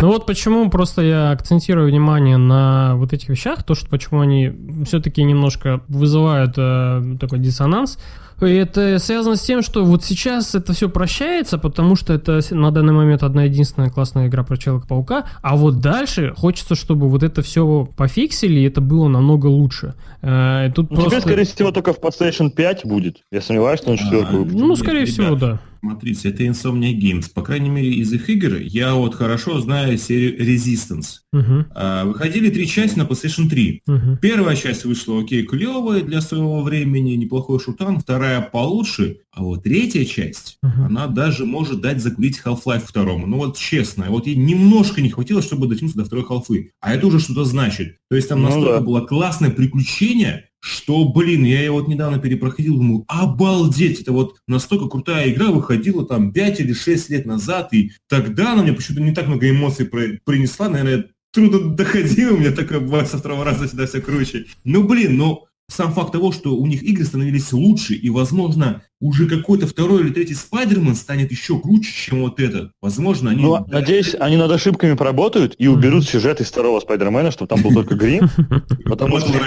Ну 0.02 0.08
вот 0.08 0.26
почему 0.26 0.70
просто 0.70 1.02
я 1.02 1.32
акцентирую 1.32 1.90
внимание 1.90 2.38
на 2.38 2.96
вот 2.96 3.12
этих 3.12 3.28
вещах, 3.28 3.64
то, 3.64 3.76
что 3.76 3.90
почему 3.90 4.22
они 4.22 4.54
все-таки 4.86 5.22
немножко 5.24 5.82
вызывают 5.90 6.54
э, 6.58 7.18
такой 7.20 7.40
диссонанс. 7.40 8.00
И 8.42 8.54
это 8.54 9.00
связано 9.00 9.36
с 9.36 9.42
тем, 9.42 9.62
что 9.62 9.84
вот 9.84 10.04
сейчас 10.04 10.56
это 10.56 10.74
все 10.74 10.90
прощается, 10.90 11.58
потому 11.58 11.96
что 11.96 12.14
это 12.14 12.40
на 12.52 12.72
данный 12.72 12.94
момент 12.94 13.24
одна 13.24 13.44
единственная 13.44 13.90
классная 13.90 14.28
игра 14.28 14.44
про 14.44 14.58
Человека-паука, 14.58 15.26
а 15.42 15.56
вот 15.56 15.80
дальше 15.80 16.34
хочется, 16.36 16.76
чтобы 16.76 17.10
вот 17.10 17.24
это 17.24 17.42
все 17.42 17.88
пофиксили, 17.98 18.60
и 18.62 18.64
это 18.64 18.82
было 18.82 19.08
намного 19.08 19.48
лучше. 19.48 19.96
Э, 20.22 20.72
тут 20.74 20.90
Ну, 20.90 20.98
теперь, 20.98 21.10
просто... 21.10 21.22
скорее 21.22 21.44
всего, 21.46 21.72
только 21.72 21.94
в 21.94 22.00
PlayStation 22.00 22.50
5 22.50 22.86
будет. 22.86 23.18
Я 23.32 23.42
сомневаюсь, 23.42 23.80
что 23.80 23.92
на 23.92 23.98
четверку 23.98 24.38
выпустят. 24.38 24.60
Ну, 24.60 24.76
скорее 24.76 25.02
Ребят, 25.02 25.10
всего, 25.14 25.36
да. 25.36 25.60
Смотрите, 25.80 26.30
это 26.30 26.44
Insomnia 26.44 26.94
Games. 26.94 27.28
По 27.34 27.42
крайней 27.42 27.70
мере, 27.70 27.90
из 27.92 28.12
их 28.12 28.30
игр 28.30 28.58
я 28.58 28.96
вот 28.96 29.16
хорошо 29.16 29.60
знаю 29.62 29.98
серию 29.98 30.38
Resistance. 30.42 31.20
Мгм, 31.32 31.68
А, 31.76 32.06
выходили 32.06 32.50
три 32.50 32.68
части 32.68 32.98
на 32.98 33.04
PlayStation 33.04 33.48
3. 33.50 33.82
мгм. 33.88 34.18
Первая 34.18 34.56
часть 34.56 34.84
вышла 34.86 35.22
окей, 35.22 35.44
клевая 35.44 36.02
для 36.02 36.22
своего 36.22 36.62
времени, 36.64 37.12
неплохой 37.14 37.60
шутан. 37.60 38.00
Вторая 38.00 38.42
получше. 38.42 39.20
А 39.32 39.44
вот 39.44 39.64
третья 39.64 40.04
часть, 40.06 40.58
Мгм. 40.64 40.86
она 40.86 41.08
даже 41.08 41.46
может 41.46 41.82
дать 41.82 42.02
закурить 42.02 42.42
Half-Life 42.44 42.84
второму. 42.86 43.26
Ну 43.28 43.38
вот 43.38 43.58
честно, 43.58 44.08
вот 44.10 44.28
ей 44.28 44.36
немножко 44.36 45.02
не 45.02 45.10
хватило, 45.10 45.42
чтобы 45.42 45.68
дотянуться 45.68 46.00
до 46.00 46.06
второй 46.06 46.26
халфы. 46.26 46.72
А 46.82 46.94
это 46.94 47.08
уже 47.08 47.20
что-то 47.20 47.46
значит. 47.46 47.96
То 48.10 48.16
есть 48.18 48.28
там 48.28 48.42
Ну 48.42 48.48
настолько 48.48 48.80
да. 48.80 48.82
было 48.82 49.02
классное 49.02 49.52
приключение, 49.52 50.49
что, 50.60 51.08
блин, 51.10 51.44
я 51.44 51.64
его 51.64 51.80
вот 51.80 51.88
недавно 51.88 52.20
перепроходил, 52.20 52.78
думаю, 52.78 53.06
обалдеть, 53.08 54.02
это 54.02 54.12
вот 54.12 54.38
настолько 54.48 54.88
крутая 54.88 55.30
игра 55.30 55.48
выходила 55.48 56.06
там 56.06 56.32
5 56.34 56.60
или 56.60 56.74
6 56.74 57.10
лет 57.10 57.26
назад, 57.26 57.74
и 57.74 57.92
тогда 58.08 58.54
она 58.54 58.64
мне 58.64 58.74
почему-то 58.74 59.04
не 59.04 59.14
так 59.14 59.28
много 59.28 59.50
эмоций 59.50 59.86
принесла, 59.86 60.70
наверное, 60.70 61.10
трудно 61.32 61.76
доходило, 61.76 62.34
у 62.34 62.38
меня 62.38 62.52
такое 62.52 62.80
бывает 62.80 63.08
со 63.08 63.18
второго 63.18 63.46
раза 63.46 63.68
всегда 63.68 63.88
все 63.88 64.02
круче. 64.02 64.46
Ну, 64.64 64.84
блин, 64.84 65.18
ну, 65.18 65.46
сам 65.70 65.94
факт 65.94 66.12
того, 66.12 66.32
что 66.32 66.56
у 66.56 66.66
них 66.66 66.84
игры 66.84 67.06
становились 67.06 67.54
лучше, 67.54 67.94
и, 67.94 68.10
возможно, 68.10 68.82
уже 69.02 69.28
какой-то 69.28 69.66
второй 69.66 70.02
или 70.02 70.10
третий 70.10 70.34
Спайдермен 70.34 70.96
станет 70.96 71.32
еще 71.32 71.60
круче, 71.60 71.90
чем 71.90 72.22
вот 72.22 72.40
этот. 72.40 72.72
Возможно, 72.82 73.32
они... 73.32 73.44
Ну, 73.44 73.66
надеюсь, 73.68 74.16
они 74.20 74.36
над 74.36 74.52
ошибками 74.52 74.96
поработают 74.96 75.56
и 75.58 75.68
уберут 75.68 76.06
сюжет 76.06 76.42
из 76.42 76.48
второго 76.48 76.82
Спайдермена, 76.82 77.32
чтобы 77.32 77.48
там 77.48 77.62
был 77.62 77.72
только 77.72 77.96
Грим. 77.96 78.30
Потому 78.86 79.20
что... 79.20 79.32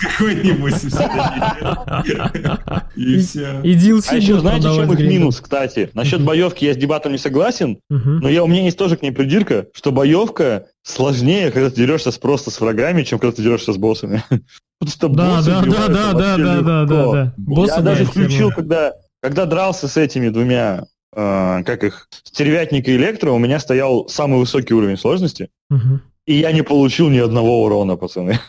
какой-нибудь. 0.00 0.74
И 2.96 3.18
все. 3.18 3.60
И 3.62 3.74
А 4.08 4.16
еще 4.16 4.40
знаете, 4.40 4.68
в 4.68 4.74
чем 4.74 4.92
их 4.92 5.00
минус, 5.00 5.40
кстати? 5.40 5.90
Насчет 5.94 6.22
боевки 6.22 6.66
я 6.66 6.74
с 6.74 6.76
дебатом 6.76 7.12
не 7.12 7.18
согласен, 7.18 7.78
но 7.88 8.28
я, 8.28 8.44
у 8.44 8.46
меня 8.46 8.64
есть 8.64 8.76
тоже 8.76 8.96
к 8.96 9.02
ней 9.02 9.12
придирка, 9.12 9.66
что 9.72 9.92
боевка 9.92 10.66
сложнее, 10.82 11.50
когда 11.50 11.70
ты 11.70 11.76
дерешься 11.76 12.10
с, 12.10 12.18
просто 12.18 12.50
с 12.50 12.60
врагами, 12.60 13.02
чем 13.02 13.18
когда 13.18 13.34
ты 13.34 13.42
дерешься 13.42 13.72
с 13.72 13.76
боссами. 13.76 14.22
Что 14.86 15.08
Да, 15.08 15.36
боссы 15.36 15.50
да, 15.50 15.62
да, 15.62 15.70
да, 15.70 16.12
да, 16.12 16.36
да, 16.36 16.60
да, 16.62 16.84
да, 16.84 17.12
да. 17.12 17.34
Боссы, 17.36 17.70
Я 17.70 17.76
да, 17.76 17.82
даже 17.82 18.04
включил, 18.04 18.50
херня. 18.50 18.54
когда, 18.54 18.92
когда 19.20 19.46
дрался 19.46 19.86
с 19.86 19.96
этими 19.96 20.28
двумя, 20.28 20.86
э, 21.14 21.62
как 21.64 21.84
их, 21.84 22.08
стервятник 22.24 22.88
и 22.88 22.96
электро, 22.96 23.30
у 23.30 23.38
меня 23.38 23.60
стоял 23.60 24.08
самый 24.08 24.40
высокий 24.40 24.74
уровень 24.74 24.96
сложности, 24.98 25.50
Мгм. 25.70 26.02
И 26.26 26.34
я 26.34 26.52
не 26.52 26.62
получил 26.62 27.08
ни 27.10 27.18
одного 27.18 27.64
урона, 27.64 27.96
пацаны. 27.96 28.38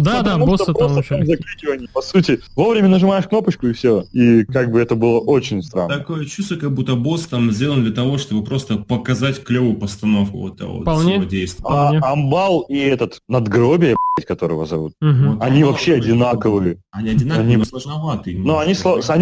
Да, 0.00 0.22
да, 0.22 0.36
что 0.56 0.72
там 0.72 0.94
там 0.94 1.26
закликивание. 1.26 1.88
По 1.92 2.02
сути, 2.02 2.40
вовремя 2.56 2.88
нажимаешь 2.88 3.26
кнопочку 3.26 3.66
и 3.68 3.72
все. 3.72 4.04
И 4.12 4.44
как 4.44 4.70
бы 4.70 4.80
это 4.80 4.94
было 4.94 5.18
очень 5.20 5.62
странно. 5.62 5.98
Такое 5.98 6.24
чувство, 6.26 6.56
как 6.56 6.72
будто 6.74 6.94
босс 6.96 7.26
там 7.26 7.50
сделан 7.52 7.82
для 7.84 7.92
того, 7.92 8.18
чтобы 8.18 8.44
просто 8.44 8.76
показать 8.76 9.42
клевую 9.42 9.76
постановку 9.76 10.38
вот 10.38 10.58
того 10.58 10.74
вот 10.74 10.82
Вполне. 10.82 11.12
всего 11.12 11.24
действия. 11.24 11.64
А. 11.68 12.12
Амбал 12.12 12.60
и 12.68 12.76
этот 12.78 13.20
надгробие, 13.28 13.96
которого 14.26 14.66
зовут, 14.66 14.92
они 15.00 15.64
вообще 15.64 15.94
одинаковые. 15.94 16.78
Они 16.92 17.10
одинаковые, 17.10 17.46
Они- 17.46 17.56
но 17.56 17.64
сложноватые. 17.64 18.38
Но 18.38 18.58
они, 18.58 18.74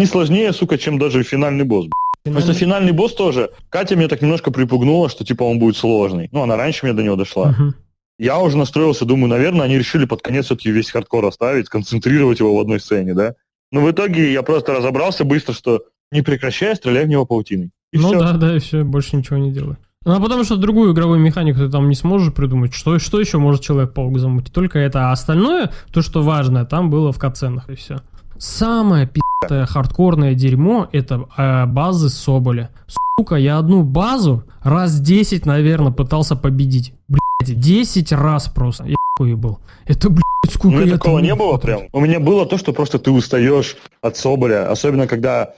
сложнее, 0.05 0.51
сука, 0.53 0.77
чем 0.77 0.99
даже 0.99 1.23
финальный 1.23 1.63
босс. 1.63 1.85
блядь. 1.85 1.93
Потому 2.23 2.41
что 2.41 2.53
финальный 2.53 2.91
босс 2.91 3.13
тоже. 3.13 3.49
Катя 3.69 3.95
меня 3.95 4.07
так 4.07 4.21
немножко 4.21 4.51
припугнула, 4.51 5.09
что 5.09 5.23
типа 5.23 5.43
он 5.43 5.57
будет 5.59 5.77
сложный. 5.77 6.29
Ну, 6.31 6.41
она 6.41 6.57
раньше 6.57 6.85
меня 6.85 6.95
до 6.95 7.03
него 7.03 7.15
дошла. 7.15 7.51
Мгм. 7.51 7.75
Я 8.17 8.39
уже 8.39 8.57
настроился, 8.57 9.05
думаю, 9.05 9.29
наверное, 9.29 9.65
они 9.65 9.77
решили 9.77 10.05
под 10.05 10.21
конец 10.21 10.45
все-таки 10.45 10.71
весь 10.71 10.91
хардкор 10.91 11.25
оставить, 11.25 11.67
сконцентрировать 11.67 12.39
его 12.39 12.55
в 12.55 12.59
одной 12.59 12.81
сцене, 12.81 13.13
да? 13.13 13.35
Но 13.71 13.81
в 13.81 13.89
итоге 13.89 14.33
я 14.33 14.43
просто 14.43 14.73
разобрался 14.73 15.23
быстро, 15.23 15.53
что 15.53 15.83
не 16.11 16.21
прекращая, 16.21 16.75
стреляй 16.75 17.05
в 17.05 17.07
него 17.07 17.25
паутиной. 17.25 17.71
И 17.93 17.97
Ну 17.97 18.09
всё. 18.09 18.19
да, 18.19 18.33
да, 18.33 18.55
и 18.55 18.59
все, 18.59 18.83
больше 18.83 19.15
ничего 19.15 19.37
не 19.37 19.51
делаю. 19.51 19.77
Ну, 20.05 20.15
а 20.15 20.19
потому 20.19 20.43
что 20.43 20.55
другую 20.55 20.93
игровую 20.93 21.19
механику 21.19 21.59
ты 21.59 21.69
там 21.69 21.89
не 21.89 21.95
сможешь 21.95 22.33
придумать. 22.33 22.73
Что, 22.73 22.99
что 22.99 23.19
еще 23.19 23.37
может 23.37 23.61
Человек-паук 23.61 24.17
замутить? 24.17 24.53
Только 24.53 24.79
это. 24.79 25.09
А 25.09 25.11
остальное, 25.11 25.71
то, 25.91 26.01
что 26.01 26.21
важное, 26.21 26.65
там 26.65 26.89
было 26.89 27.11
в 27.11 27.19
катсценах, 27.19 27.69
и 27.69 27.75
все. 27.75 27.97
Самое 28.39 29.05
пи***тое 29.05 29.65
хардкорное 29.65 30.33
дерьмо— 30.33 30.87
это 30.93 31.25
э, 31.37 31.65
базы 31.65 32.07
Соболя. 32.09 32.69
Сука, 33.17 33.35
я 33.35 33.57
одну 33.57 33.83
базу 33.83 34.43
раз 34.63 34.97
10, 34.99 35.45
наверное, 35.45 35.91
пытался 35.91 36.37
победить. 36.37 36.93
Блять, 37.09 37.59
10 37.59 38.13
раз 38.13 38.47
просто. 38.47 38.85
Я 38.85 38.95
хуй 39.17 39.33
был. 39.33 39.59
Это, 39.85 40.09
блядь, 40.09 40.23
сколько 40.53 40.67
У 40.67 40.71
меня 40.79 40.83
я 40.85 40.97
такого 40.97 41.19
не 41.19 41.35
было 41.35 41.57
прям. 41.57 41.81
У 41.91 41.99
меня 41.99 42.21
было 42.21 42.45
то, 42.45 42.57
что 42.57 42.71
просто 42.71 42.97
ты 42.97 43.11
устаешь 43.11 43.75
от 44.01 44.15
Соболя, 44.15 44.71
особенно 44.71 45.05
когда 45.05 45.49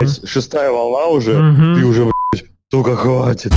блядь, 0.00 0.28
шестая 0.28 0.72
волна 0.72 1.06
уже, 1.06 1.40
Мгм. 1.40 1.74
ты 1.76 1.84
уже, 1.86 2.04
блядь, 2.32 2.46
сука, 2.72 2.96
хватит. 2.96 3.52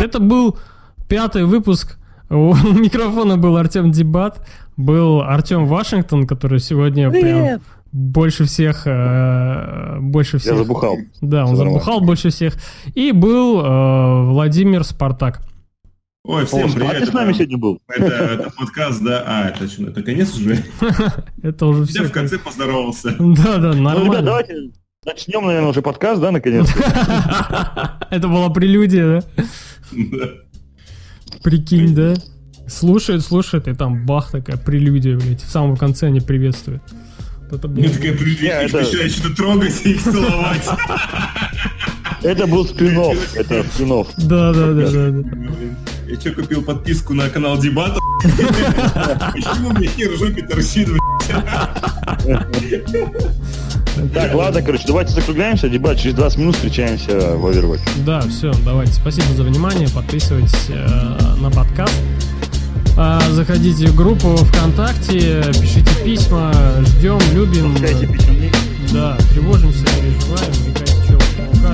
Это 0.00 0.20
был 0.20 0.56
пятый 1.08 1.44
выпуск. 1.44 1.97
У 2.30 2.54
микрофона 2.78 3.36
был 3.38 3.56
Артем 3.56 3.90
Дебат, 3.90 4.46
был 4.76 5.22
Артем 5.22 5.66
Вашингтон, 5.66 6.26
который 6.26 6.58
сегодня 6.60 7.10
прям 7.10 7.60
больше 7.90 8.44
всех, 8.44 8.82
э, 8.86 9.96
больше 10.00 10.38
всех. 10.38 10.52
Я 10.52 10.58
забухал. 10.58 10.96
Да, 11.22 11.44
он 11.46 11.52
нормально. 11.54 11.72
забухал 11.80 12.00
больше 12.00 12.28
всех. 12.28 12.54
И 12.94 13.12
был 13.12 13.60
э, 13.64 14.24
Владимир 14.30 14.84
Спартак. 14.84 15.40
Ой, 16.24 16.44
всем 16.44 16.66
О, 16.66 16.70
а 16.70 16.74
привет. 16.74 16.98
ты 16.98 17.06
с 17.06 17.12
нами 17.14 17.32
сегодня 17.32 17.56
был? 17.56 17.80
Это, 17.88 18.04
это 18.04 18.50
подкаст, 18.58 19.02
да. 19.02 19.24
А, 19.26 19.48
это 19.48 19.66
что, 19.66 19.84
это 19.84 20.02
конец 20.02 20.36
уже? 20.36 20.62
Это 21.42 21.64
уже 21.66 21.84
Все 21.84 22.00
все. 22.00 22.08
в 22.08 22.12
конце 22.12 22.38
поздоровался. 22.38 23.14
Да, 23.18 23.56
да, 23.56 23.72
Ну, 23.72 23.72
ребят, 23.72 23.82
нормально. 23.82 24.22
давайте 24.22 24.54
начнем, 25.06 25.46
наверное, 25.46 25.70
уже 25.70 25.80
подкаст, 25.80 26.20
да, 26.20 26.30
наконец-то? 26.30 27.96
Это 28.10 28.28
была 28.28 28.50
прелюдия, 28.50 29.22
да? 29.36 29.42
Да. 29.92 30.26
Прикинь, 31.42 31.94
да? 31.94 32.14
Слушает, 32.66 33.22
слушает, 33.24 33.66
и 33.68 33.74
там 33.74 34.04
бах, 34.04 34.30
такая 34.30 34.56
прелюдия, 34.56 35.16
блядь. 35.16 35.42
В 35.42 35.50
самом 35.50 35.76
конце 35.76 36.06
они 36.08 36.20
приветствуют. 36.20 36.82
Это 37.50 37.66
было- 37.66 37.80
Мне 37.80 37.88
такая 37.88 38.12
Не, 38.12 38.66
это- 38.66 38.80
начинает 38.80 39.12
что-то 39.12 39.36
трогать 39.36 39.80
и 39.86 39.92
их 39.92 40.02
целовать. 40.02 40.68
Это 42.22 42.46
был 42.46 42.66
спин 42.66 42.98
это 43.34 43.64
спин 43.74 44.04
Да, 44.28 44.52
да, 44.52 44.72
да, 44.72 44.90
да, 44.90 45.24
Я 46.08 46.20
что, 46.20 46.32
купил 46.32 46.62
подписку 46.62 47.14
на 47.14 47.30
канал 47.30 47.56
Дебата? 47.58 47.98
Почему 49.32 49.70
мне 49.70 49.86
хер 49.88 50.10
в 50.12 50.18
жопе 50.18 50.42
торчит, 50.42 50.88
блядь? 50.88 50.98
Так, 54.14 54.34
ладно, 54.34 54.62
короче, 54.62 54.84
давайте 54.86 55.12
закругляемся. 55.12 55.68
Дебат, 55.68 55.98
через 55.98 56.14
20 56.16 56.38
минут 56.38 56.54
встречаемся 56.56 57.36
в 57.36 57.46
Overwatch. 57.46 57.80
Да, 58.04 58.20
все, 58.22 58.52
давайте. 58.64 58.92
Спасибо 58.92 59.26
за 59.34 59.42
внимание. 59.42 59.88
Подписывайтесь 59.88 60.66
э, 60.68 61.18
на 61.40 61.50
подкаст. 61.50 61.92
А, 62.96 63.20
заходите 63.30 63.86
в 63.86 63.94
группу 63.94 64.34
ВКонтакте, 64.36 65.42
пишите 65.60 65.90
письма, 66.04 66.52
ждем, 66.80 67.18
любим. 67.32 67.72
Пускайте 67.72 68.06
письменник. 68.06 68.54
Да, 68.92 69.16
тревожимся, 69.32 69.84
переживаем, 69.84 70.52
челку. 71.06 71.24